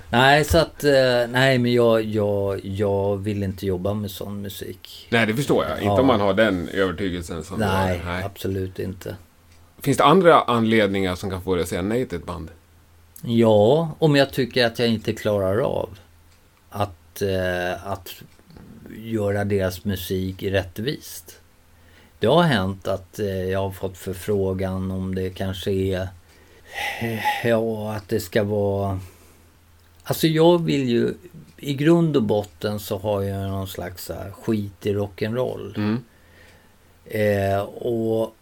Nej, 0.09 0.43
så 0.45 0.57
att... 0.57 0.83
eh, 0.83 0.91
Nej, 1.29 1.57
men 1.59 1.73
jag, 1.73 2.03
jag, 2.03 2.65
jag 2.65 3.17
vill 3.17 3.43
inte 3.43 3.65
jobba 3.65 3.93
med 3.93 4.11
sån 4.11 4.41
musik. 4.41 5.07
Nej, 5.11 5.25
det 5.25 5.35
förstår 5.35 5.63
jag. 5.65 5.73
Inte 5.73 5.85
Ja. 5.85 5.99
om 5.99 6.07
man 6.07 6.19
har 6.21 6.33
den 6.33 6.69
övertygelsen 6.69 7.43
som 7.43 7.61
har. 7.61 7.69
Nej, 8.05 8.23
absolut 8.25 8.79
inte. 8.79 9.15
Finns 9.81 9.97
det 9.97 10.03
andra 10.03 10.41
anledningar 10.41 11.15
som 11.15 11.29
kan 11.29 11.41
få 11.41 11.55
dig 11.55 11.63
att 11.63 11.69
säga 11.69 11.81
nej 11.81 12.05
till 12.07 12.17
ett 12.17 12.25
band? 12.25 12.51
Ja, 13.21 13.89
om 13.99 14.15
jag 14.15 14.31
tycker 14.33 14.65
att 14.65 14.79
jag 14.79 14.87
inte 14.87 15.13
klarar 15.13 15.57
av 15.59 15.89
att, 16.69 17.21
eh, 17.21 17.87
att 17.87 18.09
göra 18.97 19.45
deras 19.45 19.85
musik 19.85 20.43
rättvist. 20.43 21.39
Det 22.19 22.27
har 22.27 22.43
hänt 22.43 22.87
att 22.87 23.19
eh, 23.19 23.43
jag 23.43 23.59
har 23.59 23.71
fått 23.71 23.97
förfrågan 23.97 24.91
om 24.91 25.15
det 25.15 25.29
kanske 25.29 25.71
är... 25.71 26.07
eh, 27.01 27.47
Ja, 27.47 27.93
att 27.95 28.09
det 28.09 28.19
ska 28.19 28.43
vara... 28.43 28.99
Alltså 30.03 30.27
jag 30.27 30.63
vill 30.63 30.89
ju... 30.89 31.13
I 31.57 31.73
grund 31.73 32.17
och 32.17 32.23
botten 32.23 32.79
så 32.79 32.97
har 32.97 33.21
jag 33.21 33.49
någon 33.49 33.67
slags 33.67 34.09
här, 34.09 34.31
skit 34.31 34.85
i 34.85 34.93
rock'n'roll. 34.93 35.77
Mm. 35.77 36.03
Eh, 37.05 37.61
och 37.61 38.35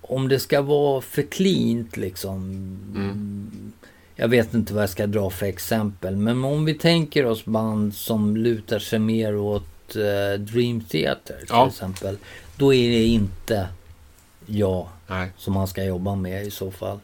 om 0.00 0.28
det 0.28 0.38
ska 0.38 0.62
vara 0.62 1.00
för 1.00 1.22
cleant 1.22 1.96
liksom. 1.96 2.38
Mm. 2.96 3.72
Jag 4.16 4.28
vet 4.28 4.54
inte 4.54 4.74
vad 4.74 4.82
jag 4.82 4.90
ska 4.90 5.06
dra 5.06 5.30
för 5.30 5.46
exempel. 5.46 6.16
Men 6.16 6.44
om 6.44 6.64
vi 6.64 6.74
tänker 6.74 7.26
oss 7.26 7.44
band 7.44 7.94
som 7.94 8.36
lutar 8.36 8.78
sig 8.78 8.98
mer 8.98 9.36
åt 9.36 9.62
eh, 9.62 9.73
Dream 10.38 10.80
Theater 10.80 11.36
till 11.38 11.46
Ja. 11.48 11.66
exempel. 11.68 12.18
Då 12.56 12.74
är 12.74 12.88
det 12.90 13.04
inte 13.04 13.68
jag 14.46 14.88
Nej. 15.06 15.30
som 15.36 15.54
man 15.54 15.68
ska 15.68 15.84
jobba 15.84 16.14
med 16.14 16.46
i 16.46 16.50
så 16.50 16.70
fall. 16.70 16.98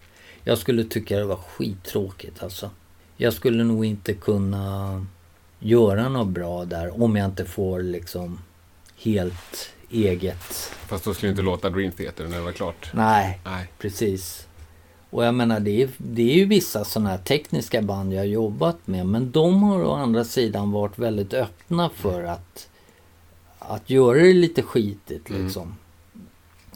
Jag 0.44 0.58
skulle 0.58 0.84
tycka 0.84 1.16
det 1.16 1.24
var 1.24 1.36
skittråkigt 1.36 2.42
alltså. 2.42 2.70
Jag 3.16 3.32
skulle 3.32 3.64
nog 3.64 3.84
inte 3.84 4.14
kunna 4.14 5.06
göra 5.58 6.08
något 6.08 6.28
bra 6.28 6.64
där 6.64 7.02
om 7.02 7.16
jag 7.16 7.24
inte 7.26 7.44
får 7.44 7.82
liksom 7.82 8.38
helt 8.96 9.70
eget. 9.90 10.72
Fast 10.86 11.04
då 11.04 11.14
skulle 11.14 11.28
du 11.28 11.30
inte 11.30 11.42
låta 11.42 11.70
Dream 11.70 11.92
Theater 11.92 12.24
när 12.28 12.36
det 12.36 12.42
var 12.44 12.52
klart. 12.52 12.90
Nej, 12.94 13.40
Nej. 13.44 13.72
precis. 13.78 14.46
Och 15.10 15.24
jag 15.24 15.34
menar 15.34 15.60
det 15.60 15.82
är, 15.82 15.88
det 15.98 16.22
är 16.22 16.34
ju 16.34 16.44
vissa 16.44 16.84
sådana 16.84 17.10
här 17.10 17.18
tekniska 17.18 17.82
band 17.82 18.12
jag 18.14 18.18
har 18.20 18.24
jobbat 18.24 18.76
med. 18.84 19.06
Men 19.06 19.30
de 19.30 19.62
har 19.62 19.82
å 19.84 19.92
andra 19.92 20.24
sidan 20.24 20.70
varit 20.70 20.98
väldigt 20.98 21.34
öppna 21.34 21.90
för 21.96 22.22
att, 22.24 22.68
att 23.74 23.90
göra 23.90 24.18
det 24.18 24.32
lite 24.32 24.62
skitigt 24.62 25.30
Mm. 25.30 25.44
liksom. 25.44 25.74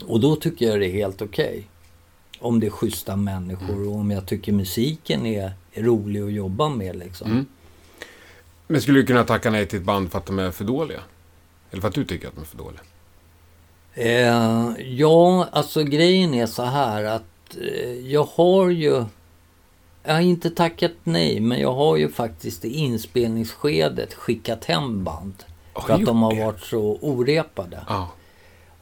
Och 0.05 0.19
då 0.19 0.35
tycker 0.35 0.65
jag 0.69 0.79
det 0.79 0.87
är 0.87 0.91
helt 0.91 1.21
okej. 1.21 1.67
Om 2.39 2.59
det 2.59 2.65
är 2.67 2.71
schyssta 2.71 3.15
människor 3.15 3.73
Mm. 3.75 3.87
och 3.89 3.95
om 3.95 4.11
jag 4.11 4.25
tycker 4.25 4.51
musiken 4.51 5.25
är, 5.25 5.53
är 5.73 5.83
rolig 5.83 6.21
att 6.21 6.33
jobba 6.33 6.69
med 6.69 6.95
liksom. 6.95 7.31
Mm. 7.31 7.45
Men 8.67 8.81
skulle 8.81 8.99
du 8.99 9.05
kunna 9.05 9.23
tacka 9.23 9.51
nej 9.51 9.65
till 9.65 9.79
ett 9.79 9.85
band 9.85 10.11
för 10.11 10.17
att 10.17 10.25
de 10.25 10.39
är 10.39 10.51
för 10.51 10.63
dåliga? 10.65 10.99
Eller 11.71 11.81
för 11.81 11.87
att 11.87 11.93
du 11.95 12.05
tycker 12.05 12.27
att 12.27 12.35
de 12.35 12.41
är 12.41 12.45
för 12.45 12.57
dåliga? 12.57 12.81
Eh, 13.93 14.71
ja, 14.93 15.47
alltså 15.51 15.83
grejen 15.83 16.33
är 16.33 16.45
så 16.45 16.63
här 16.63 17.03
att 17.03 17.57
eh, 17.61 17.89
jag 17.89 18.23
har 18.23 18.69
ju... 18.69 19.05
Jag 20.03 20.13
har 20.13 20.21
inte 20.21 20.49
tackat 20.49 20.91
nej, 21.03 21.39
men 21.39 21.59
jag 21.59 21.73
har 21.73 21.97
ju 21.97 22.09
faktiskt 22.09 22.65
i 22.65 22.69
inspelningsskedet 22.77 24.13
skickat 24.13 24.65
hem 24.65 25.03
band. 25.03 25.43
För 25.81 25.93
att 25.93 26.05
de 26.05 26.21
har 26.23 26.35
varit 26.35 26.61
så 26.61 26.97
orepade. 27.01 27.79
Ja. 27.87 28.09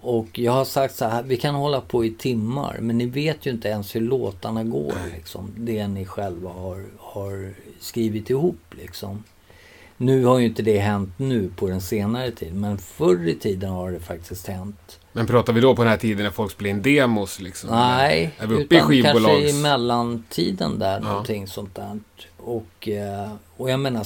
Och 0.02 0.40
jag 0.40 0.52
har 0.52 0.66
sagt 0.66 0.96
så 0.96 1.06
här, 1.06 1.24
vi 1.24 1.38
kan 1.38 1.56
hålla 1.56 1.82
på 1.82 2.06
i 2.06 2.12
timmar, 2.12 2.78
men 2.82 2.98
ni 2.98 3.06
vet 3.06 3.46
ju 3.46 3.52
inte 3.52 3.68
ens 3.68 3.96
hur 3.96 4.02
låtarna 4.02 4.64
går. 4.64 4.94
Liksom, 5.16 5.52
det 5.58 5.88
ni 5.88 6.06
själva 6.06 6.50
har, 6.50 6.86
har 7.00 7.54
skrivit 7.80 8.30
ihop. 8.30 8.60
Liksom. 8.72 9.24
Nu 9.98 10.26
har 10.26 10.40
ju 10.40 10.46
inte 10.46 10.62
det 10.62 10.80
hänt 10.80 11.10
nu 11.18 11.52
på 11.56 11.68
den 11.68 11.82
senare 11.82 12.32
tiden, 12.32 12.60
men 12.60 12.78
förr 12.78 13.28
i 13.28 13.36
tiden 13.36 13.70
har 13.72 13.92
det 13.92 14.00
faktiskt 14.00 14.48
hänt. 14.48 15.00
Men 15.12 15.28
pratar 15.28 15.54
vi 15.54 15.62
då 15.62 15.76
på 15.76 15.82
den 15.84 15.92
här 15.92 15.98
tiden 15.98 16.24
när 16.24 16.32
folk 16.32 16.52
spelar 16.52 16.70
in 16.70 16.82
demos 16.82 17.40
liksom? 17.40 17.70
Nej, 17.70 18.32
Är 18.38 18.48
vi 18.48 18.56
uppe 18.56 18.76
i 18.76 18.78
utan 18.78 18.80
kanske 18.90 19.14
skivbolags... 19.14 19.54
i 19.60 19.62
mellantiden 19.62 20.80
där, 20.80 21.00
Ja. 21.02 21.08
någonting 21.08 21.48
sånt 21.48 21.76
där. 21.76 22.00
Och, 22.38 22.90
eh, 22.90 23.32
och 23.58 23.70
jag 23.70 23.80
menar, 23.80 24.06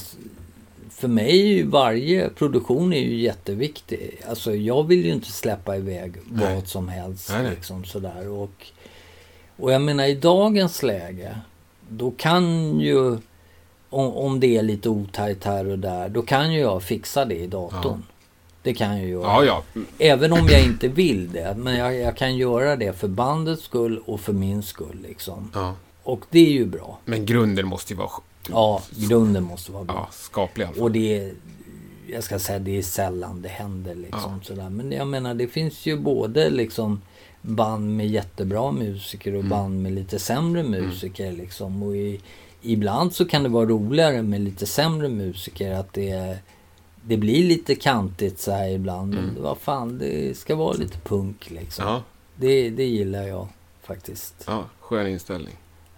för 0.98 1.08
mig 1.08 1.40
är 1.40 1.54
ju 1.54 1.66
varje 1.66 2.28
produktion 2.28 2.92
är 2.92 3.00
ju 3.00 3.16
jätteviktig. 3.16 4.20
Alltså 4.28 4.54
jag 4.54 4.84
vill 4.84 5.04
ju 5.04 5.12
inte 5.12 5.32
släppa 5.32 5.76
iväg 5.76 6.12
Nej. 6.30 6.54
vad 6.54 6.68
som 6.68 6.88
helst. 6.88 7.30
Nej, 7.30 7.42
nej. 7.42 7.50
Liksom 7.50 7.84
sådär. 7.84 8.28
Och, 8.28 8.66
och 9.56 9.72
jag 9.72 9.82
menar 9.82 10.04
i 10.04 10.14
dagens 10.14 10.82
läge, 10.82 11.38
då 11.88 12.10
kan 12.10 12.80
ju, 12.80 13.10
om, 13.90 14.12
om 14.16 14.40
det 14.40 14.56
är 14.56 14.62
lite 14.62 14.88
otajt 14.88 15.44
här 15.44 15.68
och 15.68 15.78
där, 15.78 16.08
då 16.08 16.22
kan 16.22 16.52
ju 16.52 16.60
jag 16.60 16.82
fixa 16.82 17.24
det 17.24 17.38
i 17.38 17.46
datorn. 17.46 18.02
Det 18.62 18.74
kan 18.74 18.96
jag 18.96 19.00
ju 19.00 19.10
göra. 19.10 19.44
Ja, 19.44 19.44
ja. 19.44 19.82
Även 19.98 20.32
om 20.32 20.48
jag 20.50 20.62
inte 20.64 20.88
vill 20.88 21.32
det. 21.32 21.54
Men 21.58 21.74
jag, 21.74 21.94
jag 21.94 22.16
kan 22.16 22.36
göra 22.36 22.76
det 22.76 22.92
för 22.92 23.08
bandets 23.08 23.62
skull 23.62 24.02
och 24.06 24.20
för 24.20 24.32
min 24.32 24.62
skull. 24.62 24.98
Liksom. 25.08 25.50
ja. 25.54 25.74
Och 26.02 26.24
det 26.30 26.38
är 26.38 26.50
ju 26.50 26.66
bra. 26.66 26.98
Men 27.04 27.26
grunden 27.26 27.66
måste 27.66 27.92
ju 27.92 27.98
vara 27.98 28.10
Ja, 28.50 28.82
grunden 29.08 29.42
måste 29.44 29.72
vara 29.72 29.84
bra. 29.84 29.94
ja, 29.96 30.08
skaplig 30.12 30.64
i 30.64 30.66
alla 30.66 30.74
fall. 30.74 30.82
Och 30.82 30.90
det 30.92 31.18
är, 31.18 31.32
jag 32.06 32.24
ska 32.24 32.38
säga 32.38 32.58
det 32.58 32.78
är 32.78 32.82
sällan 32.82 33.42
det 33.42 33.48
händer 33.48 33.94
liksom 33.94 34.40
sådär. 34.42 34.68
Men 34.70 34.92
jag 34.92 35.06
menar 35.06 35.34
det 35.34 35.48
finns 35.48 35.86
ju 35.86 35.98
både 35.98 36.50
liksom 36.50 37.00
band 37.42 37.96
med 37.96 38.08
jättebra 38.08 38.72
musiker 38.72 39.34
och 39.34 39.44
band 39.44 39.82
med 39.82 39.92
lite 39.92 40.18
sämre 40.18 40.62
musiker 40.62 41.32
liksom. 41.32 41.82
Och 41.82 41.96
i, 41.96 42.20
ibland 42.62 43.12
så 43.14 43.24
kan 43.24 43.42
det 43.42 43.48
vara 43.48 43.66
roligare 43.66 44.22
med 44.22 44.40
lite 44.40 44.66
sämre 44.66 45.08
musiker 45.08 45.72
att 45.72 45.92
det 45.92 46.38
det 47.02 47.16
blir 47.16 47.44
lite 47.44 47.74
kantigt 47.74 48.40
så 48.40 48.52
här 48.52 48.68
ibland. 48.68 49.14
Men 49.14 49.42
vad 49.42 49.58
fan, 49.58 49.98
det 49.98 50.36
ska 50.38 50.54
vara 50.56 50.72
lite 50.76 50.98
punk 50.98 51.50
liksom. 51.50 51.84
Ja, 51.86 52.02
Det, 52.36 52.70
det 52.70 52.84
gillar 52.84 53.22
jag 53.22 53.48
faktiskt. 53.82 54.34
ja, 54.46 54.64
skön 54.80 55.06
inställning. 55.06 55.54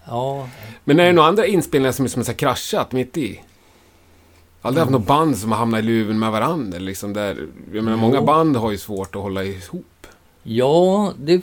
Ja, 0.06 0.48
Men 0.84 1.00
är 1.00 1.04
det 1.06 1.12
några 1.12 1.28
andra 1.28 1.46
inspelningar 1.46 1.92
som, 1.92 2.08
här 2.26 2.32
kraschat 2.34 2.92
mitt 2.92 3.16
i? 3.16 3.40
Aldrig 4.62 4.80
haft 4.80 4.92
något 4.92 5.06
band 5.06 5.38
som 5.38 5.52
har 5.52 5.58
hamnat 5.58 5.80
i 5.80 5.82
luven 5.82 6.18
med 6.18 6.30
varandra 6.30 6.78
liksom 6.78 7.12
där. 7.12 7.46
Jag 7.72 7.84
menar, 7.84 7.96
många 7.96 8.22
band 8.22 8.56
har 8.56 8.70
ju 8.70 8.78
svårt 8.78 9.16
att 9.16 9.22
hålla 9.22 9.44
ihop. 9.44 10.06
Ja, 10.42 11.12
det... 11.18 11.42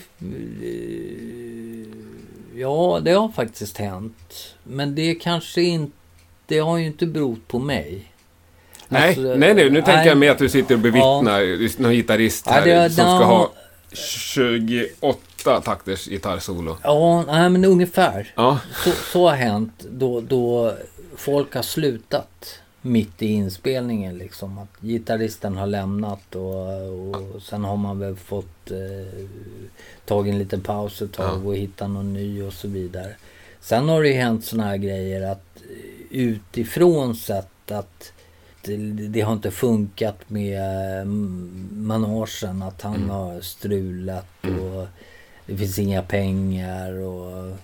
Ja, 2.55 2.99
det 3.03 3.11
har 3.11 3.29
faktiskt 3.29 3.77
hänt. 3.77 4.53
Men 4.63 4.95
det 4.95 5.15
kanske 5.15 5.61
inte... 5.61 5.93
Det 6.45 6.59
har 6.59 6.77
ju 6.77 6.85
inte 6.85 7.05
berott 7.05 7.47
på 7.47 7.59
mig. 7.59 8.11
Nej, 8.87 9.07
Alltså, 9.07 9.21
nej, 9.21 9.53
nej, 9.53 9.69
nu 9.69 9.81
tänker 9.81 9.93
nej. 9.95 10.07
jag 10.07 10.17
mer 10.17 10.31
att 10.31 10.37
du 10.37 10.49
sitter 10.49 10.75
och 10.75 10.81
bevittnar 10.81 11.41
just 11.41 11.79
någon 11.79 11.91
gitarrist 11.91 12.43
Ja, 12.47 12.51
här 12.53 12.65
det- 12.65 12.89
som 12.89 13.05
ja. 13.05 13.17
ska 13.17 13.25
ha 13.25 13.51
28 13.93 15.19
åtta 15.41 15.61
takters 15.61 16.05
gitarrsolo. 16.07 16.77
Ja, 16.83 17.23
nej, 17.27 17.49
men 17.49 17.65
ungefär. 17.65 18.33
Ja. 18.35 18.59
Så, 18.83 18.91
så 18.91 19.29
har 19.29 19.35
hänt 19.35 19.85
då, 19.91 20.21
då 20.21 20.73
folk 21.15 21.55
har 21.55 21.61
slutat 21.61 22.59
mitt 22.81 23.21
i 23.21 23.25
inspelningen 23.25 24.17
liksom. 24.17 24.57
Att 24.57 24.81
gitarristen 24.81 25.57
har 25.57 25.67
lämnat 25.67 26.35
och, 26.35 27.35
och 27.35 27.41
sen 27.41 27.63
har 27.63 27.77
man 27.77 27.99
väl 27.99 28.15
fått 28.15 28.71
eh, 28.71 29.27
tagit 30.05 30.33
en 30.33 30.39
liten 30.39 30.61
paus 30.61 31.01
ett 31.01 31.13
tag 31.13 31.41
Ja. 31.43 31.47
och 31.47 31.55
hitta 31.55 31.87
någon 31.87 32.13
ny 32.13 32.41
och 32.43 32.53
så 32.53 32.67
vidare. 32.67 33.15
Sen 33.61 33.89
har 33.89 34.01
det 34.01 34.07
ju 34.07 34.13
hänt 34.15 34.45
såna 34.45 34.63
här 34.63 34.77
grejer 34.77 35.31
att 35.31 35.43
utifrån 36.09 37.15
sett 37.15 37.71
att 37.71 38.11
det, 38.61 38.77
det 39.07 39.21
har 39.21 39.33
inte 39.33 39.51
funkat 39.51 40.15
med 40.29 40.61
eh, 40.99 41.05
managen. 41.71 42.61
Att 42.63 42.81
han 42.81 42.95
Mm. 42.95 43.09
har 43.09 43.41
strulat 43.41 44.25
och 44.43 44.87
det 45.47 45.57
finns 45.57 45.79
inga 45.79 46.01
pengar 46.01 46.91
och 46.93 47.57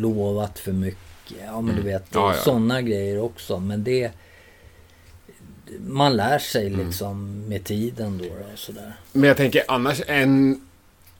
lovat 0.00 0.58
för 0.58 0.72
mycket. 0.72 1.36
Ja 1.46 1.60
men 1.60 1.76
du 1.76 1.82
vet, 1.82 2.14
Mm. 2.14 2.24
Ja, 2.28 2.34
ja. 2.36 2.42
sådana 2.42 2.82
grejer 2.82 3.20
också. 3.20 3.60
Men 3.60 3.84
det... 3.84 4.10
Man 5.80 6.16
lär 6.16 6.38
sig 6.38 6.66
Mm. 6.66 6.86
liksom 6.86 7.44
med 7.48 7.64
tiden 7.64 8.18
då, 8.18 8.24
då 8.24 8.30
sådär. 8.56 8.92
Men 9.12 9.28
jag 9.28 9.36
tänker 9.36 9.62
annars 9.68 10.02
en 10.06 10.60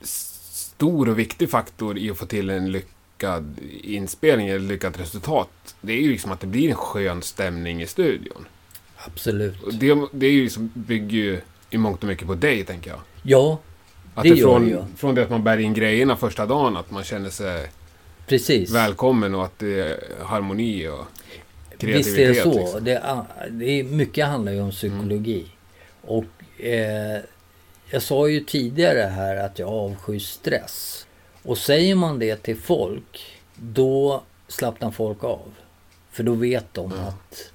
stor 0.01 1.09
och 1.09 1.19
viktig 1.19 1.49
faktor 1.49 1.97
i 1.97 2.11
att 2.11 2.17
få 2.17 2.25
till 2.25 2.49
en 2.49 2.71
lyckad 2.71 3.55
inspelning 3.83 4.47
eller 4.47 4.59
lyckat 4.67 4.99
resultat. 4.99 5.75
Det 5.81 5.93
är 5.93 6.01
ju 6.01 6.11
liksom 6.11 6.31
att 6.31 6.39
det 6.39 6.47
blir 6.47 6.69
en 6.69 6.75
skön 6.75 7.21
stämning 7.21 7.81
i 7.81 7.87
studion. 7.87 8.45
Absolut. 8.97 9.63
Och 9.63 9.73
det, 9.73 10.07
det 10.11 10.25
är 10.27 10.31
ju 10.31 10.43
liksom, 10.43 10.71
bygger 10.73 11.17
ju 11.17 11.41
i 11.69 11.77
mångt 11.77 12.01
och 12.03 12.07
mycket 12.07 12.27
på 12.27 12.35
dig, 12.35 12.63
tänker 12.65 12.89
jag. 12.89 12.99
Ja, 13.23 13.59
Att 14.17 14.23
Det 14.23 14.29
det, 14.29 14.41
från, 14.41 14.63
det 14.65 14.69
ju. 14.69 14.83
från 14.95 15.15
det 15.15 15.23
att 15.23 15.29
man 15.29 15.43
bär 15.43 15.57
in 15.57 15.73
grejerna 15.73 16.15
första 16.15 16.45
dagen, 16.45 16.77
att 16.77 16.91
man 16.91 17.03
känner 17.03 17.29
sig 17.29 17.67
precis. 18.27 18.71
välkommen 18.71 19.35
och 19.35 19.45
att 19.45 19.59
det 19.59 19.79
är 19.79 20.23
harmoni 20.25 20.87
och 20.87 21.05
kreativitet. 21.77 22.07
Visst 22.07 22.17
är 22.17 22.27
det 22.27 22.35
så. 22.53 22.59
Liksom. 22.59 22.83
Det, 22.83 23.25
det 23.49 23.83
mycket 23.83 24.27
handlar 24.27 24.51
ju 24.51 24.61
om 24.61 24.71
psykologi. 24.71 25.45
Och 26.01 26.63
eh, 26.63 27.21
jag 27.89 28.01
sa 28.01 28.27
ju 28.27 28.39
tidigare 28.39 29.01
här 29.01 29.35
att 29.35 29.59
jag 29.59 29.69
avskyr 29.69 30.19
stress. 30.19 31.07
Och 31.43 31.57
säger 31.57 31.95
man 31.95 32.19
det 32.19 32.35
till 32.35 32.57
folk, 32.57 33.25
då 33.55 34.23
slappnar 34.47 34.91
folk 34.91 35.23
av. 35.23 35.51
För 36.11 36.23
då 36.23 36.33
vet 36.33 36.73
de 36.73 36.85
att 36.93 37.51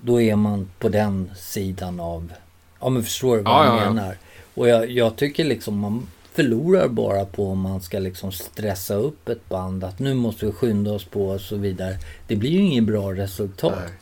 då 0.00 0.20
är 0.20 0.36
man 0.36 0.70
på 0.78 0.88
den 0.88 1.30
sidan 1.36 2.00
av... 2.00 2.32
Ja 2.80 2.88
men 2.88 3.02
förstår 3.02 3.36
du 3.36 3.42
vad 3.42 3.52
Ja, 3.52 3.64
jag 3.66 3.76
ja, 3.76 3.82
ja. 3.84 3.92
menar? 3.92 4.16
Och 4.56 4.68
jag, 4.68 4.90
jag 4.90 5.16
tycker 5.16 5.44
liksom 5.44 5.78
man 5.78 6.06
förlorar 6.32 6.88
bara 6.88 7.24
på 7.24 7.48
om 7.50 7.60
man 7.60 7.80
ska 7.80 7.98
liksom 7.98 8.32
stressa 8.32 8.94
upp 8.94 9.28
ett 9.28 9.48
band. 9.48 9.84
Att 9.84 9.98
nu 9.98 10.14
måste 10.14 10.46
vi 10.46 10.52
skynda 10.52 10.92
oss 10.92 11.04
på 11.04 11.26
och 11.28 11.40
så 11.40 11.56
vidare. 11.56 11.98
Det 12.26 12.36
blir 12.36 12.50
ju 12.50 12.58
inget 12.58 12.84
bra 12.84 13.12
resultat. 13.12 13.72
Nej. 13.76 13.92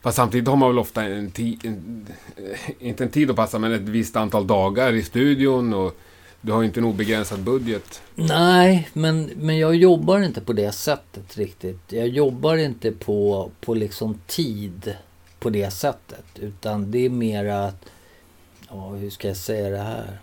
Fast 0.00 0.16
samtidigt 0.16 0.48
har 0.48 0.56
man 0.56 0.68
väl 0.68 0.78
ofta 0.78 1.02
en 1.02 1.30
tid, 1.30 1.60
en, 1.64 2.06
eh, 2.36 2.86
inte 2.88 3.04
en 3.04 3.10
tid 3.10 3.30
att 3.30 3.36
passa, 3.36 3.58
men 3.58 3.72
ett 3.72 3.80
visst 3.80 4.16
antal 4.16 4.46
dagar 4.46 4.92
i 4.92 5.02
studion 5.02 5.74
och 5.74 5.96
du 6.40 6.52
har 6.52 6.60
ju 6.60 6.66
inte 6.66 6.80
en 6.80 6.84
obegränsad 6.84 7.40
budget. 7.40 8.02
Nej, 8.14 8.88
men, 8.92 9.30
men 9.36 9.58
jag 9.58 9.74
jobbar 9.74 10.20
inte 10.20 10.40
på 10.40 10.52
det 10.52 10.72
sättet 10.72 11.36
riktigt. 11.36 11.80
Jag 11.88 12.08
jobbar 12.08 12.56
inte 12.56 12.92
på, 12.92 13.50
på 13.60 13.74
liksom 13.74 14.20
tid 14.26 14.96
på 15.38 15.50
det 15.50 15.70
sättet. 15.70 16.24
Utan 16.34 16.90
det 16.90 16.98
är 16.98 17.10
mera 17.10 17.64
att... 17.64 17.84
Ja, 18.74 18.88
hur 18.88 19.10
ska 19.10 19.28
jag 19.28 19.36
säga 19.36 19.70
det 19.70 19.78
här? 19.78 20.18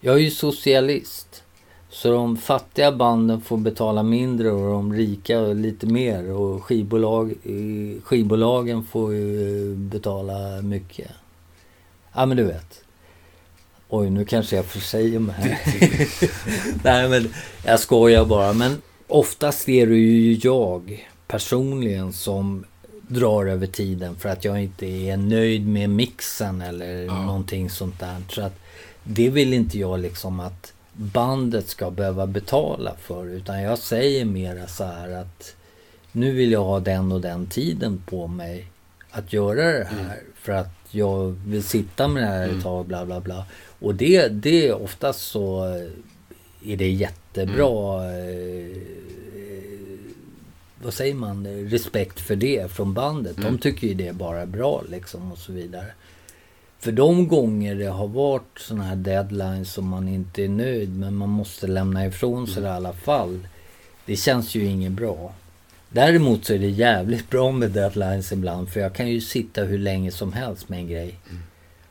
Jag 0.00 0.14
är 0.14 0.18
ju 0.18 0.30
socialist. 0.30 1.42
Så 1.88 2.10
de 2.10 2.36
fattiga 2.36 2.92
banden 2.92 3.40
får 3.40 3.56
betala 3.56 4.02
mindre 4.02 4.50
och 4.50 4.70
de 4.70 4.92
rika 4.92 5.40
lite 5.40 5.86
mer. 5.86 6.32
Och 6.32 6.64
skivbolag, 6.64 7.30
eh, 7.30 8.02
skivbolagen 8.02 8.84
får 8.84 9.14
ju 9.14 9.74
betala 9.74 10.62
mycket. 10.62 11.10
Ja, 12.14 12.26
men 12.26 12.36
du 12.36 12.44
vet. 12.44 12.84
Oj, 13.88 14.10
nu 14.10 14.24
kanske 14.24 14.56
jag 14.56 14.64
försäger 14.64 15.18
mig 15.18 15.34
här. 15.34 15.58
Nej, 16.84 17.08
men 17.08 17.34
jag 17.64 17.80
skojar 17.80 18.24
bara. 18.24 18.52
Men 18.52 18.82
oftast 19.06 19.68
är 19.68 19.86
det 19.86 19.96
ju 19.96 20.32
jag 20.32 21.06
personligen 21.26 22.12
som 22.12 22.64
drar 23.08 23.46
över 23.46 23.66
tiden 23.66 24.16
för 24.16 24.28
att 24.28 24.44
jag 24.44 24.62
inte 24.62 24.86
är 24.86 25.16
nöjd 25.16 25.68
med 25.68 25.90
mixen 25.90 26.62
eller 26.62 27.02
Ja. 27.04 27.22
någonting 27.22 27.70
sånt 27.70 28.00
där. 28.00 28.16
Så 28.28 28.42
att 28.42 28.58
det 29.04 29.30
vill 29.30 29.52
inte 29.52 29.78
jag 29.78 30.00
liksom 30.00 30.40
att 30.40 30.72
bandet 30.92 31.68
ska 31.68 31.90
behöva 31.90 32.26
betala 32.26 32.94
för. 33.00 33.26
Utan 33.26 33.62
jag 33.62 33.78
säger 33.78 34.24
mera 34.24 34.66
så 34.66 34.84
här 34.84 35.10
att 35.10 35.54
nu 36.12 36.32
vill 36.32 36.52
jag 36.52 36.64
ha 36.64 36.80
den 36.80 37.12
och 37.12 37.20
den 37.20 37.46
tiden 37.46 38.02
på 38.06 38.26
mig 38.26 38.66
att 39.10 39.32
göra 39.32 39.78
det 39.78 39.84
här. 39.90 40.20
För 40.34 40.52
att 40.52 40.70
jag 40.90 41.36
vill 41.46 41.62
sitta 41.62 42.08
med 42.08 42.22
det 42.22 42.26
här 42.26 42.48
ett 42.48 42.62
tag, 42.62 42.86
bla 42.86 43.06
bla 43.06 43.20
bla. 43.20 43.44
Och 43.78 43.94
det, 43.94 44.28
det 44.28 44.68
är 44.68 44.82
oftast 44.82 45.20
så 45.20 45.64
är 46.64 46.76
det 46.76 46.90
jättebra 46.90 48.04
eh, 48.04 48.76
vad 50.82 50.94
säger 50.94 51.14
man, 51.14 51.46
respekt 51.46 52.20
för 52.20 52.36
det 52.36 52.72
från 52.72 52.94
bandet. 52.94 53.36
De 53.36 53.58
tycker 53.58 53.86
ju 53.86 53.94
det 53.94 54.08
är 54.08 54.12
bara 54.12 54.46
bra 54.46 54.82
liksom 54.90 55.32
och 55.32 55.38
så 55.38 55.52
vidare. 55.52 55.86
För 56.78 56.92
de 56.92 57.28
gånger 57.28 57.74
det 57.74 57.86
har 57.86 58.08
varit 58.08 58.58
sådana 58.58 58.84
här 58.84 58.96
deadlines 58.96 59.72
som 59.72 59.88
man 59.88 60.08
inte 60.08 60.44
är 60.44 60.48
nöjd 60.48 60.96
men 60.96 61.14
man 61.14 61.28
måste 61.28 61.66
lämna 61.66 62.06
ifrån 62.06 62.46
sig 62.46 62.62
det 62.62 62.68
i 62.68 62.72
alla 62.72 62.92
fall. 62.92 63.48
Det 64.06 64.16
känns 64.16 64.54
ju 64.54 64.64
inget 64.64 64.92
bra. 64.92 65.34
Däremot 65.88 66.44
så 66.44 66.54
är 66.54 66.58
det 66.58 66.68
jävligt 66.68 67.30
bra 67.30 67.52
med 67.52 67.70
deadlines 67.70 68.32
ibland 68.32 68.68
för 68.68 68.80
jag 68.80 68.94
kan 68.94 69.08
ju 69.08 69.20
sitta 69.20 69.62
hur 69.62 69.78
länge 69.78 70.10
som 70.10 70.32
helst 70.32 70.68
med 70.68 70.78
en 70.78 70.88
grej. 70.88 71.14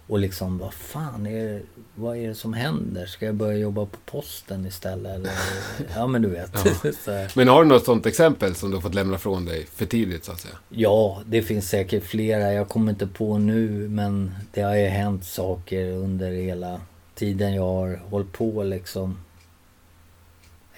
Och 0.08 0.20
liksom, 0.20 0.58
vad 0.58 0.74
fan 0.74 1.26
är 1.26 1.44
det, 1.44 1.62
vad 1.96 2.18
är 2.18 2.28
det 2.28 2.36
som 2.36 2.54
händer? 2.54 3.06
Ska 3.06 3.26
jag 3.26 3.36
börja 3.36 3.58
jobba 3.58 3.86
på 3.86 3.98
posten 4.06 4.66
istället? 4.66 5.16
Eller? 5.16 5.32
Ja 5.96 6.08
men 6.08 6.22
du 6.22 6.30
vet. 6.30 6.56
här. 7.08 7.38
Men 7.38 7.48
har 7.48 7.64
du 7.64 7.70
något 7.70 7.86
sånt 7.86 8.06
exempel 8.06 8.56
som 8.56 8.70
du 8.70 8.78
har 8.78 8.82
fått 8.82 8.94
lämna 8.94 9.18
från 9.18 9.46
dig 9.46 9.66
för 9.66 9.86
tidigt, 9.86 10.26
så 10.26 10.32
att 10.32 10.40
säga? 10.40 10.56
Ja, 10.70 11.22
det 11.26 11.42
finns 11.42 11.70
säkert 11.70 12.04
flera. 12.04 12.54
Jag 12.54 12.70
kommer 12.70 12.92
inte 12.92 13.08
på 13.08 13.38
nu, 13.38 13.88
men 13.90 14.36
det 14.54 14.62
har 14.62 14.76
ju 14.76 14.86
hänt 14.86 15.26
saker 15.26 15.92
under 15.92 16.32
hela 16.32 16.82
tiden 17.16 17.54
jag 17.54 17.64
har 17.64 18.02
hållit 18.10 18.32
på 18.32 18.64
liksom. 18.64 19.18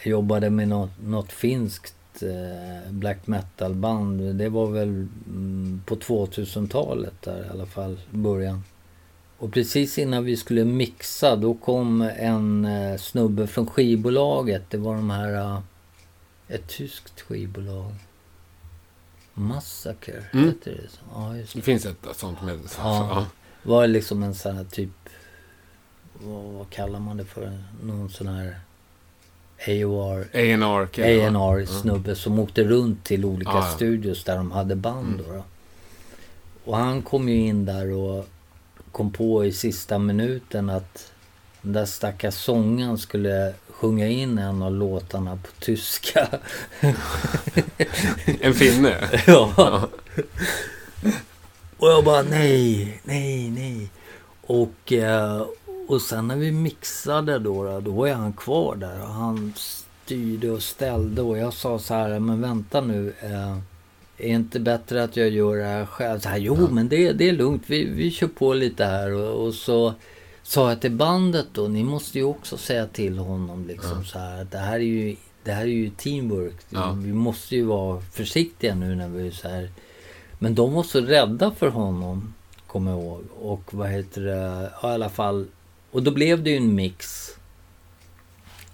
Jag 0.03 0.11
jobbade 0.11 0.49
med 0.49 0.67
något, 0.67 0.91
något 1.03 1.32
finskt 1.32 1.95
eh, 2.21 2.91
black 2.91 3.28
metal 3.28 3.73
band. 3.73 4.36
Det 4.36 4.49
var 4.49 4.67
väl 4.67 4.88
mm, 5.28 5.82
på 5.86 5.95
2000-talet 5.95 7.21
där 7.21 7.45
i 7.45 7.49
alla 7.49 7.65
fall, 7.65 7.99
början. 8.11 8.63
Och 9.40 9.54
precis 9.54 9.98
innan 9.98 10.24
vi 10.24 10.38
skulle 10.38 10.66
mixa 10.66 11.36
då 11.36 11.54
kom 11.54 12.02
en 12.02 12.66
eh, 12.66 12.98
snubbe 12.98 13.48
från 13.48 13.68
skivbolaget. 13.68 14.64
Det 14.70 14.78
var 14.78 14.96
de 14.96 15.10
här... 15.10 15.34
Eh, 15.34 15.60
ett 16.48 16.68
tyskt 16.68 17.22
skivbolag. 17.22 17.92
Massacre, 19.34 20.24
Mm. 20.34 20.46
heter 20.46 20.72
det? 20.72 20.90
Ja, 21.14 21.30
det. 21.34 21.54
Det 21.54 21.62
finns 21.62 21.86
ett 21.86 21.98
sånt 22.16 22.42
med... 22.44 22.60
Ja. 22.78 23.26
Var 23.64 23.88
liksom 23.88 24.24
en 24.24 24.36
sån 24.36 24.56
här 24.58 24.64
typ... 24.64 24.90
Vad, 26.14 26.44
vad 26.44 26.70
kallar 26.70 27.00
man 27.00 27.18
det 27.18 27.26
för? 27.26 27.64
Någon 27.84 28.10
sån 28.10 28.28
här... 28.28 28.60
AOR... 29.68 30.22
A&R? 30.34 30.90
A&R 30.98 31.66
snubbe 31.66 32.16
som 32.16 32.40
åkte 32.40 32.64
runt 32.64 33.04
till 33.04 33.26
olika 33.26 33.52
Ja, 33.52 33.66
ja. 33.66 33.72
studios 33.76 34.24
där 34.24 34.38
de 34.38 34.52
hade 34.52 34.76
band. 34.76 35.22
Då, 35.28 35.34
då. 35.34 35.44
Och 36.66 36.78
han 36.78 37.02
kom 37.02 37.30
ju 37.30 37.36
in 37.36 37.66
där 37.66 37.92
och 37.92 38.28
kom 38.98 39.12
på 39.12 39.45
i 39.45 39.52
sista 39.52 39.98
minuten 39.98 40.70
att 40.70 41.12
den 41.62 41.74
där 41.74 41.86
stackars 41.86 42.34
sångaren 42.34 42.98
skulle 42.98 43.54
sjunga 43.70 44.08
in 44.08 44.38
en 44.38 44.62
av 44.62 44.72
låtarna 44.72 45.36
på 45.36 45.48
tyska. 45.60 46.28
En 48.41 48.54
finne. 48.54 49.10
ja. 49.28 49.88
Och 51.78 51.89
jag 51.89 52.04
bara 52.04 52.22
nej, 52.22 53.02
nej, 53.04 53.50
nej. 53.50 53.89
Och, 54.41 54.93
eh, 54.93 55.45
och 55.88 56.02
sen 56.02 56.28
när 56.28 56.36
vi 56.36 56.52
mixade 56.52 57.39
då, 57.39 57.80
då, 57.80 57.91
var 57.91 58.10
han 58.10 58.34
kvar 58.34 58.76
där 58.76 59.02
och 59.02 59.14
han 59.14 59.54
styrde 59.56 60.52
och 60.52 60.64
ställde 60.64 61.22
och 61.22 61.38
jag 61.38 61.54
sa 61.54 61.80
så 61.80 61.93
här, 61.93 62.20
men 62.20 62.41
vänta 62.41 62.82
nu. 62.82 63.14
Eh, 63.22 63.58
är 64.18 64.28
inte 64.28 64.59
bättre 64.59 65.03
att 65.03 65.18
jag 65.18 65.30
gör 65.30 65.57
det 65.57 65.63
här 65.63 65.86
själv? 65.86 66.20
Så 66.20 66.30
här, 66.30 66.38
jo, 66.38 66.68
men 66.72 66.89
det, 66.89 67.13
det 67.13 67.30
är 67.30 67.34
lugnt. 67.34 67.63
Vi, 67.68 67.86
vi 67.86 68.11
kör 68.11 68.28
på 68.28 68.53
lite 68.53 68.86
här. 68.86 69.11
Och, 69.13 69.45
och 69.45 69.53
så 69.53 69.93
sa 70.43 70.70
jag 70.70 70.82
till 70.82 70.91
bandet 70.91 71.47
då, 71.53 71.68
ni 71.68 71.84
måste 71.84 72.18
ju 72.18 72.24
också 72.24 72.57
säga 72.57 72.88
till 72.88 73.18
honom 73.18 73.68
liksom 73.68 74.05
så 74.05 74.20
här. 74.20 74.41
att 74.41 74.51
Det 74.51 74.57
här 74.57 74.76
är 74.76 74.80
ju, 74.80 75.15
det 75.43 75.51
här 75.51 75.61
är 75.61 75.68
ju 75.68 75.89
teamwork. 75.89 76.55
Ja. 76.70 76.91
Vi 76.91 77.13
måste 77.13 77.55
ju 77.55 77.63
vara 77.63 78.01
försiktiga 78.01 78.76
nu 78.76 78.95
när 78.95 79.09
vi 79.09 79.28
är 79.28 79.32
så 79.32 79.49
här. 79.49 79.70
Men 80.39 80.55
de 80.55 80.74
var 80.74 80.84
så 80.84 81.01
rädda 81.01 81.51
för 81.51 81.70
honom, 81.70 82.34
kommer 82.68 82.91
jag 82.91 82.99
ihåg. 82.99 83.24
Och 83.39 83.74
vad 83.74 83.89
heter 83.89 84.22
det, 84.22 84.72
ja, 84.82 84.91
i 84.91 84.93
alla 84.93 85.09
fall. 85.09 85.45
Och 85.91 86.03
då 86.03 86.11
blev 86.11 86.43
det 86.43 86.49
ju 86.49 86.57
en 86.57 86.76
mix. 86.76 87.30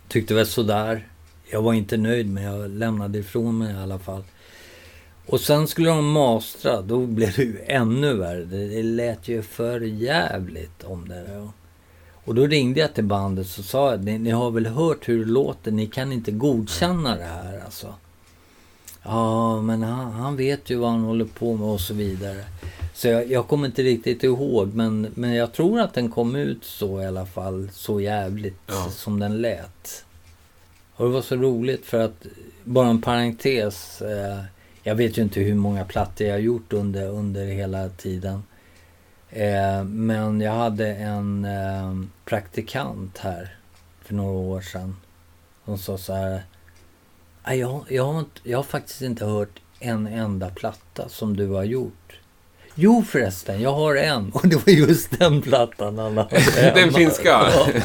Tyckte 0.08 0.34
väl 0.34 0.48
sådär. 0.48 1.08
Jag 1.52 1.62
var 1.62 1.74
inte 1.74 1.98
nöjd 1.98 2.30
men 2.30 2.44
jag 2.44 2.70
lämnade 2.70 3.18
ifrån 3.20 3.58
mig 3.58 3.74
i 3.74 3.78
alla 3.78 4.00
fall. 4.00 4.24
Och 5.26 5.42
sen 5.42 5.68
skulle 5.68 5.90
de 5.90 6.12
mastra, 6.12 6.82
då 6.82 7.06
blev 7.06 7.36
det 7.36 7.44
ju 7.44 7.60
ännu 7.66 8.14
värre. 8.14 8.44
Det 8.46 8.84
lät 8.84 9.28
ju 9.28 9.42
för 9.42 9.82
jävligt 9.82 10.84
om 10.84 11.08
det. 11.10 11.16
Där. 11.16 11.50
Och 12.26 12.36
då 12.36 12.48
ringde 12.48 12.80
jag 12.80 12.94
till 12.94 13.04
bandet 13.04 13.58
och 13.60 13.66
sa 13.66 13.94
att 13.94 14.02
ni, 14.04 14.18
ni 14.20 14.30
har 14.30 14.52
väl 14.52 14.66
hört 14.66 15.10
hur 15.10 15.26
det 15.26 15.32
låter, 15.32 15.72
ni 15.72 15.88
kan 15.88 16.12
inte 16.12 16.32
godkänna 16.32 17.16
det 17.16 17.24
här 17.24 17.62
alltså. 17.66 17.94
Ja, 19.04 19.62
men 19.62 19.84
han, 19.84 20.12
han 20.12 20.36
vet 20.36 20.70
ju 20.70 20.76
vad 20.76 20.90
han 20.92 21.02
håller 21.04 21.26
på 21.26 21.56
med 21.58 21.68
och 21.68 21.82
så 21.82 21.94
vidare. 21.94 22.44
Så 22.94 23.08
jag, 23.08 23.32
jag 23.32 23.48
kommer 23.48 23.66
inte 23.66 23.84
riktigt 23.84 24.24
ihåg, 24.24 24.74
men, 24.74 25.08
men 25.16 25.34
jag 25.34 25.54
tror 25.54 25.80
att 25.80 25.94
den 25.94 26.10
kom 26.12 26.36
ut 26.36 26.64
så 26.64 27.02
i 27.02 27.06
alla 27.06 27.26
fall, 27.26 27.70
så 27.74 28.02
jävligt 28.02 28.60
Ja. 28.68 28.90
som 28.90 29.20
den 29.20 29.42
lät. 29.42 30.06
Och 30.96 31.06
det 31.06 31.12
var 31.12 31.22
så 31.22 31.36
roligt 31.36 31.86
för 31.86 32.00
att, 32.00 32.26
bara 32.64 32.88
en 32.88 33.02
parentes, 33.02 34.02
eh, 34.02 34.40
jag 34.84 34.96
vet 34.96 35.18
ju 35.18 35.22
inte 35.22 35.40
hur 35.40 35.56
många 35.56 35.86
plattor 35.86 36.28
jag 36.28 36.34
har 36.34 36.40
gjort 36.40 36.74
under, 36.74 37.08
under 37.10 37.46
hela 37.46 37.90
tiden. 37.90 38.44
Eh, 39.30 39.84
men 39.84 40.42
jag 40.42 40.52
hade 40.54 40.88
en 40.96 41.46
eh, 41.46 41.94
praktikant 42.26 43.18
här 43.18 43.56
för 44.02 44.14
några 44.14 44.32
år 44.32 44.62
sedan. 44.62 44.96
Som 45.66 45.78
sa 45.78 45.98
så 45.98 46.14
här. 46.14 46.44
"Nej, 47.48 47.60
Jag, 47.60 47.84
jag, 47.88 48.06
har 48.06 48.20
inte, 48.20 48.40
jag 48.44 48.58
har 48.58 48.64
faktiskt 48.64 49.02
inte 49.02 49.26
hört 49.26 49.60
en 49.80 50.08
enda 50.08 50.50
platta 50.50 51.10
som 51.10 51.36
du 51.38 51.48
har 51.48 51.64
gjort. 51.64 52.20
Jo 52.76 53.04
förresten, 53.08 53.62
jag 53.62 53.74
har 53.74 53.96
en. 53.96 54.32
Och 54.32 54.48
det 54.48 54.56
var 54.56 54.74
just 54.74 55.20
den 55.20 55.42
plattan 55.42 55.98
han 55.98 56.18
hade 56.18 56.30
Den 56.56 56.76
hemma. 56.78 56.92
finska? 56.98 57.30
Ja. 57.30 57.68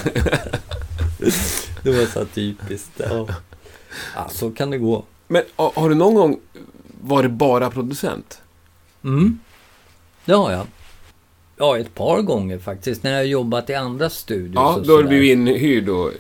Det 1.83 1.91
var 1.91 2.07
så 2.07 2.25
typiskt. 2.25 3.01
Ja. 3.11 3.29
ja, 4.15 4.29
så 4.31 4.51
kan 4.51 4.71
det 4.71 4.79
gå. 4.79 5.05
Men 5.27 5.43
har 5.57 5.89
du 5.89 5.95
någon 5.95 6.15
gång 6.15 6.41
varit 7.01 7.31
bara 7.31 7.71
producent? 7.71 8.41
Mm, 9.05 9.39
det 10.25 10.33
har 10.33 10.53
jag. 10.53 10.67
Ja, 11.57 11.79
ett 11.79 11.95
par 11.95 12.23
gånger 12.23 12.59
faktiskt. 12.59 13.03
När 13.03 13.11
jag 13.11 13.19
har 13.19 13.25
jobbat 13.25 13.71
i 13.71 13.75
andra 13.75 14.11
studios. 14.11 14.55
Ja, 14.55 14.81
då 14.85 14.93
har 14.97 15.03
du 15.03 15.09
blivit 15.09 15.31
inhyrd 15.33 15.89
och 15.89 16.11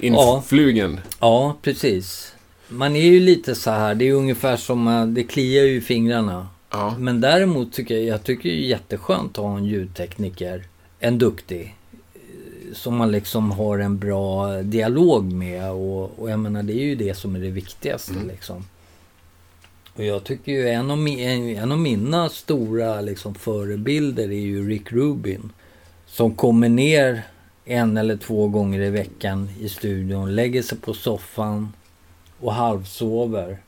influgen. 0.00 1.00
Ja, 1.20 1.56
precis. 1.62 2.34
Man 2.68 2.96
är 2.96 3.02
ju 3.04 3.20
lite 3.20 3.54
så 3.54 3.70
här, 3.70 3.94
det 3.94 4.08
är 4.08 4.12
ungefär 4.12 4.56
som, 4.56 5.10
det 5.14 5.24
kliar 5.24 5.64
ju 5.64 5.76
i 5.76 5.80
fingrarna. 5.80 6.48
Ja. 6.70 6.94
Men 6.98 7.20
däremot 7.20 7.72
tycker 7.72 7.94
jag, 7.94 8.04
jag 8.04 8.24
tycker 8.24 8.48
det 8.48 8.54
är 8.54 8.68
jätteskönt 8.68 9.38
att 9.38 9.44
ha 9.44 9.56
en 9.56 9.64
ljudtekniker, 9.64 10.62
en 10.98 11.18
duktig, 11.18 11.74
som 12.72 12.96
man 12.96 13.12
liksom 13.12 13.50
har 13.50 13.78
en 13.78 13.98
bra 13.98 14.52
dialog 14.62 15.32
med. 15.32 15.70
Och, 15.70 16.18
och 16.18 16.30
jag 16.30 16.38
menar, 16.38 16.62
det 16.62 16.72
är 16.72 16.84
ju 16.84 16.94
det 16.94 17.14
som 17.14 17.34
är 17.36 17.40
det 17.40 17.50
viktigaste 17.50 18.12
Mm. 18.12 18.28
liksom. 18.28 18.64
Och 19.98 20.04
jag 20.04 20.24
tycker 20.24 20.52
ju 20.52 20.68
en 20.68 20.90
av, 20.90 20.98
mi, 20.98 21.24
en, 21.56 21.72
av 21.72 21.78
mina 21.78 22.28
stora 22.28 23.00
liksom, 23.00 23.34
förebilder 23.34 24.24
är 24.24 24.40
ju 24.40 24.68
Rick 24.68 24.92
Rubin. 24.92 25.52
Som 26.06 26.34
kommer 26.34 26.68
ner 26.68 27.22
en 27.64 27.96
eller 27.96 28.16
två 28.16 28.48
gånger 28.48 28.80
i 28.80 28.90
veckan 28.90 29.48
i 29.60 29.68
studion, 29.68 30.34
lägger 30.34 30.62
sig 30.62 30.78
på 30.78 30.94
soffan 30.94 31.72
och 32.40 32.54
halvsover. 32.54 33.58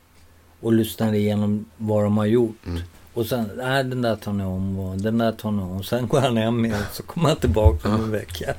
Och 0.59 0.73
lyssnar 0.73 1.13
igenom 1.13 1.65
vad 1.77 2.03
de 2.03 2.17
har 2.17 2.25
gjort. 2.25 2.65
Mm. 2.65 2.81
Och 3.13 3.25
sen, 3.25 3.49
nej 3.57 3.83
den 3.83 4.01
där 4.01 4.15
tar 4.15 4.33
ni 4.33 4.43
om 4.43 4.79
och 4.79 4.97
den 4.97 5.17
där 5.17 5.31
tar 5.31 5.51
ni 5.51 5.61
om. 5.61 5.83
Sen 5.83 6.07
går 6.07 6.19
han 6.19 6.37
hem 6.37 6.65
igen 6.65 6.83
så 6.91 7.03
kommer 7.03 7.29
han 7.29 7.37
tillbaka 7.37 7.89
om 7.89 8.03
en 8.03 8.11
vecka. 8.11 8.53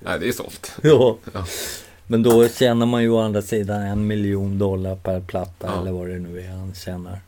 Nej, 0.00 0.18
det 0.20 0.28
är 0.28 0.32
sålt. 0.32 0.72
Ja. 0.82 1.16
Ja. 1.32 1.44
Men 2.06 2.22
då 2.22 2.48
tjänar 2.48 2.86
man 2.86 3.02
ju 3.02 3.10
å 3.10 3.18
andra 3.18 3.42
sidan 3.42 3.82
en 3.82 4.06
miljon 4.06 4.58
dollar 4.58 4.96
per 4.96 5.20
platta 5.20 5.66
Ja. 5.66 5.80
eller 5.80 5.92
vad 5.92 6.08
det 6.08 6.18
nu 6.18 6.40
är 6.40 6.48
han 6.48 6.74
tjänar. 6.74 7.20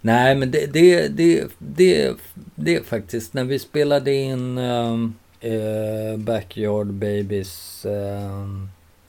Nej 0.00 0.34
men 0.34 0.50
det, 0.50 0.66
det, 0.72 1.08
det, 1.08 1.44
det, 1.58 2.16
det 2.54 2.76
är 2.76 2.82
faktiskt 2.82 3.34
när 3.34 3.44
vi 3.44 3.58
spelade 3.58 4.14
in 4.14 4.58
um, 4.58 5.14
eh, 5.40 6.16
Backyard 6.18 6.86
Babies 6.86 7.86
um, 7.88 8.68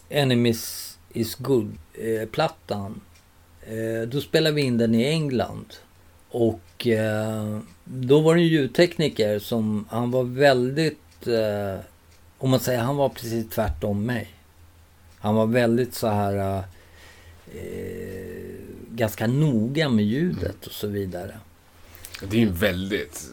Enemies 0.09 0.97
is 1.13 1.35
Good-plattan. 1.35 3.01
Eh, 3.61 4.07
då 4.07 4.21
spelade 4.21 4.55
vi 4.55 4.61
in 4.61 4.77
den 4.77 4.95
i 4.95 5.03
England. 5.03 5.65
Och 6.31 6.87
eh, 6.87 7.59
då 7.83 8.19
var 8.19 8.35
det 8.35 8.41
en 8.41 8.47
ljudtekniker 8.47 9.39
som, 9.39 9.85
han 9.89 10.11
var 10.11 10.23
väldigt, 10.23 11.27
eh, 11.27 11.79
om 12.39 12.49
man 12.49 12.59
säger, 12.59 12.79
han 12.79 12.95
var 12.95 13.09
precis 13.09 13.49
tvärtom 13.49 14.05
mig. 14.05 14.27
Han 15.19 15.35
var 15.35 15.45
väldigt 15.45 15.93
så 15.93 16.07
här, 16.07 16.63
eh, 17.53 18.23
ganska 18.89 19.27
noga 19.27 19.89
med 19.89 20.05
ljudet 20.05 20.65
och 20.67 20.71
så 20.71 20.87
vidare. 20.87 21.39
Det 22.21 22.37
är 22.37 22.41
ju 22.41 22.47
en 22.47 22.55
väldigt 22.55 23.29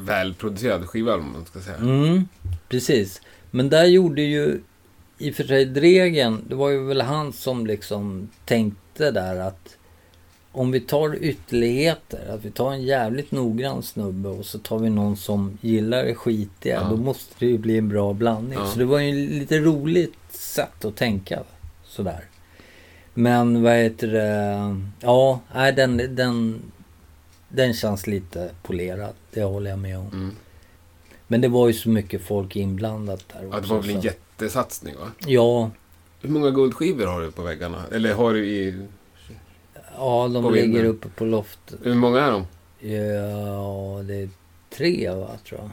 välproducerad 0.00 0.88
skiva 0.88 1.14
om 1.14 1.32
man 1.32 1.44
ska 1.46 1.60
säga. 1.60 1.76
Mm, 1.76 2.28
precis. 2.68 3.20
Men 3.50 3.68
där 3.68 3.84
gjorde 3.84 4.22
ju 4.22 4.60
i 5.18 5.30
och 5.30 5.34
för 5.34 5.44
sig 5.44 5.64
Dregen, 5.64 6.44
det 6.48 6.54
var 6.54 6.68
ju 6.68 6.84
väl 6.84 7.00
han 7.00 7.32
som 7.32 7.66
liksom 7.66 8.28
tänkte 8.44 9.10
där 9.10 9.36
att 9.36 9.76
om 10.52 10.70
vi 10.70 10.80
tar 10.80 11.16
ytterligheter, 11.24 12.34
att 12.34 12.44
vi 12.44 12.50
tar 12.50 12.72
en 12.72 12.82
jävligt 12.82 13.30
noggrann 13.32 13.82
snubbe 13.82 14.28
och 14.28 14.46
så 14.46 14.58
tar 14.58 14.78
vi 14.78 14.90
någon 14.90 15.16
som 15.16 15.58
gillar 15.60 16.04
det 16.04 16.14
skitiga, 16.14 16.74
Ja. 16.82 16.88
då 16.90 16.96
måste 16.96 17.34
det 17.38 17.46
ju 17.46 17.58
bli 17.58 17.78
en 17.78 17.88
bra 17.88 18.12
blandning. 18.12 18.58
Ja. 18.58 18.66
Så 18.66 18.78
det 18.78 18.84
var 18.84 18.98
ju 18.98 19.28
lite 19.28 19.58
roligt 19.58 20.14
sätt 20.30 20.84
att 20.84 20.96
tänka 20.96 21.42
sådär. 21.84 22.24
Men 23.14 23.62
vad 23.62 23.72
heter 23.76 24.06
det? 24.08 24.80
Ja, 25.00 25.40
nej, 25.54 25.72
den, 25.72 25.96
den, 26.16 26.60
den 27.48 27.74
känns 27.74 28.06
lite 28.06 28.50
polerad. 28.62 29.14
Det 29.32 29.42
håller 29.42 29.70
jag 29.70 29.78
med 29.78 29.98
om. 29.98 30.06
Mm. 30.06 30.36
Men 31.26 31.40
det 31.40 31.48
var 31.48 31.66
ju 31.68 31.72
så 31.74 31.88
mycket 31.88 32.22
folk 32.22 32.56
inblandat 32.56 33.24
där 33.28 33.46
också. 33.46 33.56
Ja, 33.56 33.60
det 33.60 33.68
var 33.68 33.82
väl 33.82 33.90
en 33.96 34.00
jättesatsning 34.00 34.94
va? 35.00 35.10
Ja, 35.26 35.70
Hur 36.20 36.28
många 36.30 36.50
guldskivor 36.50 37.06
har 37.06 37.20
du 37.20 37.30
på 37.30 37.42
väggarna? 37.42 37.82
Eller 37.92 38.14
har 38.14 38.32
du 38.34 38.46
i... 38.46 38.86
ja, 40.00 40.28
de 40.28 40.42
På 40.42 40.50
ligger 40.50 40.66
vinden. 40.66 40.86
uppe 40.86 41.08
på 41.08 41.24
loftet. 41.24 41.78
Hur 41.82 41.94
många 41.94 42.20
är 42.20 42.30
de? 42.30 42.46
Ja, 42.92 44.02
det 44.02 44.14
är 44.14 44.28
tre 44.70 45.10
va, 45.10 45.30
tror 45.48 45.60
jag. 45.60 45.70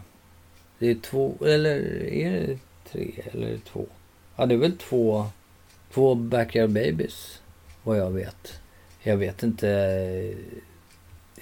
Det 0.79 0.87
är 0.91 0.95
två, 0.95 1.35
eller 1.45 2.03
är 2.03 2.31
det 2.31 2.57
tre 2.91 3.11
eller 3.33 3.57
två? 3.57 3.85
Ja, 4.35 4.45
det 4.45 4.53
är 4.55 4.59
väl 4.59 4.77
två, 4.77 5.25
två 5.93 6.15
Backyard 6.15 6.69
Babies, 6.69 7.41
vad 7.83 7.97
jag 7.97 8.11
vet. 8.11 8.59
Jag 9.03 9.17
vet 9.17 9.43
inte, 9.43 9.67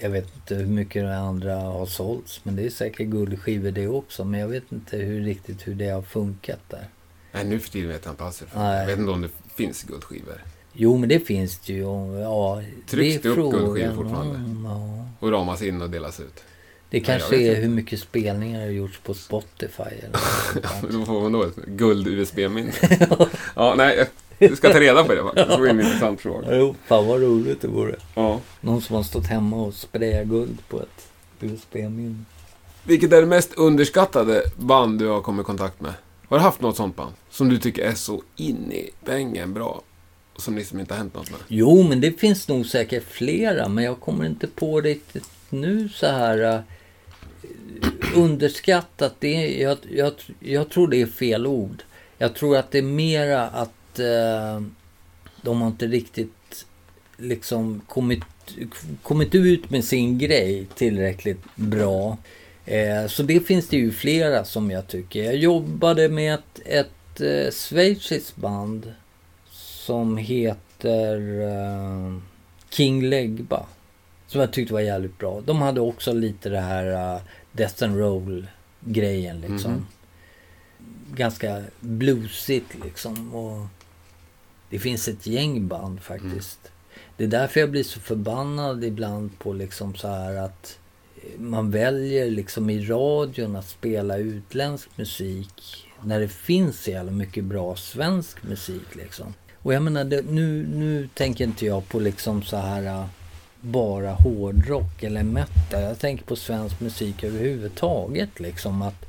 jag 0.00 0.10
vet 0.10 0.34
inte 0.36 0.54
hur 0.54 0.66
mycket 0.66 1.02
de 1.02 1.08
andra 1.12 1.54
har 1.56 1.86
sålts, 1.86 2.40
men 2.44 2.56
det 2.56 2.66
är 2.66 2.70
säkert 2.70 3.06
guldskivor 3.06 3.70
det 3.70 3.88
också. 3.88 4.24
Men 4.24 4.40
jag 4.40 4.48
vet 4.48 4.72
inte 4.72 4.96
hur 4.96 5.20
riktigt 5.24 5.68
hur 5.68 5.74
det 5.74 5.88
har 5.88 6.02
funkat 6.02 6.60
där. 6.68 6.88
Nej, 7.32 7.44
nu 7.44 7.58
för 7.58 7.70
tiden 7.70 7.88
vet 7.88 8.04
jag 8.04 8.12
inte 8.12 8.24
alls. 8.24 8.42
Jag 8.54 8.86
vet 8.86 8.98
inte 8.98 9.10
om 9.10 9.22
det 9.22 9.30
finns 9.54 9.82
guldskivor. 9.82 10.42
Jo, 10.76 10.96
men 10.96 11.08
det 11.08 11.20
finns 11.20 11.58
det 11.58 11.72
ju. 11.72 11.80
Ja, 12.20 12.62
Trycks 12.86 13.22
det 13.22 13.28
upp 13.28 13.34
frågan 13.34 13.60
guldskivor 13.60 13.94
fortfarande? 13.94 14.34
om, 14.34 14.66
Ja. 14.68 15.06
Och 15.26 15.32
ramas 15.32 15.62
in 15.62 15.82
och 15.82 15.90
delas 15.90 16.20
ut. 16.20 16.44
Det 16.90 17.00
kanske 17.00 17.36
är 17.36 17.62
hur 17.62 17.68
mycket 17.68 18.00
spelningar 18.00 18.58
det 18.60 18.64
har 18.66 18.72
gjorts 18.72 18.98
på 18.98 19.14
Spotify. 19.14 19.82
Eller 19.82 20.18
där. 20.54 20.92
Då 20.98 21.04
får 21.04 21.20
man 21.20 21.32
då 21.32 21.42
ett 21.42 21.56
guld-USB-minne. 21.66 22.72
ja, 23.54 23.74
nej, 23.76 24.06
jag 24.38 24.56
ska 24.56 24.72
ta 24.72 24.80
reda 24.80 25.04
på 25.04 25.14
det 25.14 25.22
faktiskt. 25.22 25.48
Det 25.48 25.56
var 25.56 25.66
en 25.66 25.80
intressant 25.80 26.20
fråga. 26.20 26.46
Jo, 26.58 26.74
fan 26.86 27.06
vad 27.06 27.20
roligt 27.22 27.60
det 27.60 27.68
vore. 27.68 27.96
Ja. 28.14 28.40
Någon 28.60 28.82
som 28.82 28.96
har 28.96 29.02
stått 29.02 29.26
hemma 29.26 29.56
och 29.56 29.74
sprayat 29.74 30.26
guld 30.26 30.58
på 30.68 30.80
ett 30.80 31.08
USB-minne. 31.40 32.24
Vilket 32.84 33.12
är 33.12 33.20
det 33.20 33.26
mest 33.26 33.54
underskattade 33.54 34.42
band 34.56 34.98
du 34.98 35.06
har 35.06 35.20
kommit 35.20 35.44
i 35.44 35.46
kontakt 35.46 35.80
med? 35.80 35.92
Har 36.28 36.36
du 36.38 36.42
haft 36.42 36.60
något 36.60 36.76
sånt 36.76 36.96
band? 36.96 37.12
Som 37.30 37.48
du 37.48 37.58
tycker 37.58 37.82
är 37.82 37.94
så 37.94 38.22
in 38.36 38.72
i 38.72 38.90
bängen 39.04 39.54
bra? 39.54 39.82
Och 40.36 40.42
som 40.42 40.56
liksom 40.56 40.80
inte 40.80 40.94
har 40.94 40.98
hänt 40.98 41.14
något 41.14 41.30
med? 41.30 41.40
Jo, 41.48 41.82
men 41.82 42.00
det 42.00 42.12
finns 42.12 42.48
nog 42.48 42.66
säkert 42.66 43.04
flera, 43.04 43.68
men 43.68 43.84
jag 43.84 44.00
kommer 44.00 44.26
inte 44.26 44.46
på 44.46 44.80
riktigt 44.80 45.28
nu 45.50 45.88
så 45.88 46.06
här 46.06 46.54
uh, 46.54 46.60
underskattat. 48.14 49.14
Det 49.18 49.36
är, 49.36 49.62
jag, 49.62 49.78
jag, 49.90 50.12
jag 50.40 50.70
tror 50.70 50.88
det 50.88 51.02
är 51.02 51.06
fel 51.06 51.46
ord. 51.46 51.82
Jag 52.18 52.34
tror 52.34 52.56
att 52.56 52.70
det 52.70 52.78
är 52.78 52.82
mera 52.82 53.46
att 53.48 54.00
uh, 54.00 54.66
de 55.42 55.60
har 55.60 55.68
inte 55.68 55.86
riktigt 55.86 56.66
liksom 57.16 57.80
kommit, 57.88 58.24
kommit 59.02 59.34
ut 59.34 59.70
med 59.70 59.84
sin 59.84 60.18
grej 60.18 60.66
tillräckligt 60.74 61.42
bra. 61.54 62.18
Eh, 62.64 63.06
så 63.06 63.22
det 63.22 63.40
finns 63.40 63.68
det 63.68 63.76
ju 63.76 63.92
flera 63.92 64.44
som 64.44 64.70
jag 64.70 64.88
tycker. 64.88 65.22
Jag 65.22 65.36
jobbade 65.36 66.08
med 66.08 66.34
ett, 66.34 66.60
ett 66.64 67.20
eh, 67.20 67.52
schweiziskt 67.52 68.36
band 68.36 68.92
som 69.86 70.16
heter 70.16 71.40
eh, 71.40 72.18
King 72.70 73.02
Legba. 73.02 73.66
Som 74.26 74.40
jag 74.40 74.52
tyckte 74.52 74.74
var 74.74 74.80
jävligt 74.80 75.18
bra. 75.18 75.40
De 75.40 75.62
hade 75.62 75.80
också 75.80 76.12
lite 76.12 76.48
det 76.48 76.60
här 76.60 77.14
uh, 77.14 77.22
Death 77.52 77.84
and 77.84 77.98
Roll 77.98 78.46
grejen 78.80 79.40
liksom. 79.40 79.72
Mhm. 79.72 79.86
ganska 81.14 81.62
bluesigt 81.80 82.84
liksom. 82.84 83.34
Och 83.34 83.66
det 84.70 84.78
finns 84.78 85.08
ett 85.08 85.26
gäng 85.26 85.68
band 85.68 86.00
faktiskt. 86.00 86.60
Mm. 86.62 86.72
Det 87.16 87.24
är 87.24 87.28
därför 87.28 87.60
jag 87.60 87.70
blir 87.70 87.84
så 87.84 88.00
förbannad 88.00 88.84
ibland 88.84 89.38
på 89.38 89.52
liksom 89.52 89.94
så 89.94 90.08
här 90.08 90.36
att 90.36 90.78
man 91.38 91.70
väljer 91.70 92.30
liksom 92.30 92.70
i 92.70 92.86
radion 92.86 93.56
att 93.56 93.68
spela 93.68 94.18
utländsk 94.18 94.88
musik 94.96 95.86
när 96.02 96.20
det 96.20 96.28
finns 96.28 96.82
så 96.82 96.90
jävla 96.90 97.12
mycket 97.12 97.44
bra 97.44 97.76
svensk 97.76 98.42
musik 98.42 98.94
liksom. 98.94 99.34
Och 99.66 99.74
jag 99.74 99.82
menar, 99.82 100.04
det, 100.04 100.24
nu, 100.30 100.66
nu 100.66 101.08
tänker 101.14 101.44
inte 101.44 101.66
jag 101.66 101.88
på 101.88 101.98
liksom 101.98 102.42
så 102.42 102.56
här 102.56 103.08
bara 103.60 104.10
hårdrock 104.10 105.02
eller 105.02 105.22
metal. 105.22 105.82
Jag 105.82 105.98
tänker 105.98 106.24
på 106.24 106.36
svensk 106.36 106.80
musik 106.80 107.24
överhuvudtaget 107.24 108.40
liksom. 108.40 108.82
att 108.82 109.06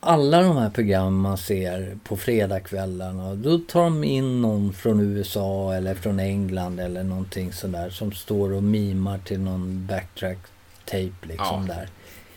alla 0.00 0.42
de 0.42 0.56
här 0.56 0.70
programmen 0.70 1.14
man 1.14 1.38
ser 1.38 1.98
på 2.04 2.16
fredagskvällarna. 2.16 3.34
Då 3.34 3.58
tar 3.58 3.84
de 3.84 4.04
in 4.04 4.42
någon 4.42 4.72
från 4.72 5.00
USA 5.00 5.74
eller 5.74 5.94
från 5.94 6.20
England 6.20 6.80
eller 6.80 7.02
någonting 7.02 7.52
sådär. 7.52 7.90
Som 7.90 8.12
står 8.12 8.52
och 8.52 8.62
mimar 8.62 9.18
till 9.18 9.40
någon 9.40 9.86
backtrack 9.86 10.38
tape 10.84 11.14
liksom 11.22 11.66
ja. 11.68 11.74
där. 11.74 11.88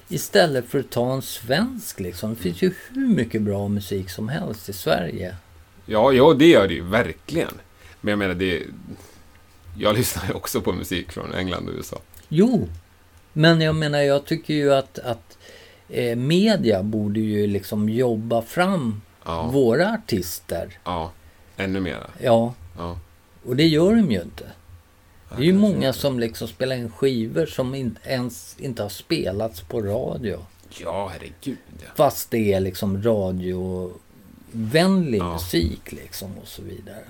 Istället 0.10 0.66
för 0.66 0.80
att 0.80 0.89
ta 0.89 1.14
en 1.14 1.22
svensk 1.22 1.99
liksom. 1.99 2.30
Det 2.30 2.41
finns 2.41 2.62
ju 2.62 2.74
hur 2.93 3.07
mycket 3.07 3.41
bra 3.41 3.68
musik 3.68 4.10
som 4.10 4.30
helst 4.30 4.70
i 4.70 4.74
Sverige. 4.74 5.36
Ja, 5.89 6.13
ja 6.13 6.33
det 6.33 6.47
gör 6.47 6.67
det 6.67 6.73
ju 6.73 6.83
verkligen. 6.83 7.53
Men 8.01 8.09
jag 8.11 8.19
menar 8.19 8.35
det... 8.35 8.63
Jag 9.77 9.95
lyssnar 9.97 10.27
ju 10.27 10.33
också 10.33 10.61
på 10.61 10.71
musik 10.71 11.11
från 11.11 11.33
England 11.33 11.69
och 11.69 11.75
USA. 11.75 11.97
Jo, 12.29 12.67
men 13.33 13.61
jag 13.61 13.75
menar 13.75 13.99
jag 13.99 14.25
tycker 14.25 14.53
ju 14.53 14.73
att, 14.73 14.99
att 14.99 15.37
eh, 15.89 16.15
media 16.15 16.83
borde 16.83 17.19
ju 17.19 17.47
liksom 17.47 17.89
jobba 17.89 18.41
fram 18.41 19.01
ja. 19.25 19.49
våra 19.51 19.93
artister. 19.93 20.79
Ja, 20.83 21.11
ännu 21.57 21.79
mera. 21.79 22.09
Ja. 22.21 22.53
ja. 22.77 22.99
Och 23.45 23.55
det 23.55 23.67
gör 23.67 23.95
de 23.95 24.11
ju 24.11 24.21
inte. 24.21 24.45
Det 25.29 25.43
är 25.43 25.45
ju 25.45 25.53
många 25.53 25.93
som 25.93 26.19
liksom 26.19 26.47
spelar 26.47 26.75
in 26.75 26.91
skivor 26.91 27.45
som 27.45 27.75
inte 27.75 28.09
ens 28.09 28.55
inte 28.59 28.81
har 28.81 28.89
spelats 28.89 29.61
på 29.61 29.81
radio. 29.81 30.45
Ja, 30.81 31.11
herregud. 31.13 31.57
Ja. 31.71 31.87
Fast 31.95 32.31
det 32.31 32.53
är 32.53 32.59
liksom 32.59 33.01
radiovänlig 34.53 35.19
ja. 35.19 35.33
musik 35.33 35.91
liksom 35.91 36.37
och 36.41 36.47
så 36.47 36.61
vidare. 36.61 37.03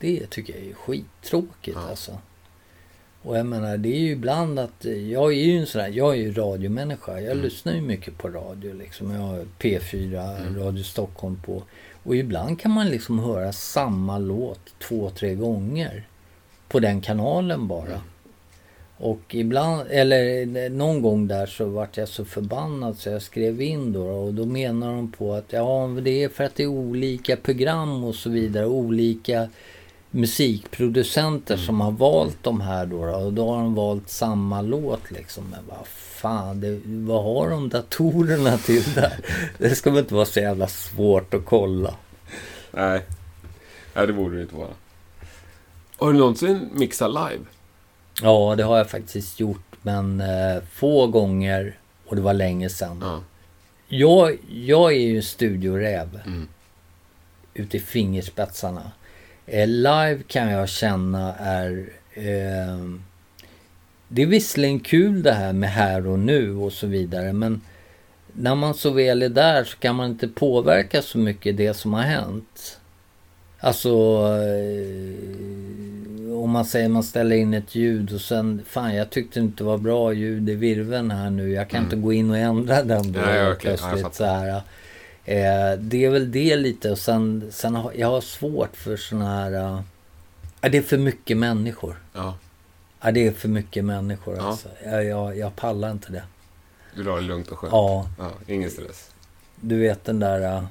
Det 0.00 0.30
tycker 0.30 0.54
jag 0.54 0.62
är 0.66 0.74
skittråkigt 0.74 1.76
ja. 1.82 1.88
alltså. 1.90 2.18
Och 3.22 3.38
jag 3.38 3.46
menar, 3.46 3.76
det 3.76 3.88
är 3.88 3.98
ju 3.98 4.10
ibland 4.10 4.58
att 4.58 4.84
jag 4.84 5.32
är 5.32 5.36
ju 5.36 5.58
en 5.58 5.66
sån 5.66 5.82
där, 5.82 5.88
jag 5.88 6.14
är 6.14 6.18
ju 6.18 6.32
radiomänniska. 6.32 7.12
Jag 7.12 7.32
mm. 7.32 7.44
lyssnar 7.44 7.72
ju 7.72 7.80
mycket 7.80 8.18
på 8.18 8.28
radio 8.28 8.74
liksom. 8.74 9.10
Jag 9.10 9.20
har 9.20 9.44
P4, 9.58 10.40
mm. 10.40 10.58
Radio 10.58 10.82
Stockholm 10.82 11.42
på. 11.46 11.62
Och 12.02 12.16
ibland 12.16 12.60
kan 12.60 12.70
man 12.70 12.88
liksom 12.88 13.18
höra 13.18 13.52
samma 13.52 14.18
låt 14.18 14.78
två, 14.78 15.10
tre 15.10 15.34
gånger 15.34 16.06
på 16.68 16.80
den 16.80 17.00
kanalen 17.00 17.68
bara. 17.68 17.86
Mm. 17.86 18.00
Och 19.02 19.34
ibland, 19.34 19.82
eller 19.90 20.68
någon 20.70 21.02
gång 21.02 21.28
där 21.28 21.46
så 21.46 21.64
vart 21.64 21.96
jag 21.96 22.08
så 22.08 22.24
förbannad 22.24 22.96
så 22.96 23.08
jag 23.08 23.22
skrev 23.22 23.62
in 23.62 23.92
då 23.92 24.02
och 24.02 24.34
då 24.34 24.46
menar 24.46 24.96
de 24.96 25.12
på 25.12 25.34
att 25.34 25.52
ja 25.52 25.90
det 26.02 26.22
är 26.22 26.28
för 26.28 26.44
att 26.44 26.54
det 26.54 26.62
är 26.62 26.66
olika 26.66 27.36
program 27.36 28.04
och 28.04 28.14
så 28.14 28.30
vidare, 28.30 28.66
olika 28.66 29.48
musikproducenter 30.10 31.54
mm. 31.54 31.66
som 31.66 31.80
har 31.80 31.90
valt 31.90 32.36
de 32.42 32.60
här 32.60 32.86
då, 32.86 33.04
och 33.04 33.32
då 33.32 33.50
har 33.50 33.62
de 33.62 33.74
valt 33.74 34.08
samma 34.08 34.62
låt 34.62 35.10
liksom. 35.10 35.44
Men 35.50 35.60
vad 35.68 35.86
fan, 35.86 36.60
det, 36.60 36.80
vad 36.84 37.24
har 37.24 37.50
de 37.50 37.68
datorerna 37.68 38.58
till 38.58 38.94
där? 38.94 39.18
Det 39.58 39.74
ska 39.74 39.90
väl 39.90 39.98
inte 39.98 40.14
vara 40.14 40.24
så 40.24 40.40
jävla 40.40 40.66
svårt 40.66 41.34
att 41.34 41.44
kolla. 41.44 41.94
Nej, 42.70 43.02
Nej 43.94 44.06
det 44.06 44.12
borde 44.12 44.36
det 44.36 44.42
inte 44.42 44.56
vara. 44.56 44.74
Har 45.96 46.12
du 46.12 46.18
någonsin 46.18 46.68
mixat 46.72 47.10
live? 47.10 47.44
Ja, 48.22 48.54
det 48.56 48.62
har 48.62 48.78
jag 48.78 48.90
faktiskt 48.90 49.40
gjort. 49.40 49.76
Men 49.82 50.20
eh, 50.20 50.62
få 50.72 51.06
gånger 51.06 51.78
och 52.06 52.16
det 52.16 52.22
var 52.22 52.34
länge 52.34 52.68
sedan. 52.68 52.98
Ja. 53.02 53.22
Jag, 53.88 54.38
jag 54.48 54.92
är 54.92 55.06
ju 55.06 55.22
studioräv. 55.22 56.20
Mm. 56.26 56.48
Ute 57.54 57.76
i 57.76 57.80
fingerspetsarna. 57.80 58.92
Eh, 59.46 59.66
live 59.66 60.18
kan 60.26 60.50
jag 60.50 60.68
känna 60.68 61.34
är... 61.34 61.92
Eh, 62.14 62.84
det 64.08 64.22
är 64.22 64.26
visserligen 64.26 64.80
kul 64.80 65.22
det 65.22 65.32
här 65.32 65.52
med 65.52 65.70
här 65.70 66.06
och 66.06 66.18
nu 66.18 66.56
och 66.56 66.72
så 66.72 66.86
vidare. 66.86 67.32
Men 67.32 67.60
när 68.32 68.54
man 68.54 68.74
så 68.74 68.90
väl 68.90 69.22
är 69.22 69.28
där 69.28 69.64
så 69.64 69.76
kan 69.76 69.96
man 69.96 70.10
inte 70.10 70.28
påverka 70.28 71.02
så 71.02 71.18
mycket 71.18 71.56
det 71.56 71.74
som 71.74 71.92
har 71.92 72.02
hänt. 72.02 72.79
Alltså, 73.60 73.88
eh, 73.88 75.40
om 76.42 76.50
man 76.50 76.64
säger 76.64 76.88
man 76.88 77.02
ställer 77.02 77.36
in 77.36 77.54
ett 77.54 77.74
ljud 77.74 78.14
och 78.14 78.20
sen, 78.20 78.62
fan 78.66 78.94
jag 78.94 79.10
tyckte 79.10 79.40
inte 79.40 79.56
det 79.56 79.64
var 79.66 79.78
bra 79.78 80.12
ljud 80.12 80.48
i 80.48 80.54
virven 80.54 81.10
här 81.10 81.30
nu. 81.30 81.50
Jag 81.50 81.68
kan 81.68 81.78
mm. 81.78 81.86
inte 81.86 81.96
gå 81.96 82.12
in 82.12 82.30
och 82.30 82.36
ändra 82.36 82.82
den 82.82 83.12
då 83.12 83.20
Nej, 83.20 83.46
okay. 83.46 83.56
plötsligt 83.56 84.02
ja, 84.02 84.10
så 84.12 84.24
här. 84.24 84.62
Eh, 85.24 85.78
det 85.78 86.04
är 86.04 86.10
väl 86.10 86.32
det 86.32 86.56
lite 86.56 86.90
och 86.90 86.98
sen, 86.98 87.48
sen 87.50 87.74
har 87.74 87.92
jag 87.96 88.08
har 88.08 88.20
svårt 88.20 88.76
för 88.76 88.96
såna 88.96 89.34
här, 89.34 89.52
uh, 89.52 89.80
det 90.60 90.78
är 90.78 90.82
för 90.82 90.98
mycket 90.98 91.36
människor. 91.36 91.96
Ja. 92.12 92.34
ja 93.00 93.10
det 93.10 93.26
är 93.26 93.32
för 93.32 93.48
mycket 93.48 93.84
människor 93.84 94.36
ja. 94.36 94.42
alltså. 94.42 94.68
Jag, 94.84 95.04
jag, 95.04 95.38
jag 95.38 95.56
pallar 95.56 95.90
inte 95.90 96.12
det. 96.12 96.22
Du 96.94 97.02
vill 97.02 97.10
ha 97.10 97.16
det 97.16 97.22
lugnt 97.22 97.48
och 97.48 97.58
skönt? 97.58 97.72
Ja. 97.72 98.08
ja. 98.18 98.30
Ingen 98.46 98.70
stress? 98.70 99.10
Du 99.60 99.78
vet 99.78 100.04
den 100.04 100.20
där... 100.20 100.56
Uh, 100.56 100.64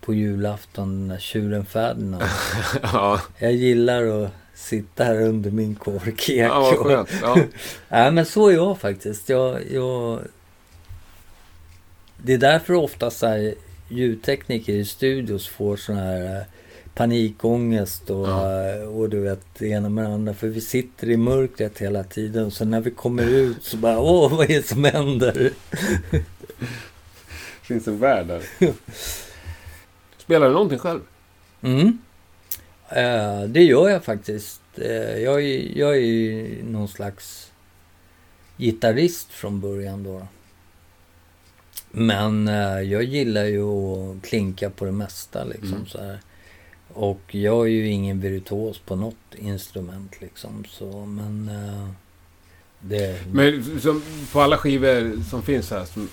på 0.00 0.14
julafton 0.14 1.08
när 1.08 1.18
tjuren 1.18 1.66
Ferdinand. 1.66 2.24
ja. 2.82 3.20
Jag 3.38 3.52
gillar 3.52 4.24
att 4.24 4.30
sitta 4.54 5.04
här 5.04 5.22
under 5.22 5.50
min 5.50 5.74
korkek. 5.74 6.28
Ja, 6.28 6.60
vad 6.60 6.78
skönt. 6.78 7.08
Ja. 7.22 7.38
ja, 7.88 8.10
men 8.10 8.26
så 8.26 8.48
är 8.48 8.54
jag 8.54 8.78
faktiskt. 8.78 9.28
Jag, 9.28 9.72
jag... 9.72 10.20
Det 12.16 12.32
är 12.32 12.38
därför 12.38 12.74
ofta 12.74 13.10
så 13.10 13.26
här, 13.26 13.54
ljudtekniker 13.88 14.72
i 14.72 14.84
studios 14.84 15.48
får 15.48 15.76
sån 15.76 15.96
här 15.96 16.36
eh, 16.36 16.42
panikångest 16.94 18.10
och, 18.10 18.28
ja. 18.28 18.68
Eh, 18.68 18.82
och 18.82 19.10
du 19.10 19.20
vet 19.20 19.40
det 19.58 19.68
ena 19.68 19.88
med 19.88 20.04
det 20.04 20.14
andra. 20.14 20.34
För 20.34 20.48
vi 20.48 20.60
sitter 20.60 21.10
i 21.10 21.16
mörkret 21.16 21.78
hela 21.78 22.04
tiden. 22.04 22.46
Och 22.46 22.52
så 22.52 22.64
när 22.64 22.80
vi 22.80 22.90
kommer 22.90 23.28
ut 23.28 23.64
så 23.64 23.76
bara, 23.76 23.98
åh 23.98 24.36
vad 24.36 24.50
är 24.50 24.56
det 24.56 24.66
som 24.66 24.84
händer? 24.84 25.32
det 26.10 26.22
finns 27.62 27.88
en 27.88 27.98
värld 27.98 28.26
där. 28.26 28.42
Spelar 30.30 30.46
du 30.46 30.52
någonting 30.52 30.78
själv? 30.78 31.00
Mm. 31.60 31.98
Uh, 32.96 33.48
det 33.48 33.62
gör 33.62 33.88
jag 33.88 34.04
faktiskt. 34.04 34.62
Uh, 34.78 35.18
jag, 35.18 35.42
är, 35.42 35.78
jag 35.78 35.96
är 35.96 36.00
ju 36.00 36.62
någon 36.64 36.88
slags 36.88 37.52
gitarrist 38.56 39.30
från 39.30 39.60
början 39.60 40.02
då. 40.02 40.26
Men 41.90 42.48
uh, 42.48 42.82
jag 42.82 43.02
gillar 43.02 43.44
ju 43.44 43.62
att 43.62 44.22
klinka 44.22 44.70
på 44.70 44.84
det 44.84 44.92
mesta 44.92 45.44
liksom 45.44 45.74
mm. 45.74 45.86
så 45.86 45.98
här. 45.98 46.20
Och 46.88 47.34
jag 47.34 47.66
är 47.66 47.70
ju 47.70 47.88
ingen 47.88 48.20
virtuos 48.20 48.78
på 48.78 48.96
något 48.96 49.34
instrument 49.36 50.20
liksom 50.20 50.64
så 50.68 51.04
men... 51.06 51.50
det... 52.80 53.26
Men 53.32 53.80
som, 53.80 54.02
på 54.32 54.40
alla 54.40 54.58
skivor 54.58 55.22
som 55.30 55.42
finns 55.42 55.70
här, 55.70 55.84
som, 55.84 56.08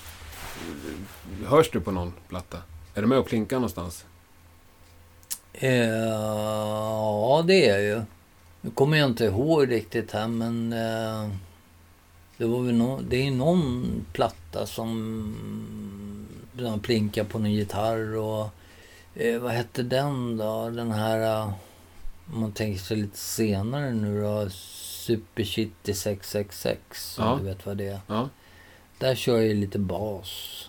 hörs 1.46 1.70
du 1.72 1.82
på 1.82 1.92
någon 1.92 2.14
platta? 2.30 2.58
Är 2.98 3.02
du 3.02 3.08
med 3.08 3.18
och 3.18 3.28
klinkar 3.28 3.56
någonstans? 3.56 4.06
Eh, 5.54 5.90
ja, 5.90 7.44
det 7.48 7.70
är 7.70 7.80
jag 7.80 7.84
ju. 7.84 8.02
Nu 8.62 8.72
kommer 8.72 8.98
jag 8.98 9.10
inte 9.10 9.26
ihåg 9.26 9.72
riktigt 9.72 10.12
här, 10.12 10.28
men... 10.28 10.74
Uh, 10.74 11.30
det 12.38 12.46
var 12.46 12.62
väl 12.62 12.76
no 12.76 13.02
det 13.10 13.28
är 13.28 13.32
någon 13.32 13.86
platta 14.14 14.66
som... 14.66 16.28
De 16.54 16.80
plinkar 16.80 17.24
på 17.24 17.40
någon 17.40 17.52
gitarr 17.52 18.16
och... 18.16 18.50
Uh, 19.22 19.40
vad 19.40 19.52
hette 19.52 19.84
den 19.84 20.38
då? 20.38 20.70
Den 20.70 20.92
här... 20.92 21.44
Om 22.34 22.40
man 22.42 22.52
tänker 22.52 22.80
sig 22.80 22.98
lite 22.98 23.18
senare 23.18 23.94
nu 23.94 24.22
då. 24.22 24.50
Super 24.50 25.44
Shitty 25.44 25.94
666. 25.94 27.20
Om 27.20 27.26
ja. 27.26 27.38
du 27.40 27.44
vet 27.44 27.66
vad 27.66 27.78
det 27.78 27.88
är. 27.88 28.00
Ja. 28.08 28.30
Där 28.98 29.16
kör 29.16 29.42
jag 29.42 29.56
lite 29.56 29.80
bas. 29.80 30.64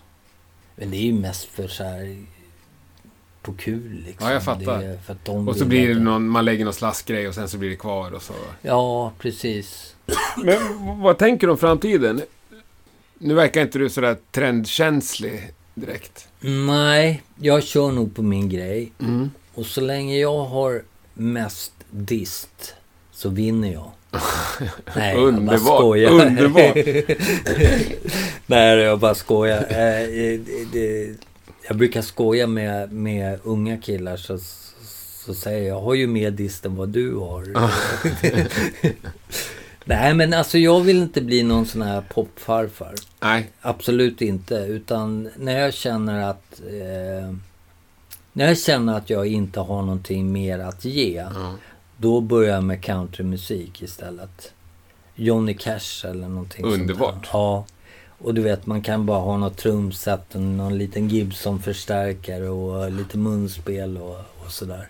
Men 0.79 0.91
det 0.91 0.97
är 0.97 1.03
ju 1.03 1.12
mest 1.12 1.45
för 1.45 1.68
så 1.68 1.85
här 1.85 2.24
på 3.43 3.53
kul 3.53 4.03
liksom. 4.07 4.29
Ja, 4.29 4.33
jag 4.33 4.45
fattar. 4.45 5.49
och 5.49 5.57
så 5.57 5.64
blir 5.64 5.89
det 5.89 6.01
någon, 6.01 6.29
man 6.29 6.45
lägger 6.45 6.64
någon 6.64 6.74
slaskgrej 6.74 7.29
och 7.29 7.35
sen 7.35 7.49
så 7.49 7.59
blir 7.59 7.70
det 7.70 7.76
kvar 7.76 8.12
och 8.12 8.22
så. 8.22 8.33
Ja, 8.62 9.12
precis. 9.18 9.95
Men 10.37 10.59
vad 11.01 11.18
tänker 11.18 11.47
du 11.47 11.51
om 11.51 11.59
framtiden? 11.59 12.22
Nu 13.18 13.35
verkar 13.35 13.61
inte 13.62 13.79
du 13.79 13.89
sådär 13.89 14.16
trendkänslig 14.31 15.53
direkt. 15.74 16.29
Nej, 16.41 17.22
jag 17.41 17.62
kör 17.62 17.93
nog 17.93 18.14
på 18.14 18.22
min 18.22 18.49
grej. 18.49 18.93
Mm. 18.99 19.31
Och 19.55 19.66
så 19.66 19.81
länge 19.81 20.18
jag 20.18 20.45
har 20.45 20.83
mest 21.14 21.72
dist 21.91 22.74
så 23.11 23.29
vinner 23.29 23.72
jag. 23.72 23.91
Nej, 24.97 25.17
Underbar. 25.17 25.53
jag 25.53 25.63
bara 25.65 25.77
skojar. 25.79 26.11
Underbart. 26.11 26.77
Nej, 28.47 28.79
jag 28.79 28.99
bara 28.99 29.15
skojar. 29.15 29.59
Eh, 29.69 30.41
det, 30.73 31.15
Jag 31.69 31.77
brukar 31.77 32.03
skoja 32.03 32.47
med, 32.47 32.93
med 32.93 33.41
unga 33.43 33.79
killar 33.79 34.17
så, 34.17 34.39
så 35.25 35.35
säger 35.35 35.69
jag, 35.69 35.77
jag 35.77 35.81
har 35.81 35.95
ju 35.95 36.07
mer 36.07 36.31
dist 36.31 36.67
än 36.67 36.77
vad 36.77 36.89
du 36.89 37.15
har. 37.17 37.45
Nej 39.85 40.15
men 40.15 40.35
alltså 40.35 40.59
jag 40.59 40.81
vill 40.81 40.99
inte 40.99 41.21
bli 41.21 41.43
någon 41.43 41.67
sån 41.67 41.83
här 41.83 42.01
popfarfar. 42.15 42.95
Nej. 43.21 43.51
Absolut 43.61 44.23
inte. 44.23 44.55
Utan 44.55 45.29
när 45.37 45.59
jag 45.61 45.75
känner 45.75 46.31
att... 46.31 46.61
Eh, 46.61 47.35
när 48.33 48.47
jag 48.47 48.59
känner 48.59 48.97
att 48.97 49.11
jag 49.11 49.27
inte 49.27 49.61
har 49.61 49.83
någonting 49.83 50.33
mer 50.33 50.59
att 50.59 50.85
ge. 50.85 51.15
Ja. 51.35 51.55
Då 52.01 52.21
börjar 52.21 52.55
jag 52.55 52.65
med 52.65 52.83
countrymusik 52.83 53.83
istället. 53.83 54.53
Johnny 55.15 55.55
Cash 55.55 56.05
eller 56.05 56.29
någonting 56.29 56.65
Underbart. 56.65 57.13
Sånt. 57.15 57.29
Ja. 57.33 57.67
Och 58.19 58.35
du 58.35 58.43
vet, 58.43 58.67
man 58.67 58.83
kan 58.83 59.07
bara 59.07 59.19
ha 59.19 59.37
något 59.37 59.57
trumset 59.57 60.35
och 60.35 60.41
någon 60.41 60.79
liten 60.79 61.09
Gibson-förstärkare 61.09 62.49
och 62.49 62.93
lite 62.93 63.19
munspel 63.19 63.97
och, 63.97 64.17
och 64.45 64.53
sådär. 64.53 64.89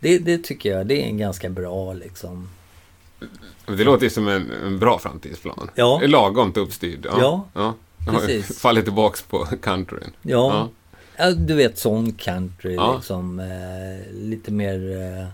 Det, 0.00 0.18
det 0.18 0.38
tycker 0.38 0.70
jag, 0.70 0.86
det 0.86 1.02
är 1.02 1.06
en 1.06 1.18
ganska 1.18 1.50
bra 1.50 1.92
liksom. 1.92 2.48
Det 3.66 3.84
låter 3.84 4.04
ju 4.04 4.10
som 4.10 4.28
en, 4.28 4.50
en 4.50 4.78
bra 4.78 4.98
framtidsplan. 4.98 5.70
Ja. 5.74 6.00
Lagom 6.04 6.52
uppstyrd. 6.56 7.06
Ja, 7.06 7.46
ja. 7.54 7.74
precis. 8.06 8.58
Faller 8.60 8.82
tillbaks 8.82 9.22
på 9.22 9.46
countryn. 9.62 10.10
Ja. 10.22 10.68
ja. 11.16 11.30
Du 11.30 11.54
vet 11.54 11.78
sån 11.78 12.12
country 12.12 12.74
Ja. 12.74 12.94
liksom. 12.96 13.40
Eh, 13.40 14.12
lite 14.12 14.52
mer 14.52 14.96
eh, 14.96 15.26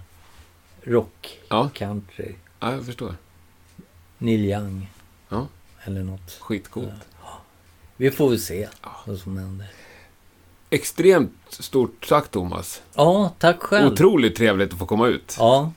rock 0.83 1.39
Ja. 1.49 1.71
country. 1.75 2.35
ja, 2.61 2.73
jag 2.73 2.87
förstår. 2.87 3.15
Neil 4.19 4.45
Young. 4.45 4.91
Ja. 5.29 5.47
Eller 5.85 6.01
något. 6.03 6.37
Skitcoolt. 6.41 6.89
Vi 7.97 8.11
får 8.11 8.29
väl 8.31 8.41
se 8.41 8.69
vad 9.07 9.19
som 9.19 9.39
händer. 9.39 9.67
Extremt 10.71 11.33
stort 11.49 12.07
tack 12.09 12.29
Thomas. 12.31 12.83
Ja, 12.95 13.33
tack 13.39 13.63
själv. 13.63 13.93
Otroligt 13.93 14.37
trevligt 14.37 14.73
att 14.73 14.79
få 14.79 14.87
komma 14.87 15.07
ut 15.09 15.37
Ja, 15.39 15.73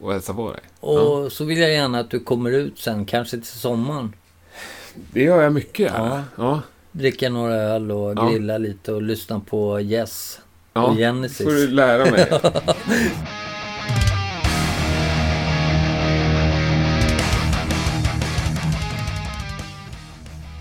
och 0.00 0.12
hälsa 0.12 0.34
på 0.34 0.52
dig. 0.52 0.60
och 0.80 1.32
så 1.32 1.44
vill 1.44 1.58
jag 1.58 1.72
gärna 1.72 1.98
att 2.00 2.10
du 2.10 2.20
kommer 2.20 2.50
ut 2.50 2.78
sen, 2.78 3.06
kanske 3.06 3.36
till 3.36 3.46
sommaren. 3.46 4.12
Det 5.12 5.22
gör 5.22 5.42
jag 5.42 5.52
mycket 5.52 5.78
gärna. 5.80 6.24
Ja. 6.36 6.44
Ja. 6.44 6.60
Dricka 6.92 7.28
några 7.30 7.54
öl 7.54 7.90
och 7.90 8.12
Ja. 8.16 8.28
grilla 8.30 8.58
lite 8.58 8.92
och 8.92 9.02
lyssna 9.02 9.40
på 9.40 9.80
Yes 9.80 10.40
Ja. 10.72 10.82
och 10.86 10.96
Genesis. 10.96 11.46
får 11.46 11.50
du 11.52 11.66
lära 11.68 12.10
mig. 12.10 12.40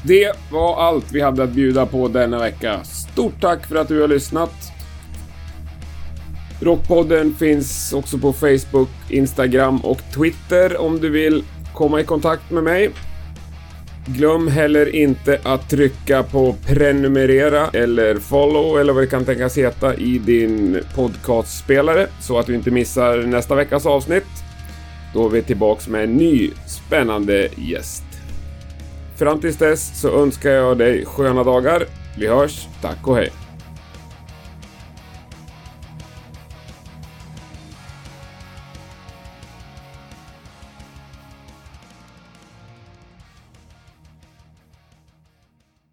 Det 0.08 0.32
var 0.52 0.82
allt 0.82 1.12
vi 1.12 1.22
hade 1.22 1.44
att 1.44 1.50
bjuda 1.50 1.86
på 1.86 2.08
denna 2.08 2.40
vecka. 2.40 2.84
Stort 2.84 3.42
tack 3.42 3.68
för 3.68 3.76
att 3.76 3.88
du 3.88 4.02
har 4.02 4.08
lyssnat. 4.08 4.52
Rockpodden 6.62 7.34
finns 7.34 7.94
också 7.94 8.18
på 8.18 8.34
Facebook, 8.34 8.90
Instagram 9.10 9.78
och 9.78 10.02
Twitter 10.16 10.82
om 10.82 11.00
du 11.00 11.10
vill 11.10 11.44
komma 11.74 12.00
i 12.00 12.04
kontakt 12.04 12.52
med 12.52 12.64
mig. 12.64 12.90
Glöm 14.06 14.48
heller 14.48 14.96
inte 14.96 15.40
att 15.44 15.70
trycka 15.70 16.24
på 16.24 16.56
prenumerera 16.66 17.68
eller 17.74 18.16
follow 18.16 18.80
eller 18.80 18.94
vad 18.94 19.04
det 19.04 19.08
kan 19.08 19.26
tänkas 19.26 19.58
heta 19.58 19.96
i 19.96 20.18
din 20.18 20.80
podcastspelare 20.96 22.08
så 22.22 22.40
att 22.40 22.46
du 22.46 22.56
inte 22.56 22.72
missar 22.72 23.18
nästa 23.18 23.56
veckas 23.56 23.86
avsnitt. 23.86 24.28
Då 25.14 25.26
är 25.26 25.30
vi 25.30 25.42
tillbaks 25.42 25.88
med 25.88 26.04
en 26.04 26.14
ny 26.14 26.52
spännande 26.68 27.50
gäst. 27.56 28.07
Fram 29.18 29.40
tills 29.40 29.58
dess 29.58 30.02
så 30.02 30.22
önskar 30.22 30.50
jag 30.50 30.78
dig 30.78 31.06
sköna 31.06 31.44
dagar. 31.44 31.86
Vi 32.18 32.28
hörs. 32.28 32.68
Tack 32.82 33.08
och 33.08 33.16
hej. 33.16 33.47